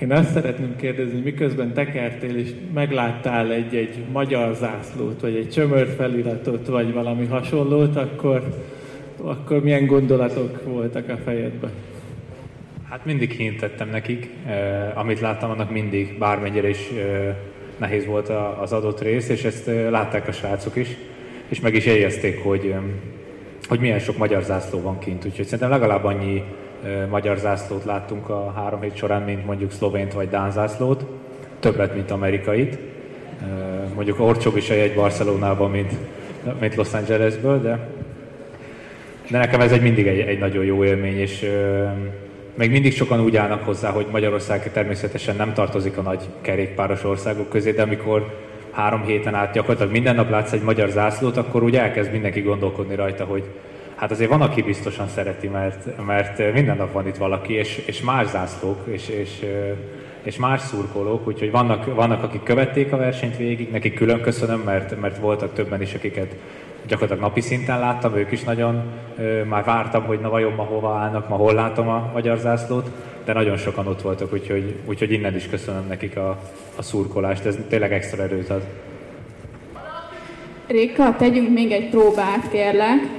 Én 0.00 0.12
azt 0.12 0.32
szeretném 0.32 0.76
kérdezni, 0.76 1.20
miközben 1.20 1.72
tekertél 1.72 2.36
és 2.36 2.50
megláttál 2.74 3.52
egy-egy 3.52 4.04
magyar 4.12 4.54
zászlót, 4.54 5.20
vagy 5.20 5.36
egy 5.36 5.50
csömör 5.50 5.94
feliratot, 5.96 6.66
vagy 6.66 6.92
valami 6.92 7.26
hasonlót, 7.26 7.96
akkor, 7.96 8.42
akkor 9.16 9.62
milyen 9.62 9.86
gondolatok 9.86 10.64
voltak 10.64 11.08
a 11.08 11.16
fejedben? 11.24 11.70
Hát 12.88 13.04
mindig 13.04 13.30
hintettem 13.30 13.88
nekik, 13.88 14.30
eh, 14.46 14.98
amit 14.98 15.20
láttam, 15.20 15.50
annak 15.50 15.70
mindig, 15.70 16.18
bármennyire 16.18 16.68
is 16.68 16.90
eh, 16.90 17.34
nehéz 17.78 18.06
volt 18.06 18.32
az 18.60 18.72
adott 18.72 19.00
rész, 19.00 19.28
és 19.28 19.44
ezt 19.44 19.66
látták 19.90 20.28
a 20.28 20.32
srácok 20.32 20.76
is, 20.76 20.88
és 21.48 21.60
meg 21.60 21.74
is 21.74 21.86
éljezték, 21.86 22.42
hogy, 22.42 22.74
hogy 23.68 23.80
milyen 23.80 23.98
sok 23.98 24.16
magyar 24.16 24.42
zászló 24.42 24.80
van 24.80 24.98
kint. 24.98 25.24
Úgyhogy 25.24 25.44
szerintem 25.44 25.70
legalább 25.70 26.04
annyi 26.04 26.42
magyar 27.10 27.36
zászlót 27.36 27.84
láttunk 27.84 28.28
a 28.28 28.52
három 28.56 28.80
hét 28.80 28.96
során, 28.96 29.22
mint 29.22 29.46
mondjuk 29.46 29.72
szlovént 29.72 30.12
vagy 30.12 30.28
dán 30.28 30.50
zászlót, 30.50 31.04
többet, 31.60 31.94
mint 31.94 32.10
amerikait. 32.10 32.78
Mondjuk 33.94 34.20
Orcsog 34.20 34.56
is 34.56 34.70
egy 34.70 34.94
Barcelonában, 34.94 35.70
mint, 35.70 35.92
mint 36.60 36.74
Los 36.74 36.94
Angelesből, 36.94 37.62
de, 37.62 37.88
de 39.30 39.38
nekem 39.38 39.60
ez 39.60 39.72
egy 39.72 39.82
mindig 39.82 40.06
egy, 40.06 40.18
egy 40.18 40.38
nagyon 40.38 40.64
jó 40.64 40.84
élmény, 40.84 41.18
és 41.18 41.50
még 42.58 42.70
mindig 42.70 42.92
sokan 42.92 43.20
úgy 43.20 43.36
állnak 43.36 43.64
hozzá, 43.64 43.90
hogy 43.90 44.06
Magyarország 44.10 44.72
természetesen 44.72 45.36
nem 45.36 45.52
tartozik 45.52 45.96
a 45.98 46.02
nagy 46.02 46.22
kerékpáros 46.40 47.04
országok 47.04 47.48
közé, 47.48 47.70
de 47.70 47.82
amikor 47.82 48.38
három 48.70 49.02
héten 49.04 49.34
át 49.34 49.52
gyakorlatilag 49.52 49.92
minden 49.92 50.14
nap 50.14 50.30
látsz 50.30 50.52
egy 50.52 50.62
magyar 50.62 50.88
zászlót, 50.88 51.36
akkor 51.36 51.62
úgy 51.62 51.76
elkezd 51.76 52.12
mindenki 52.12 52.40
gondolkodni 52.40 52.94
rajta, 52.94 53.24
hogy 53.24 53.44
Hát 53.98 54.10
azért 54.10 54.30
van, 54.30 54.40
aki 54.40 54.62
biztosan 54.62 55.08
szereti, 55.08 55.48
mert, 55.48 56.06
mert 56.06 56.52
minden 56.52 56.76
nap 56.76 56.92
van 56.92 57.06
itt 57.06 57.16
valaki, 57.16 57.52
és, 57.52 57.82
és 57.86 58.00
más 58.00 58.28
zászlók, 58.28 58.78
és, 58.84 59.08
és, 59.08 59.30
és 60.22 60.36
más 60.36 60.60
szurkolók, 60.60 61.26
úgyhogy 61.26 61.50
vannak, 61.50 61.94
vannak, 61.94 62.22
akik 62.22 62.42
követték 62.42 62.92
a 62.92 62.96
versenyt 62.96 63.36
végig, 63.36 63.70
nekik 63.70 63.94
külön 63.94 64.20
köszönöm, 64.20 64.60
mert, 64.60 65.00
mert 65.00 65.18
voltak 65.18 65.52
többen 65.52 65.82
is, 65.82 65.94
akiket 65.94 66.34
gyakorlatilag 66.86 67.28
napi 67.28 67.40
szinten 67.40 67.78
láttam, 67.78 68.16
ők 68.16 68.32
is 68.32 68.44
nagyon, 68.44 68.82
már 69.48 69.64
vártam, 69.64 70.04
hogy 70.04 70.20
na 70.20 70.30
vajon 70.30 70.52
ma 70.52 70.62
hova 70.62 70.94
állnak, 70.94 71.28
ma 71.28 71.36
hol 71.36 71.54
látom 71.54 71.88
a 71.88 72.10
magyar 72.12 72.38
zászlót, 72.38 72.90
de 73.24 73.32
nagyon 73.32 73.56
sokan 73.56 73.86
ott 73.86 74.02
voltak, 74.02 74.32
úgyhogy, 74.32 74.74
úgyhogy 74.84 75.12
innen 75.12 75.34
is 75.34 75.48
köszönöm 75.48 75.86
nekik 75.88 76.16
a, 76.16 76.38
a 76.76 76.82
szurkolást, 76.82 77.44
ez 77.44 77.58
tényleg 77.68 77.92
extra 77.92 78.22
erőt 78.22 78.50
ad. 78.50 78.62
Réka, 80.66 81.16
tegyünk 81.16 81.52
még 81.52 81.72
egy 81.72 81.88
próbát, 81.88 82.50
kérlek 82.50 83.18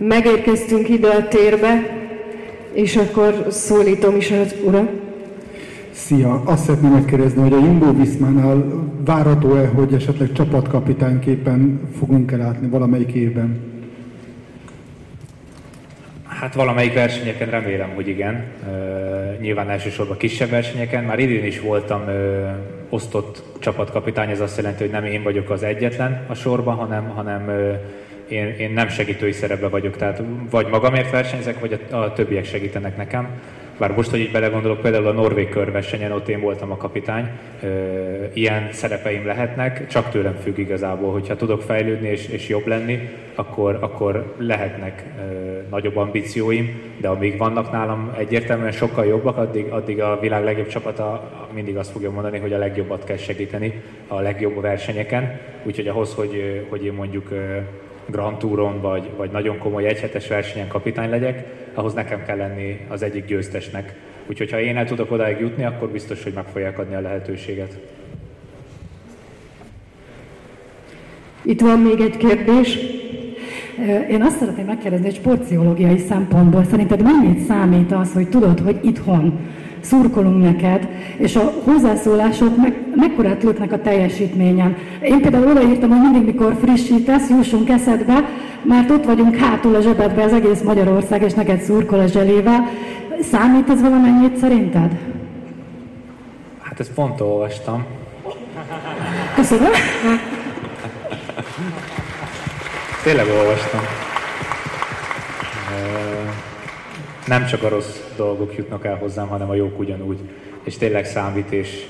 megérkeztünk 0.00 0.88
ide 0.88 1.08
a 1.08 1.28
térbe, 1.28 1.98
és 2.72 2.96
akkor 2.96 3.46
szólítom 3.48 4.16
is 4.16 4.30
az 4.30 4.54
urat. 4.64 4.90
Szia! 6.06 6.42
Azt 6.44 6.64
szeretném 6.64 6.90
megkérdezni, 6.90 7.42
hogy 7.42 7.52
a 7.52 7.58
Jumbo 7.58 7.92
Viszmánál 7.92 8.64
várható-e, 9.04 9.66
hogy 9.66 9.94
esetleg 9.94 10.32
csapatkapitányképpen 10.32 11.80
fogunk-e 11.98 12.36
látni 12.36 12.68
valamelyik 12.68 13.12
évben? 13.12 13.60
Hát 16.26 16.54
valamelyik 16.54 16.94
versenyeken 16.94 17.50
remélem, 17.50 17.90
hogy 17.94 18.08
igen. 18.08 18.44
Uh, 18.66 19.40
nyilván 19.40 19.70
elsősorban 19.70 20.16
kisebb 20.16 20.50
versenyeken. 20.50 21.04
Már 21.04 21.18
idén 21.18 21.44
is 21.44 21.60
voltam 21.60 22.02
osztott 22.88 23.42
csapatkapitány, 23.58 24.30
ez 24.30 24.40
azt 24.40 24.56
jelenti, 24.56 24.82
hogy 24.82 24.92
nem 24.92 25.04
én 25.04 25.22
vagyok 25.22 25.50
az 25.50 25.62
egyetlen 25.62 26.24
a 26.26 26.34
sorban, 26.34 26.74
hanem, 26.74 27.08
hanem 27.08 27.50
én, 28.28 28.54
én 28.58 28.72
nem 28.72 28.88
segítői 28.88 29.32
szerepben 29.32 29.70
vagyok, 29.70 29.96
tehát 29.96 30.22
vagy 30.50 30.66
magamért 30.66 31.10
versenyzek, 31.10 31.60
vagy 31.60 31.80
a, 31.90 31.96
a 31.96 32.12
többiek 32.12 32.44
segítenek 32.44 32.96
nekem. 32.96 33.28
Bár 33.80 33.94
most, 33.94 34.10
hogy 34.10 34.20
így 34.20 34.30
belegondolok, 34.30 34.80
például 34.80 35.06
a 35.06 35.12
Norvég 35.12 35.48
körversenyen 35.48 36.12
ott 36.12 36.28
én 36.28 36.40
voltam 36.40 36.70
a 36.70 36.76
kapitány, 36.76 37.28
ilyen 38.32 38.68
szerepeim 38.72 39.26
lehetnek, 39.26 39.86
csak 39.86 40.10
tőlem 40.10 40.36
függ 40.42 40.58
igazából, 40.58 41.12
hogyha 41.12 41.36
tudok 41.36 41.62
fejlődni 41.62 42.08
és, 42.08 42.28
és 42.28 42.48
jobb 42.48 42.66
lenni, 42.66 43.08
akkor, 43.34 43.78
akkor 43.80 44.34
lehetnek 44.38 45.04
nagyobb 45.70 45.96
ambícióim, 45.96 46.80
de 47.00 47.08
amíg 47.08 47.38
vannak 47.38 47.72
nálam 47.72 48.12
egyértelműen 48.18 48.72
sokkal 48.72 49.06
jobbak, 49.06 49.36
addig, 49.36 49.66
addig 49.66 50.00
a 50.00 50.18
világ 50.20 50.44
legjobb 50.44 50.68
csapata 50.68 51.30
mindig 51.52 51.76
azt 51.76 51.90
fogja 51.90 52.10
mondani, 52.10 52.38
hogy 52.38 52.52
a 52.52 52.58
legjobbat 52.58 53.04
kell 53.04 53.16
segíteni 53.16 53.82
a 54.08 54.20
legjobb 54.20 54.60
versenyeken, 54.60 55.40
úgyhogy 55.62 55.88
ahhoz, 55.88 56.14
hogy, 56.14 56.66
hogy 56.68 56.84
én 56.84 56.92
mondjuk 56.92 57.28
Grand 58.10 58.36
Touron, 58.36 58.80
vagy, 58.80 59.10
vagy 59.16 59.30
nagyon 59.30 59.58
komoly 59.58 59.86
egyhetes 59.86 60.28
versenyen 60.28 60.68
kapitány 60.68 61.10
legyek, 61.10 61.44
ahhoz 61.74 61.94
nekem 61.94 62.24
kell 62.24 62.36
lenni 62.36 62.86
az 62.88 63.02
egyik 63.02 63.24
győztesnek. 63.24 63.94
Úgyhogy 64.26 64.50
ha 64.50 64.60
én 64.60 64.76
el 64.76 64.86
tudok 64.86 65.10
odáig 65.10 65.38
jutni, 65.40 65.64
akkor 65.64 65.88
biztos, 65.88 66.22
hogy 66.22 66.32
meg 66.32 66.44
fogják 66.52 66.78
adni 66.78 66.94
a 66.94 67.00
lehetőséget. 67.00 67.78
Itt 71.42 71.60
van 71.60 71.78
még 71.78 72.00
egy 72.00 72.16
kérdés. 72.16 72.78
Én 74.10 74.22
azt 74.22 74.38
szeretném 74.38 74.66
megkérdezni, 74.66 75.04
hogy 75.04 75.14
sportpszichológiai 75.14 75.98
szempontból 75.98 76.64
szerinted 76.64 77.02
mennyit 77.02 77.46
számít 77.46 77.92
az, 77.92 78.12
hogy 78.12 78.28
tudod, 78.28 78.60
hogy 78.60 78.78
itthon 78.82 79.40
szurkolunk 79.80 80.42
neked, 80.42 80.88
és 81.16 81.36
a 81.36 81.52
hozzászólások 81.64 82.56
meg, 82.56 82.74
mekkorát 82.94 83.42
löknek 83.42 83.72
a 83.72 83.80
teljesítményen. 83.80 84.76
Én 85.02 85.20
például 85.20 85.50
odaírtam, 85.50 85.90
hogy 85.90 86.00
mindig, 86.00 86.24
mikor 86.24 86.56
frissítesz, 86.62 87.28
jussunk 87.28 87.68
eszedbe, 87.68 88.28
mert 88.62 88.90
ott 88.90 89.04
vagyunk 89.04 89.36
hátul 89.36 89.74
a 89.74 89.80
zsebedbe 89.80 90.22
az 90.22 90.32
egész 90.32 90.60
Magyarország, 90.60 91.22
és 91.22 91.32
neked 91.32 91.60
szurkol 91.60 91.98
a 91.98 92.06
zselével. 92.06 92.68
Számít 93.30 93.70
ez 93.70 93.80
valamennyit 93.80 94.36
szerinted? 94.36 94.90
Hát 96.60 96.80
ezt 96.80 96.92
pont 96.92 97.20
olvastam. 97.20 97.84
Köszönöm. 99.34 99.70
Tényleg 103.02 103.26
olvastam 103.26 103.80
nem 107.30 107.46
csak 107.46 107.62
a 107.62 107.68
rossz 107.68 107.96
dolgok 108.20 108.56
jutnak 108.56 108.84
el 108.84 108.96
hozzám, 108.96 109.28
hanem 109.28 109.50
a 109.50 109.54
jók 109.54 109.78
ugyanúgy. 109.78 110.18
És 110.64 110.76
tényleg 110.76 111.04
számít, 111.04 111.52
és, 111.52 111.86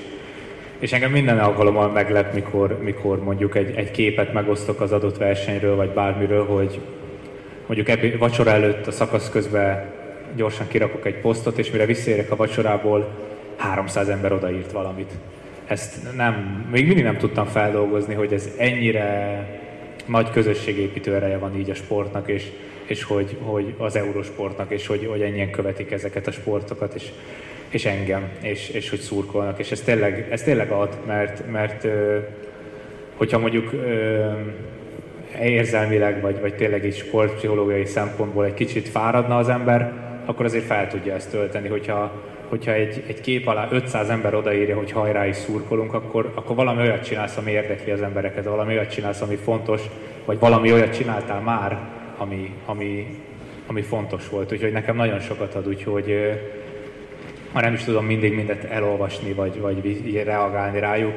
és 0.79 0.93
engem 0.93 1.11
minden 1.11 1.39
alkalommal 1.39 1.89
meglep, 1.89 2.33
mikor, 2.33 2.77
mikor 2.83 3.23
mondjuk 3.23 3.55
egy, 3.55 3.75
egy 3.75 3.91
képet 3.91 4.33
megosztok 4.33 4.81
az 4.81 4.91
adott 4.91 5.17
versenyről, 5.17 5.75
vagy 5.75 5.89
bármiről, 5.89 6.45
hogy 6.45 6.79
mondjuk 7.65 7.89
ebbi, 7.89 8.11
vacsora 8.11 8.51
előtt 8.51 8.87
a 8.87 8.91
szakasz 8.91 9.29
közben 9.29 9.91
gyorsan 10.35 10.67
kirakok 10.67 11.05
egy 11.05 11.15
posztot, 11.15 11.57
és 11.57 11.71
mire 11.71 11.85
visszaérek 11.85 12.31
a 12.31 12.35
vacsorából, 12.35 13.07
300 13.57 14.09
ember 14.09 14.33
odaírt 14.33 14.71
valamit. 14.71 15.11
Ezt 15.65 16.15
nem, 16.15 16.65
még 16.71 16.87
mindig 16.87 17.03
nem 17.03 17.17
tudtam 17.17 17.45
feldolgozni, 17.45 18.13
hogy 18.13 18.33
ez 18.33 18.49
ennyire 18.57 19.45
nagy 20.05 20.29
közösségépítő 20.29 21.15
ereje 21.15 21.37
van 21.37 21.59
így 21.59 21.69
a 21.69 21.73
sportnak, 21.73 22.29
és, 22.29 22.51
és 22.91 23.03
hogy, 23.03 23.37
hogy 23.41 23.73
az 23.77 23.95
eurósportnak, 23.95 24.71
és 24.71 24.87
hogy, 24.87 25.07
hogy 25.09 25.21
ennyien 25.21 25.51
követik 25.51 25.91
ezeket 25.91 26.27
a 26.27 26.31
sportokat, 26.31 26.93
és, 26.93 27.09
és 27.69 27.85
engem, 27.85 28.29
és, 28.41 28.69
és 28.69 28.89
hogy 28.89 28.99
szurkolnak, 28.99 29.59
és 29.59 29.71
ez 29.71 29.81
tényleg, 29.81 30.27
ez 30.31 30.43
tényleg 30.43 30.71
ad, 30.71 30.97
mert, 31.07 31.51
mert 31.51 31.87
hogyha 33.15 33.39
mondjuk 33.39 33.71
érzelmileg, 35.41 36.21
vagy, 36.21 36.39
vagy 36.39 36.55
tényleg 36.55 36.85
egy 36.85 36.95
sportpszichológiai 36.95 37.85
szempontból 37.85 38.45
egy 38.45 38.53
kicsit 38.53 38.87
fáradna 38.87 39.37
az 39.37 39.49
ember, 39.49 39.93
akkor 40.25 40.45
azért 40.45 40.65
fel 40.65 40.87
tudja 40.87 41.13
ezt 41.13 41.31
tölteni, 41.31 41.67
hogyha, 41.67 42.21
hogyha 42.49 42.73
egy, 42.73 43.03
egy 43.07 43.21
kép 43.21 43.47
alá 43.47 43.67
500 43.71 44.09
ember 44.09 44.33
odaírja, 44.33 44.77
hogy 44.77 44.91
hajrá 44.91 45.27
is 45.27 45.35
szurkolunk, 45.35 45.93
akkor, 45.93 46.31
akkor 46.35 46.55
valami 46.55 46.81
olyat 46.81 47.03
csinálsz, 47.03 47.37
ami 47.37 47.51
érdekli 47.51 47.91
az 47.91 48.01
embereket, 48.01 48.45
valami 48.45 48.73
olyat 48.73 48.91
csinálsz, 48.91 49.21
ami 49.21 49.35
fontos, 49.35 49.81
vagy 50.25 50.39
valami 50.39 50.73
olyat 50.73 50.97
csináltál 50.97 51.39
már, 51.39 52.00
ami, 52.21 52.53
ami 52.65 53.19
ami 53.71 53.81
fontos 53.81 54.29
volt, 54.29 54.51
úgyhogy 54.51 54.71
nekem 54.71 54.95
nagyon 54.95 55.19
sokat 55.19 55.55
ad, 55.55 55.67
úgyhogy 55.67 56.15
már 57.51 57.63
nem 57.63 57.73
is 57.73 57.83
tudom 57.83 58.05
mindig 58.05 58.35
mindet 58.35 58.63
elolvasni, 58.63 59.33
vagy, 59.33 59.59
vagy 59.59 60.21
reagálni 60.25 60.79
rájuk, 60.79 61.13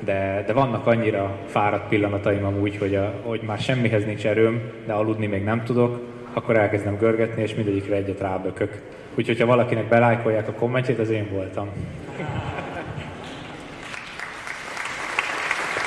de, 0.00 0.44
de 0.46 0.52
vannak 0.52 0.86
annyira 0.86 1.38
fáradt 1.46 1.88
pillanataim 1.88 2.44
amúgy, 2.44 2.76
hogy, 2.76 2.94
a, 2.94 3.12
hogy 3.22 3.40
már 3.46 3.58
semmihez 3.58 4.04
nincs 4.04 4.26
erőm, 4.26 4.62
de 4.86 4.92
aludni 4.92 5.26
még 5.26 5.44
nem 5.44 5.64
tudok, 5.64 6.00
akkor 6.32 6.56
elkezdem 6.56 6.96
görgetni, 6.96 7.42
és 7.42 7.54
mindegyikre 7.54 7.94
egyet 7.94 8.20
rábökök. 8.20 8.82
Úgyhogy, 9.14 9.40
ha 9.40 9.46
valakinek 9.46 9.88
belájkolják 9.88 10.48
a 10.48 10.52
kommentjét, 10.52 10.98
az 10.98 11.10
én 11.10 11.28
voltam. 11.32 11.68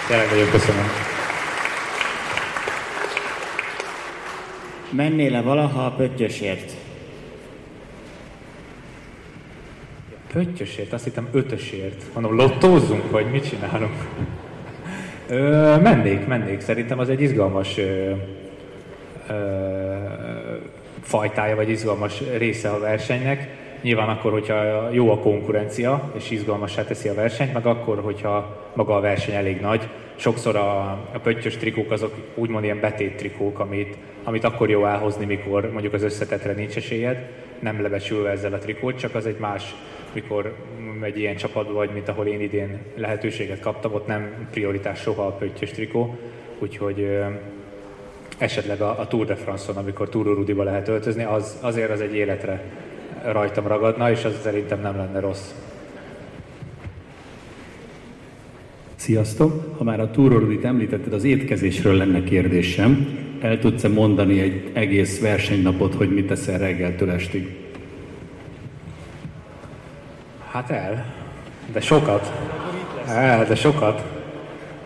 Tényleg 0.07 0.29
nagyon 0.29 0.49
köszönöm. 0.49 1.16
Mennél-e 4.91 5.41
valaha 5.41 5.85
a 5.85 5.91
pöttyösért? 5.91 6.71
Pöttyösért? 10.33 10.93
Azt 10.93 11.03
hittem 11.03 11.27
ötösért. 11.31 12.03
Mondom, 12.13 12.35
lottózzunk, 12.35 13.11
vagy 13.11 13.31
mit 13.31 13.49
csinálunk? 13.49 13.95
Ö, 15.27 15.75
mennék, 15.81 16.27
mennék. 16.27 16.59
Szerintem 16.59 16.99
az 16.99 17.09
egy 17.09 17.21
izgalmas 17.21 17.77
ö, 17.77 18.11
ö, 19.29 19.33
fajtája, 21.01 21.55
vagy 21.55 21.69
izgalmas 21.69 22.21
része 22.37 22.69
a 22.69 22.79
versenynek. 22.79 23.49
Nyilván 23.87 24.09
akkor, 24.09 24.31
hogyha 24.31 24.89
jó 24.91 25.11
a 25.11 25.19
konkurencia, 25.19 26.11
és 26.15 26.31
izgalmassá 26.31 26.83
teszi 26.83 27.07
a 27.07 27.13
versenyt, 27.13 27.53
meg 27.53 27.65
akkor, 27.65 27.99
hogyha 27.99 28.63
maga 28.73 28.95
a 28.95 28.99
verseny 28.99 29.35
elég 29.35 29.61
nagy. 29.61 29.87
Sokszor 30.15 30.55
a, 30.55 30.79
a 31.13 31.19
pöttyös 31.23 31.57
trikók 31.57 31.91
azok 31.91 32.13
úgymond 32.35 32.63
ilyen 32.63 32.79
betét 32.79 33.15
trikók, 33.15 33.59
amit, 33.59 33.97
amit 34.23 34.43
akkor 34.43 34.69
jó 34.69 34.85
elhozni, 34.85 35.25
mikor 35.25 35.71
mondjuk 35.71 35.93
az 35.93 36.03
összetetre 36.03 36.53
nincs 36.53 36.75
esélyed, 36.75 37.29
nem 37.59 37.81
lebecsülve 37.81 38.29
ezzel 38.29 38.53
a 38.53 38.57
trikót, 38.57 38.97
csak 38.99 39.15
az 39.15 39.25
egy 39.25 39.37
más, 39.39 39.75
mikor 40.13 40.55
egy 41.01 41.19
ilyen 41.19 41.35
csapatban 41.35 41.75
vagy, 41.75 41.93
mint 41.93 42.07
ahol 42.07 42.25
én 42.25 42.41
idén 42.41 42.79
lehetőséget 42.95 43.59
kaptam, 43.59 43.93
ott 43.93 44.07
nem 44.07 44.47
prioritás 44.51 44.99
soha 44.99 45.25
a 45.25 45.31
pöttyös 45.31 45.71
trikó, 45.71 46.17
úgyhogy 46.59 47.09
esetleg 48.37 48.81
a, 48.81 48.99
a 48.99 49.07
Tour 49.07 49.25
de 49.25 49.35
France-on, 49.35 49.77
amikor 49.77 50.09
Tour 50.09 50.25
Rudiba 50.25 50.63
lehet 50.63 50.87
öltözni, 50.87 51.23
az, 51.23 51.57
azért 51.61 51.91
az 51.91 52.01
egy 52.01 52.15
életre 52.15 52.63
rajtam 53.31 53.67
ragadna, 53.67 54.11
és 54.11 54.23
az 54.23 54.33
szerintem 54.41 54.81
nem 54.81 54.97
lenne 54.97 55.19
rossz. 55.19 55.51
Sziasztok! 58.95 59.77
Ha 59.77 59.83
már 59.83 59.99
a 59.99 60.11
túrorudit 60.11 60.63
említetted, 60.63 61.13
az 61.13 61.23
étkezésről 61.23 61.97
lenne 61.97 62.23
kérdésem. 62.23 63.07
El 63.41 63.59
tudsz-e 63.59 63.87
mondani 63.87 64.41
egy 64.41 64.69
egész 64.73 65.21
versenynapot, 65.21 65.93
hogy 65.93 66.13
mit 66.13 66.27
teszel 66.27 66.57
reggeltől 66.57 67.11
estig? 67.11 67.55
Hát 70.51 70.69
el. 70.69 71.05
De 71.71 71.81
sokat. 71.81 72.31
El, 73.07 73.45
de 73.45 73.55
sokat. 73.55 74.03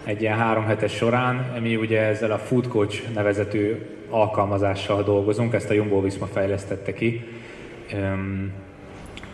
Egy 0.03 0.21
ilyen 0.21 0.37
három 0.37 0.63
hetes 0.63 0.95
során, 0.95 1.59
mi 1.61 1.75
ugye 1.75 1.99
ezzel 1.99 2.31
a 2.31 2.37
Food 2.37 2.67
Coach 2.67 3.13
nevezetű 3.13 3.75
alkalmazással 4.09 5.03
dolgozunk, 5.03 5.53
ezt 5.53 5.69
a 5.69 5.73
Jumbo 5.73 6.01
Visma 6.01 6.25
fejlesztette 6.25 6.93
ki 6.93 7.23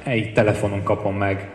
egy 0.03 0.34
telefonon 0.34 0.84
kapom 0.84 1.16
meg 1.18 1.49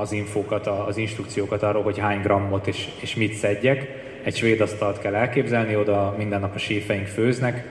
az 0.00 0.12
infókat, 0.12 0.66
az 0.66 0.96
instrukciókat 0.96 1.62
arról, 1.62 1.82
hogy 1.82 1.98
hány 1.98 2.20
grammot 2.20 2.66
és, 2.66 2.88
és 3.00 3.14
mit 3.14 3.34
szedjek. 3.34 4.08
Egy 4.22 4.36
svéd 4.36 4.60
asztalt 4.60 4.98
kell 4.98 5.14
elképzelni, 5.14 5.76
oda 5.76 6.14
minden 6.18 6.40
nap 6.40 6.54
a 6.54 6.58
séfeink 6.58 7.06
főznek, 7.06 7.64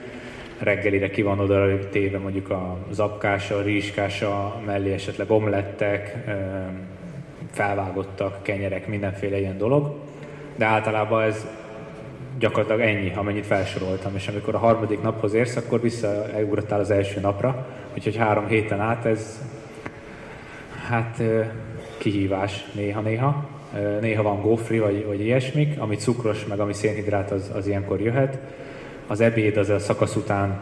reggelire 0.58 1.10
ki 1.10 1.22
van 1.22 1.38
oda 1.38 1.88
téve 1.88 2.18
mondjuk 2.18 2.50
a 2.50 2.76
zapkása, 2.90 3.56
a 3.56 3.62
rizskása, 3.62 4.60
mellé 4.66 4.92
esetleg 4.92 5.30
omlettek, 5.30 6.16
felvágottak, 7.50 8.42
kenyerek, 8.42 8.86
mindenféle 8.86 9.38
ilyen 9.38 9.58
dolog. 9.58 9.94
De 10.56 10.64
általában 10.64 11.22
ez 11.22 11.46
gyakorlatilag 12.38 12.80
ennyi, 12.80 13.12
amennyit 13.14 13.46
felsoroltam, 13.46 14.14
és 14.14 14.28
amikor 14.28 14.54
a 14.54 14.58
harmadik 14.58 15.02
naphoz 15.02 15.34
érsz, 15.34 15.56
akkor 15.56 15.80
visszaugrottál 15.80 16.80
az 16.80 16.90
első 16.90 17.20
napra, 17.20 17.66
úgyhogy 17.94 18.16
három 18.16 18.46
héten 18.46 18.80
át 18.80 19.04
ez 19.04 19.40
hát 20.88 21.22
kihívás 21.98 22.64
néha-néha. 22.72 23.48
Néha 24.00 24.22
van 24.22 24.40
gofri 24.40 24.78
vagy, 24.78 25.06
vagy 25.06 25.20
ilyesmik, 25.20 25.80
ami 25.80 25.96
cukros, 25.96 26.46
meg 26.46 26.60
ami 26.60 26.72
szénhidrát, 26.72 27.30
az, 27.30 27.50
az 27.54 27.66
ilyenkor 27.66 28.00
jöhet. 28.00 28.38
Az 29.06 29.20
ebéd 29.20 29.56
az 29.56 29.68
a 29.68 29.78
szakasz 29.78 30.16
után 30.16 30.60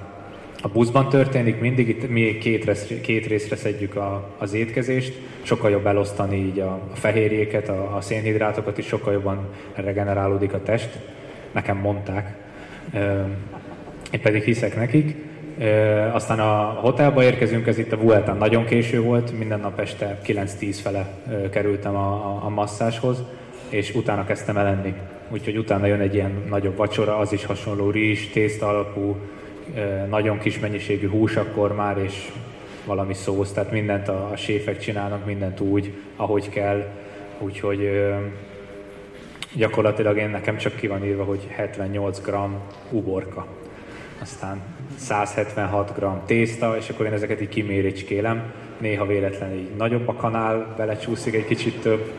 a 0.63 0.69
buszban 0.69 1.09
történik, 1.09 1.61
mindig 1.61 1.89
itt 1.89 2.09
mi 2.09 2.39
két, 2.39 2.65
rész, 2.65 2.93
két 3.03 3.27
részre 3.27 3.57
szedjük 3.57 3.97
a, 3.97 4.29
az 4.39 4.53
étkezést, 4.53 5.19
sokkal 5.43 5.71
jobb 5.71 5.87
elosztani 5.87 6.37
így 6.37 6.59
a, 6.61 6.81
a 6.93 6.97
fehérjéket, 6.97 7.69
a, 7.69 7.97
a 7.97 8.01
szénhidrátokat 8.01 8.79
is, 8.79 8.87
sokkal 8.87 9.13
jobban 9.13 9.49
regenerálódik 9.75 10.53
a 10.53 10.63
test. 10.63 10.99
Nekem 11.53 11.77
mondták. 11.77 12.35
Én 14.11 14.21
pedig 14.23 14.43
hiszek 14.43 14.77
nekik. 14.77 15.17
Aztán 16.13 16.41
a 16.41 16.79
hotelba 16.81 17.23
érkezünk, 17.23 17.67
ez 17.67 17.79
itt 17.79 17.93
a 17.93 17.97
Vuelta 17.97 18.33
nagyon 18.33 18.65
késő 18.65 19.01
volt, 19.01 19.39
minden 19.39 19.61
nap 19.61 19.81
este 19.81 20.19
9-10 20.27 20.79
fele 20.83 21.09
kerültem 21.51 21.97
a, 21.97 22.41
a, 22.45 22.49
masszáshoz, 22.49 23.23
és 23.69 23.95
utána 23.95 24.25
kezdtem 24.25 24.57
el 24.57 24.67
enni. 24.67 24.95
Úgyhogy 25.29 25.57
utána 25.57 25.87
jön 25.87 26.01
egy 26.01 26.15
ilyen 26.15 26.43
nagyobb 26.49 26.77
vacsora, 26.77 27.17
az 27.17 27.33
is 27.33 27.45
hasonló 27.45 27.91
rizs, 27.91 28.27
tészta 28.27 28.69
alapú, 28.69 29.17
nagyon 30.09 30.39
kis 30.39 30.59
mennyiségű 30.59 31.09
hús 31.09 31.37
akkor 31.37 31.75
már, 31.75 31.99
és 31.99 32.31
valami 32.87 33.15
szósz, 33.15 33.53
tehát 33.53 33.73
mindent 33.73 34.09
a, 34.09 34.31
a 34.33 34.37
séfek 34.37 34.79
csinálnak, 34.79 35.27
mindent 35.27 35.61
úgy, 35.61 35.93
ahogy 36.17 36.49
kell. 36.49 36.87
Úgyhogy 37.39 37.91
gyakorlatilag 39.55 40.17
én 40.17 40.31
nekem 40.31 40.57
csak 40.57 40.77
ki 40.77 40.87
van 40.87 41.05
írva, 41.05 41.25
hogy 41.25 41.47
78 41.51 42.21
g 42.21 42.35
uborka. 42.91 43.47
Aztán 44.21 44.61
176 44.97 45.99
g 45.99 46.25
tészta, 46.27 46.77
és 46.77 46.89
akkor 46.89 47.07
én 47.07 47.13
ezeket 47.13 47.41
így 47.41 47.49
kiméricskélem. 47.49 48.53
Néha 48.79 49.07
véletlenül 49.07 49.59
így 49.59 49.71
nagyobb 49.77 50.09
a 50.09 50.13
kanál, 50.13 50.75
belecsúszik 50.77 51.35
egy 51.35 51.45
kicsit 51.45 51.81
több, 51.81 52.13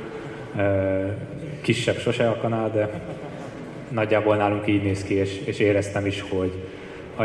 kisebb 1.61 1.97
sose 1.97 2.29
a 2.29 2.37
kanál, 2.37 2.71
de 2.71 3.01
nagyjából 3.89 4.35
nálunk 4.35 4.67
így 4.67 4.83
néz 4.83 5.03
ki, 5.03 5.13
és, 5.13 5.41
és 5.45 5.59
éreztem 5.59 6.05
is, 6.05 6.21
hogy 6.29 6.51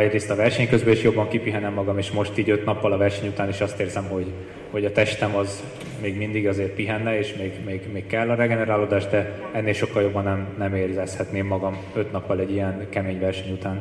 egyrészt 0.01 0.31
a 0.31 0.35
verseny 0.35 0.69
közben 0.69 0.93
is 0.93 1.03
jobban 1.03 1.29
kipihenem 1.29 1.73
magam, 1.73 1.99
és 1.99 2.11
most 2.11 2.39
így 2.39 2.51
öt 2.51 2.65
nappal 2.65 2.93
a 2.93 2.97
verseny 2.97 3.29
után 3.29 3.49
is 3.49 3.61
azt 3.61 3.81
érzem, 3.81 4.05
hogy, 4.05 4.27
hogy 4.71 4.85
a 4.85 4.93
testem 4.93 5.37
az 5.37 5.63
még 6.01 6.17
mindig 6.17 6.49
azért 6.49 6.75
pihenne, 6.75 7.19
és 7.19 7.35
még, 7.35 7.53
még, 7.67 7.81
még 7.93 8.07
kell 8.07 8.31
a 8.31 8.35
regenerálódás, 8.35 9.07
de 9.07 9.41
ennél 9.53 9.73
sokkal 9.73 10.03
jobban 10.03 10.25
nem, 10.25 10.49
nem 10.59 10.75
érzezhetném 10.75 11.47
magam 11.47 11.77
öt 11.95 12.13
nappal 12.13 12.41
egy 12.41 12.51
ilyen 12.51 12.87
kemény 12.89 13.21
verseny 13.21 13.53
után. 13.53 13.81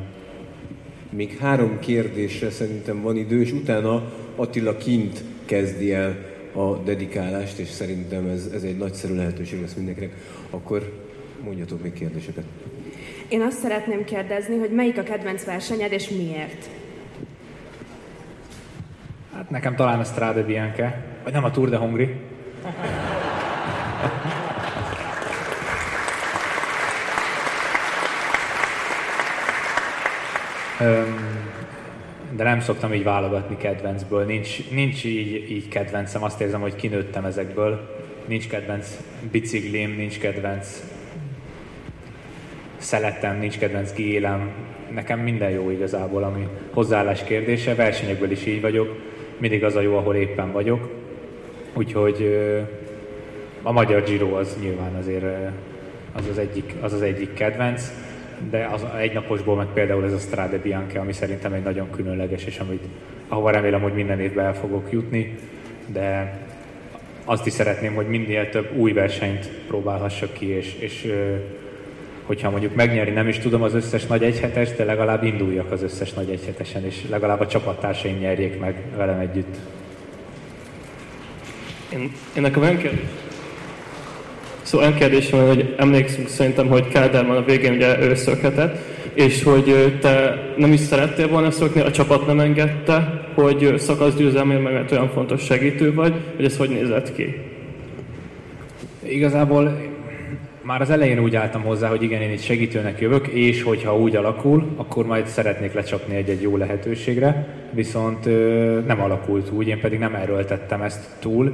Még 1.09 1.37
három 1.37 1.79
kérdésre 1.79 2.49
szerintem 2.49 3.01
van 3.01 3.17
idő, 3.17 3.41
és 3.41 3.51
utána 3.51 4.11
Attila 4.35 4.77
kint 4.77 5.23
kezdi 5.45 5.93
el 5.93 6.15
a 6.53 6.75
dedikálást, 6.75 7.57
és 7.57 7.67
szerintem 7.67 8.27
ez, 8.27 8.49
ez 8.53 8.63
egy 8.63 8.77
nagyszerű 8.77 9.15
lehetőség 9.15 9.61
lesz 9.61 9.73
mindenkinek. 9.73 10.13
Akkor 10.49 10.93
mondjatok 11.43 11.83
még 11.83 11.93
kérdéseket. 11.93 12.43
Én 13.33 13.41
azt 13.41 13.59
szeretném 13.59 14.03
kérdezni, 14.03 14.57
hogy 14.57 14.69
melyik 14.69 14.97
a 14.97 15.03
kedvenc 15.03 15.43
versenyed, 15.43 15.91
és 15.91 16.09
miért? 16.09 16.69
Hát 19.35 19.49
nekem 19.49 19.75
talán 19.75 19.99
a 19.99 20.03
Strade 20.03 20.41
Bianca, 20.43 20.93
vagy 21.23 21.33
nem 21.33 21.43
a 21.43 21.51
Tour 21.51 21.69
de 21.69 21.77
Hongri. 21.77 22.15
de 32.35 32.43
nem 32.43 32.59
szoktam 32.59 32.93
így 32.93 33.03
válogatni 33.03 33.57
kedvencből. 33.57 34.25
Nincs, 34.25 34.69
nincs 34.71 35.03
így, 35.03 35.51
így 35.51 35.67
kedvencem, 35.67 36.23
azt 36.23 36.41
érzem, 36.41 36.61
hogy 36.61 36.75
kinőttem 36.75 37.25
ezekből. 37.25 37.97
Nincs 38.25 38.47
kedvenc 38.47 38.97
biciklim, 39.31 39.95
nincs 39.95 40.19
kedvenc 40.19 40.83
szeletem, 42.83 43.39
nincs 43.39 43.57
kedvenc 43.57 43.93
gélem. 43.93 44.51
Nekem 44.93 45.19
minden 45.19 45.49
jó 45.49 45.69
igazából, 45.69 46.23
ami 46.23 46.47
hozzáállás 46.71 47.23
kérdése. 47.23 47.75
Versenyekből 47.75 48.31
is 48.31 48.45
így 48.45 48.61
vagyok. 48.61 49.01
Mindig 49.37 49.63
az 49.63 49.75
a 49.75 49.81
jó, 49.81 49.97
ahol 49.97 50.15
éppen 50.15 50.51
vagyok. 50.51 50.89
Úgyhogy 51.73 52.37
a 53.61 53.71
magyar 53.71 54.03
Giro 54.03 54.35
az 54.37 54.57
nyilván 54.61 54.95
azért 54.95 55.25
az 56.13 56.27
az 56.29 56.37
egyik, 56.37 56.73
az 56.81 56.93
az 56.93 57.01
egyik 57.01 57.33
kedvenc 57.33 57.91
de 58.49 58.69
az 58.73 58.85
egynaposból 58.99 59.55
meg 59.55 59.67
például 59.73 60.05
ez 60.05 60.13
a 60.13 60.17
Strade 60.17 60.57
Bianca, 60.57 60.99
ami 60.99 61.13
szerintem 61.13 61.53
egy 61.53 61.63
nagyon 61.63 61.89
különleges, 61.89 62.45
és 62.45 62.59
amit, 62.59 62.83
ahova 63.27 63.51
remélem, 63.51 63.81
hogy 63.81 63.93
minden 63.93 64.19
évben 64.19 64.45
el 64.45 64.55
fogok 64.55 64.91
jutni, 64.91 65.37
de 65.87 66.37
azt 67.25 67.45
is 67.45 67.53
szeretném, 67.53 67.95
hogy 67.95 68.07
minél 68.07 68.49
több 68.49 68.75
új 68.75 68.91
versenyt 68.91 69.49
próbálhassak 69.67 70.33
ki, 70.33 70.47
és, 70.47 70.75
és 70.79 71.13
hogyha 72.23 72.49
mondjuk 72.49 72.75
megnyeri, 72.75 73.11
nem 73.11 73.27
is 73.27 73.37
tudom 73.37 73.61
az 73.61 73.73
összes 73.73 74.05
nagy 74.05 74.23
egyhetes, 74.23 74.71
de 74.75 74.83
legalább 74.83 75.23
induljak 75.23 75.71
az 75.71 75.83
összes 75.83 76.13
nagy 76.13 76.29
egyhetesen, 76.29 76.85
és 76.85 77.03
legalább 77.09 77.39
a 77.39 77.47
csapattársaim 77.47 78.17
nyerjék 78.17 78.59
meg 78.59 78.81
velem 78.97 79.19
együtt. 79.19 79.55
Én, 81.93 82.11
én 82.35 82.41
nekem 82.41 82.61
olyan 82.61 82.77
kérdés, 82.77 83.09
Szóval 84.63 84.87
olyan 84.87 84.99
kérdésem 84.99 85.39
van, 85.39 85.47
hogy 85.47 85.73
emlékszünk 85.77 86.27
szerintem, 86.27 86.67
hogy 86.67 86.87
Kálderman 86.87 87.37
a 87.37 87.43
végén 87.43 87.73
ugye 87.73 87.99
ő 87.99 88.15
szökhetett, 88.15 88.77
és 89.13 89.43
hogy 89.43 89.97
te 90.01 90.43
nem 90.57 90.73
is 90.73 90.79
szerettél 90.79 91.27
volna 91.27 91.51
szokni, 91.51 91.81
a 91.81 91.91
csapat 91.91 92.27
nem 92.27 92.39
engedte, 92.39 93.27
hogy 93.33 93.73
szakaszgyőzelmél, 93.77 94.59
mert 94.59 94.91
olyan 94.91 95.09
fontos 95.09 95.43
segítő 95.43 95.93
vagy, 95.93 96.13
hogy 96.35 96.45
ez 96.45 96.57
hogy 96.57 96.69
nézett 96.69 97.15
ki? 97.15 97.35
Igazából 99.03 99.92
már 100.63 100.81
az 100.81 100.89
elején 100.89 101.19
úgy 101.19 101.35
álltam 101.35 101.61
hozzá, 101.61 101.89
hogy 101.89 102.03
igen, 102.03 102.21
én 102.21 102.31
itt 102.31 102.41
segítőnek 102.41 102.99
jövök, 102.99 103.27
és 103.27 103.63
hogyha 103.63 103.97
úgy 103.97 104.15
alakul, 104.15 104.73
akkor 104.75 105.05
majd 105.05 105.25
szeretnék 105.27 105.73
lecsapni 105.73 106.15
egy-egy 106.15 106.41
jó 106.41 106.57
lehetőségre, 106.57 107.47
viszont 107.71 108.25
nem 108.85 109.01
alakult 109.01 109.51
úgy, 109.51 109.67
én 109.67 109.79
pedig 109.79 109.99
nem 109.99 110.15
erőltettem 110.15 110.81
ezt 110.81 111.09
túl. 111.19 111.53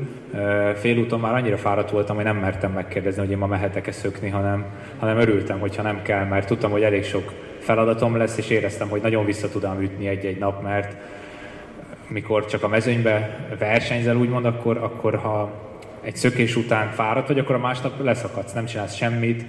Félúton 0.75 1.19
már 1.19 1.33
annyira 1.33 1.57
fáradt 1.57 1.91
voltam, 1.91 2.15
hogy 2.15 2.25
nem 2.25 2.37
mertem 2.37 2.71
megkérdezni, 2.71 3.21
hogy 3.21 3.31
én 3.31 3.37
ma 3.37 3.47
mehetek-e 3.47 3.91
szökni, 3.91 4.29
hanem, 4.29 4.65
hanem 4.99 5.17
örültem, 5.17 5.59
hogyha 5.59 5.81
nem 5.81 6.01
kell, 6.01 6.25
mert 6.25 6.47
tudtam, 6.47 6.71
hogy 6.71 6.83
elég 6.83 7.03
sok 7.03 7.33
feladatom 7.59 8.17
lesz, 8.17 8.37
és 8.37 8.49
éreztem, 8.49 8.89
hogy 8.89 9.01
nagyon 9.01 9.25
vissza 9.25 9.49
tudom 9.49 9.81
ütni 9.81 10.07
egy-egy 10.07 10.37
nap, 10.37 10.63
mert 10.63 10.95
mikor 12.07 12.45
csak 12.45 12.63
a 12.63 12.67
mezőnybe 12.67 13.47
versenyzel, 13.59 14.15
úgymond, 14.15 14.45
akkor, 14.45 14.77
akkor 14.77 15.15
ha 15.15 15.68
egy 16.09 16.15
szökés 16.15 16.55
után 16.55 16.91
fáradt 16.91 17.27
vagy, 17.27 17.39
akkor 17.39 17.55
a 17.55 17.59
másnap 17.59 18.03
leszakadsz, 18.03 18.53
nem 18.53 18.65
csinálsz 18.65 18.95
semmit, 18.95 19.45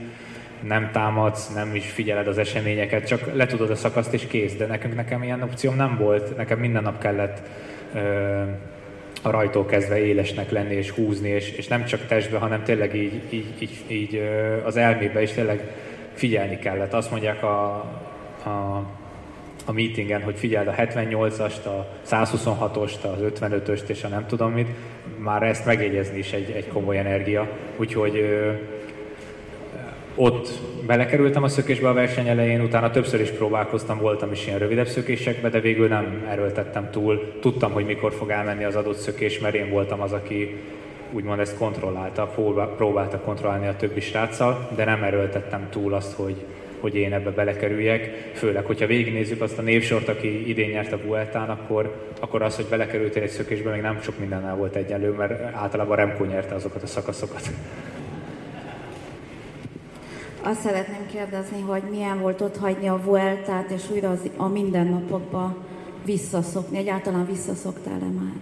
nem 0.62 0.90
támadsz, 0.92 1.48
nem 1.54 1.74
is 1.74 1.90
figyeled 1.90 2.26
az 2.26 2.38
eseményeket, 2.38 3.06
csak 3.06 3.34
letudod 3.34 3.70
a 3.70 3.74
szakaszt 3.74 4.12
és 4.14 4.26
kész. 4.26 4.56
De 4.56 4.66
nekünk 4.66 4.94
nekem 4.94 5.22
ilyen 5.22 5.42
opcióm 5.42 5.76
nem 5.76 5.96
volt, 5.96 6.36
nekem 6.36 6.58
minden 6.58 6.82
nap 6.82 6.98
kellett 6.98 7.42
ö, 7.94 7.98
a 9.22 9.30
rajtól 9.30 9.66
kezdve 9.66 9.98
élesnek 9.98 10.50
lenni 10.50 10.74
és 10.74 10.90
húzni, 10.90 11.28
és, 11.28 11.50
és 11.50 11.66
nem 11.66 11.84
csak 11.84 12.06
testbe, 12.06 12.38
hanem 12.38 12.62
tényleg 12.62 12.94
így, 12.94 13.22
így, 13.30 13.54
így, 13.58 13.84
így 13.88 14.22
az 14.64 14.76
elmébe 14.76 15.22
is 15.22 15.30
tényleg 15.30 15.62
figyelni 16.14 16.58
kellett. 16.58 16.92
Azt 16.92 17.10
mondják 17.10 17.42
a, 17.42 17.74
a 18.44 18.82
a 19.70 19.72
meetingen, 19.72 20.22
hogy 20.22 20.36
figyeld 20.36 20.66
a 20.66 20.72
78-ast, 20.72 21.64
a 21.64 21.86
126-ost, 22.06 23.02
az 23.02 23.40
55-öst 23.40 23.88
és 23.88 24.04
a 24.04 24.08
nem 24.08 24.26
tudom 24.26 24.52
mit, 24.52 24.68
már 25.18 25.42
ezt 25.42 25.66
megjegyezni 25.66 26.18
is 26.18 26.32
egy, 26.32 26.50
egy 26.50 26.68
komoly 26.68 26.98
energia. 26.98 27.48
Úgyhogy 27.76 28.16
ö, 28.16 28.52
ott 30.14 30.48
belekerültem 30.86 31.42
a 31.42 31.48
szökésbe 31.48 31.88
a 31.88 31.92
verseny 31.92 32.28
elején, 32.28 32.60
utána 32.60 32.90
többször 32.90 33.20
is 33.20 33.30
próbálkoztam, 33.30 33.98
voltam 33.98 34.32
is 34.32 34.46
ilyen 34.46 34.58
rövidebb 34.58 34.86
szökésekbe, 34.86 35.48
de 35.48 35.60
végül 35.60 35.88
nem 35.88 36.26
erőltettem 36.28 36.90
túl. 36.90 37.32
Tudtam, 37.40 37.72
hogy 37.72 37.84
mikor 37.84 38.12
fog 38.12 38.30
elmenni 38.30 38.64
az 38.64 38.76
adott 38.76 38.98
szökés, 38.98 39.38
mert 39.38 39.54
én 39.54 39.70
voltam 39.70 40.00
az, 40.00 40.12
aki 40.12 40.56
úgymond 41.12 41.40
ezt 41.40 41.58
kontrollálta, 41.58 42.26
próbálta 42.76 43.18
kontrollálni 43.18 43.66
a 43.66 43.76
többi 43.76 44.00
sráccal, 44.00 44.68
de 44.76 44.84
nem 44.84 45.02
erőltettem 45.02 45.68
túl 45.70 45.94
azt, 45.94 46.12
hogy, 46.12 46.44
hogy 46.80 46.94
én 46.94 47.12
ebbe 47.12 47.30
belekerüljek. 47.30 48.30
Főleg, 48.34 48.64
hogyha 48.64 48.86
végignézzük 48.86 49.40
azt 49.40 49.58
a 49.58 49.62
névsort, 49.62 50.08
aki 50.08 50.48
idén 50.48 50.70
nyert 50.70 50.92
a 50.92 51.00
Vueltán, 51.02 51.48
akkor, 51.48 52.10
akkor 52.20 52.42
az, 52.42 52.56
hogy 52.56 52.66
belekerültél 52.70 53.22
egy 53.22 53.28
szökésbe, 53.28 53.70
még 53.70 53.80
nem 53.80 54.00
sok 54.02 54.18
mindennel 54.18 54.56
volt 54.56 54.76
egyenlő, 54.76 55.10
mert 55.10 55.54
általában 55.54 55.96
Remco 55.96 56.24
nyerte 56.24 56.54
azokat 56.54 56.82
a 56.82 56.86
szakaszokat. 56.86 57.50
Azt 60.42 60.60
szeretném 60.60 61.06
kérdezni, 61.12 61.60
hogy 61.60 61.82
milyen 61.90 62.20
volt 62.20 62.40
ott 62.40 62.56
hagyni 62.56 62.88
a 62.88 63.00
Vueltát, 63.04 63.70
és 63.70 63.82
újra 63.90 64.10
az, 64.10 64.30
a 64.36 64.48
mindennapokba 64.48 65.56
visszaszokni. 66.04 66.78
Egyáltalán 66.78 67.26
visszaszoktál-e 67.26 68.10
már? 68.18 68.32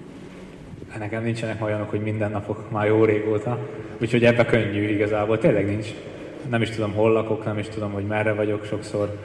Nekem 0.98 1.22
nincsenek 1.22 1.64
olyanok, 1.64 1.90
hogy 1.90 2.00
mindennapok 2.00 2.70
már 2.70 2.86
jó 2.86 3.04
régóta, 3.04 3.58
úgyhogy 4.00 4.24
ebbe 4.24 4.44
könnyű 4.44 4.88
igazából, 4.88 5.38
tényleg 5.38 5.66
nincs 5.66 5.86
nem 6.50 6.62
is 6.62 6.70
tudom 6.70 6.92
hol 6.92 7.12
lakok, 7.12 7.44
nem 7.44 7.58
is 7.58 7.68
tudom, 7.68 7.92
hogy 7.92 8.06
merre 8.06 8.32
vagyok 8.32 8.64
sokszor. 8.64 9.18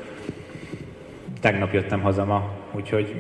Tegnap 1.41 1.73
jöttem 1.73 2.01
haza 2.01 2.25
ma, 2.25 2.49
úgyhogy 2.71 3.15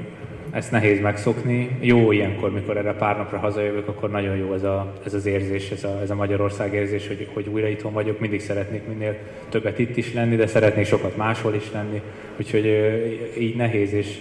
ezt 0.51 0.71
nehéz 0.71 1.01
megszokni. 1.01 1.77
Jó 1.81 2.11
ilyenkor, 2.11 2.51
mikor 2.51 2.77
erre 2.77 2.93
pár 2.93 3.17
napra 3.17 3.37
hazajövök, 3.37 3.87
akkor 3.87 4.11
nagyon 4.11 4.35
jó 4.35 4.53
ez, 4.53 4.63
a, 4.63 4.93
ez 5.05 5.13
az 5.13 5.25
érzés, 5.25 5.71
ez 5.71 5.83
a, 5.83 5.99
ez 6.01 6.09
a 6.09 6.15
Magyarország 6.15 6.73
érzés, 6.73 7.07
hogy, 7.07 7.27
hogy 7.33 7.47
újra 7.47 7.67
itthon 7.67 7.93
vagyok. 7.93 8.19
Mindig 8.19 8.41
szeretnék 8.41 8.87
minél 8.87 9.17
többet 9.49 9.79
itt 9.79 9.97
is 9.97 10.13
lenni, 10.13 10.35
de 10.35 10.47
szeretnék 10.47 10.85
sokat 10.85 11.17
máshol 11.17 11.53
is 11.53 11.71
lenni. 11.71 12.01
Úgyhogy 12.37 12.65
így 13.39 13.55
nehéz, 13.55 13.93
és 13.93 14.17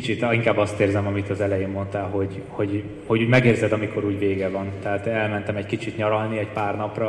kicsit 0.00 0.24
inkább 0.32 0.56
azt 0.56 0.80
érzem, 0.80 1.06
amit 1.06 1.30
az 1.30 1.40
elején 1.40 1.68
mondtál, 1.68 2.08
hogy, 2.08 2.42
hogy, 2.48 2.82
hogy 3.06 3.28
megérzed, 3.28 3.72
amikor 3.72 4.04
úgy 4.04 4.18
vége 4.18 4.48
van. 4.48 4.66
Tehát 4.82 5.06
elmentem 5.06 5.56
egy 5.56 5.66
kicsit 5.66 5.96
nyaralni 5.96 6.38
egy 6.38 6.48
pár 6.48 6.76
napra 6.76 7.08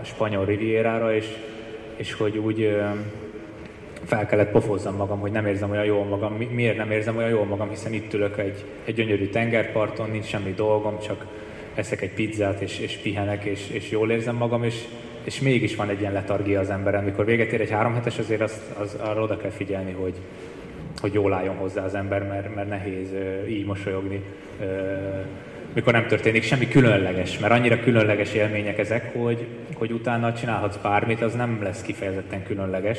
spanyol 0.04 0.44
rivierára, 0.44 1.14
és, 1.14 1.26
és 1.96 2.12
hogy 2.12 2.36
úgy 2.36 2.76
fel 4.04 4.26
kellett 4.26 4.50
pofozzam 4.50 4.96
magam, 4.96 5.20
hogy 5.20 5.30
nem 5.30 5.46
érzem 5.46 5.70
olyan 5.70 5.84
jól 5.84 6.04
magam. 6.04 6.32
Miért 6.32 6.76
nem 6.76 6.90
érzem 6.90 7.16
olyan 7.16 7.30
jól 7.30 7.44
magam, 7.44 7.68
hiszen 7.68 7.92
itt 7.92 8.14
ülök 8.14 8.38
egy, 8.38 8.64
egy 8.84 8.94
gyönyörű 8.94 9.26
tengerparton, 9.28 10.10
nincs 10.10 10.26
semmi 10.26 10.52
dolgom, 10.52 10.98
csak 11.00 11.26
eszek 11.74 12.02
egy 12.02 12.12
pizzát, 12.12 12.60
és, 12.60 12.78
és 12.78 12.96
pihenek, 12.96 13.44
és, 13.44 13.70
és 13.70 13.90
jól 13.90 14.10
érzem 14.10 14.36
magam, 14.36 14.64
és, 14.64 14.84
és 15.24 15.40
mégis 15.40 15.76
van 15.76 15.88
egy 15.88 16.00
ilyen 16.00 16.12
letargia 16.12 16.60
az 16.60 16.70
emberen. 16.70 17.02
Amikor 17.02 17.24
véget 17.24 17.52
ér 17.52 17.60
egy 17.60 17.70
három 17.70 17.94
hetes, 17.94 18.18
azért 18.18 18.40
azt, 18.40 18.62
az, 18.78 18.94
arra 18.94 19.22
oda 19.22 19.36
kell 19.36 19.50
figyelni, 19.50 19.92
hogy, 19.92 20.14
hogy 21.06 21.14
jól 21.14 21.32
álljon 21.32 21.56
hozzá 21.56 21.84
az 21.84 21.94
ember, 21.94 22.22
mert, 22.22 22.54
mert 22.54 22.68
nehéz 22.68 23.08
így 23.48 23.64
mosolyogni, 23.64 24.22
mikor 25.72 25.92
nem 25.92 26.06
történik 26.06 26.42
semmi 26.42 26.68
különleges, 26.68 27.38
mert 27.38 27.52
annyira 27.52 27.80
különleges 27.80 28.34
élmények 28.34 28.78
ezek, 28.78 29.12
hogy, 29.12 29.46
hogy 29.74 29.92
utána 29.92 30.32
csinálhatsz 30.32 30.76
bármit, 30.76 31.22
az 31.22 31.34
nem 31.34 31.62
lesz 31.62 31.82
kifejezetten 31.82 32.44
különleges, 32.44 32.98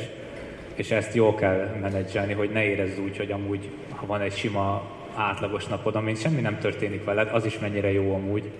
és 0.74 0.90
ezt 0.90 1.14
jól 1.14 1.34
kell 1.34 1.76
menedzselni, 1.80 2.32
hogy 2.32 2.50
ne 2.50 2.64
érezd 2.64 3.00
úgy, 3.00 3.16
hogy 3.16 3.30
amúgy, 3.30 3.68
ha 3.90 4.06
van 4.06 4.20
egy 4.20 4.36
sima 4.36 4.90
átlagos 5.14 5.66
napod, 5.66 5.94
amin 5.94 6.14
semmi 6.14 6.40
nem 6.40 6.58
történik 6.58 7.04
veled, 7.04 7.28
az 7.32 7.44
is 7.44 7.58
mennyire 7.58 7.92
jó 7.92 8.14
amúgy, 8.14 8.50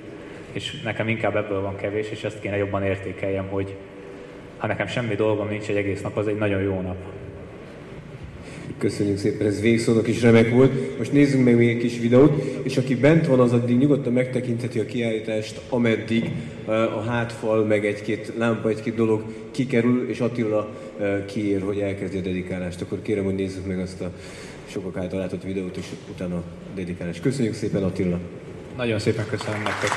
és 0.53 0.81
nekem 0.81 1.09
inkább 1.09 1.37
ebből 1.37 1.61
van 1.61 1.77
kevés, 1.77 2.11
és 2.11 2.25
ezt 2.25 2.41
kéne 2.41 2.57
jobban 2.57 2.83
értékeljem, 2.83 3.47
hogy 3.49 3.75
ha 4.59 4.67
nekem 4.67 4.87
semmi 4.87 5.15
dolgom 5.15 5.49
nincs 5.49 5.69
egy 5.69 5.77
egész 5.77 6.03
nap, 6.03 6.17
az 6.17 6.29
egy 6.29 6.39
nagyon 6.39 6.63
jó 6.63 6.81
nap. 6.81 6.97
Köszönjük 8.79 9.19
szépen, 9.19 9.47
ez 9.47 9.61
végszónak 9.61 10.09
is 10.09 10.23
remek 10.23 10.51
volt. 10.51 10.99
Most 10.99 11.13
nézzünk 11.13 11.45
meg 11.45 11.57
még 11.57 11.69
egy 11.69 11.79
kis 11.79 11.99
videót, 11.99 12.43
és 12.63 12.77
aki 12.77 12.95
bent 12.95 13.27
van, 13.27 13.41
az 13.41 13.53
addig 13.53 13.79
nyugodtan 13.79 14.13
megtekintheti 14.13 14.79
a 14.79 14.85
kiállítást, 14.85 15.61
ameddig 15.69 16.31
eh, 16.67 16.97
a 16.97 17.01
hátfal, 17.01 17.65
meg 17.65 17.87
egy-két 17.87 18.33
lámpa, 18.37 18.69
egy-két 18.69 18.95
dolog 18.95 19.23
kikerül, 19.51 20.09
és 20.09 20.21
Attila 20.21 20.69
eh, 21.01 21.25
kiér, 21.27 21.63
hogy 21.63 21.79
elkezdje 21.79 22.21
a 22.21 22.23
dedikálást. 22.23 22.81
Akkor 22.81 23.03
kérem, 23.03 23.25
hogy 23.25 23.35
nézzük 23.35 23.67
meg 23.67 23.79
azt 23.79 24.01
a 24.01 24.11
sokak 24.67 24.97
által 24.97 25.19
látott 25.19 25.43
videót, 25.43 25.77
és 25.77 25.87
utána 26.11 26.37
a 26.37 26.43
dedikálást. 26.75 27.21
Köszönjük 27.23 27.55
szépen, 27.55 27.83
Attila! 27.83 28.19
Nagyon 28.77 28.99
szépen 28.99 29.27
köszönöm 29.31 29.63
nektek! 29.63 29.91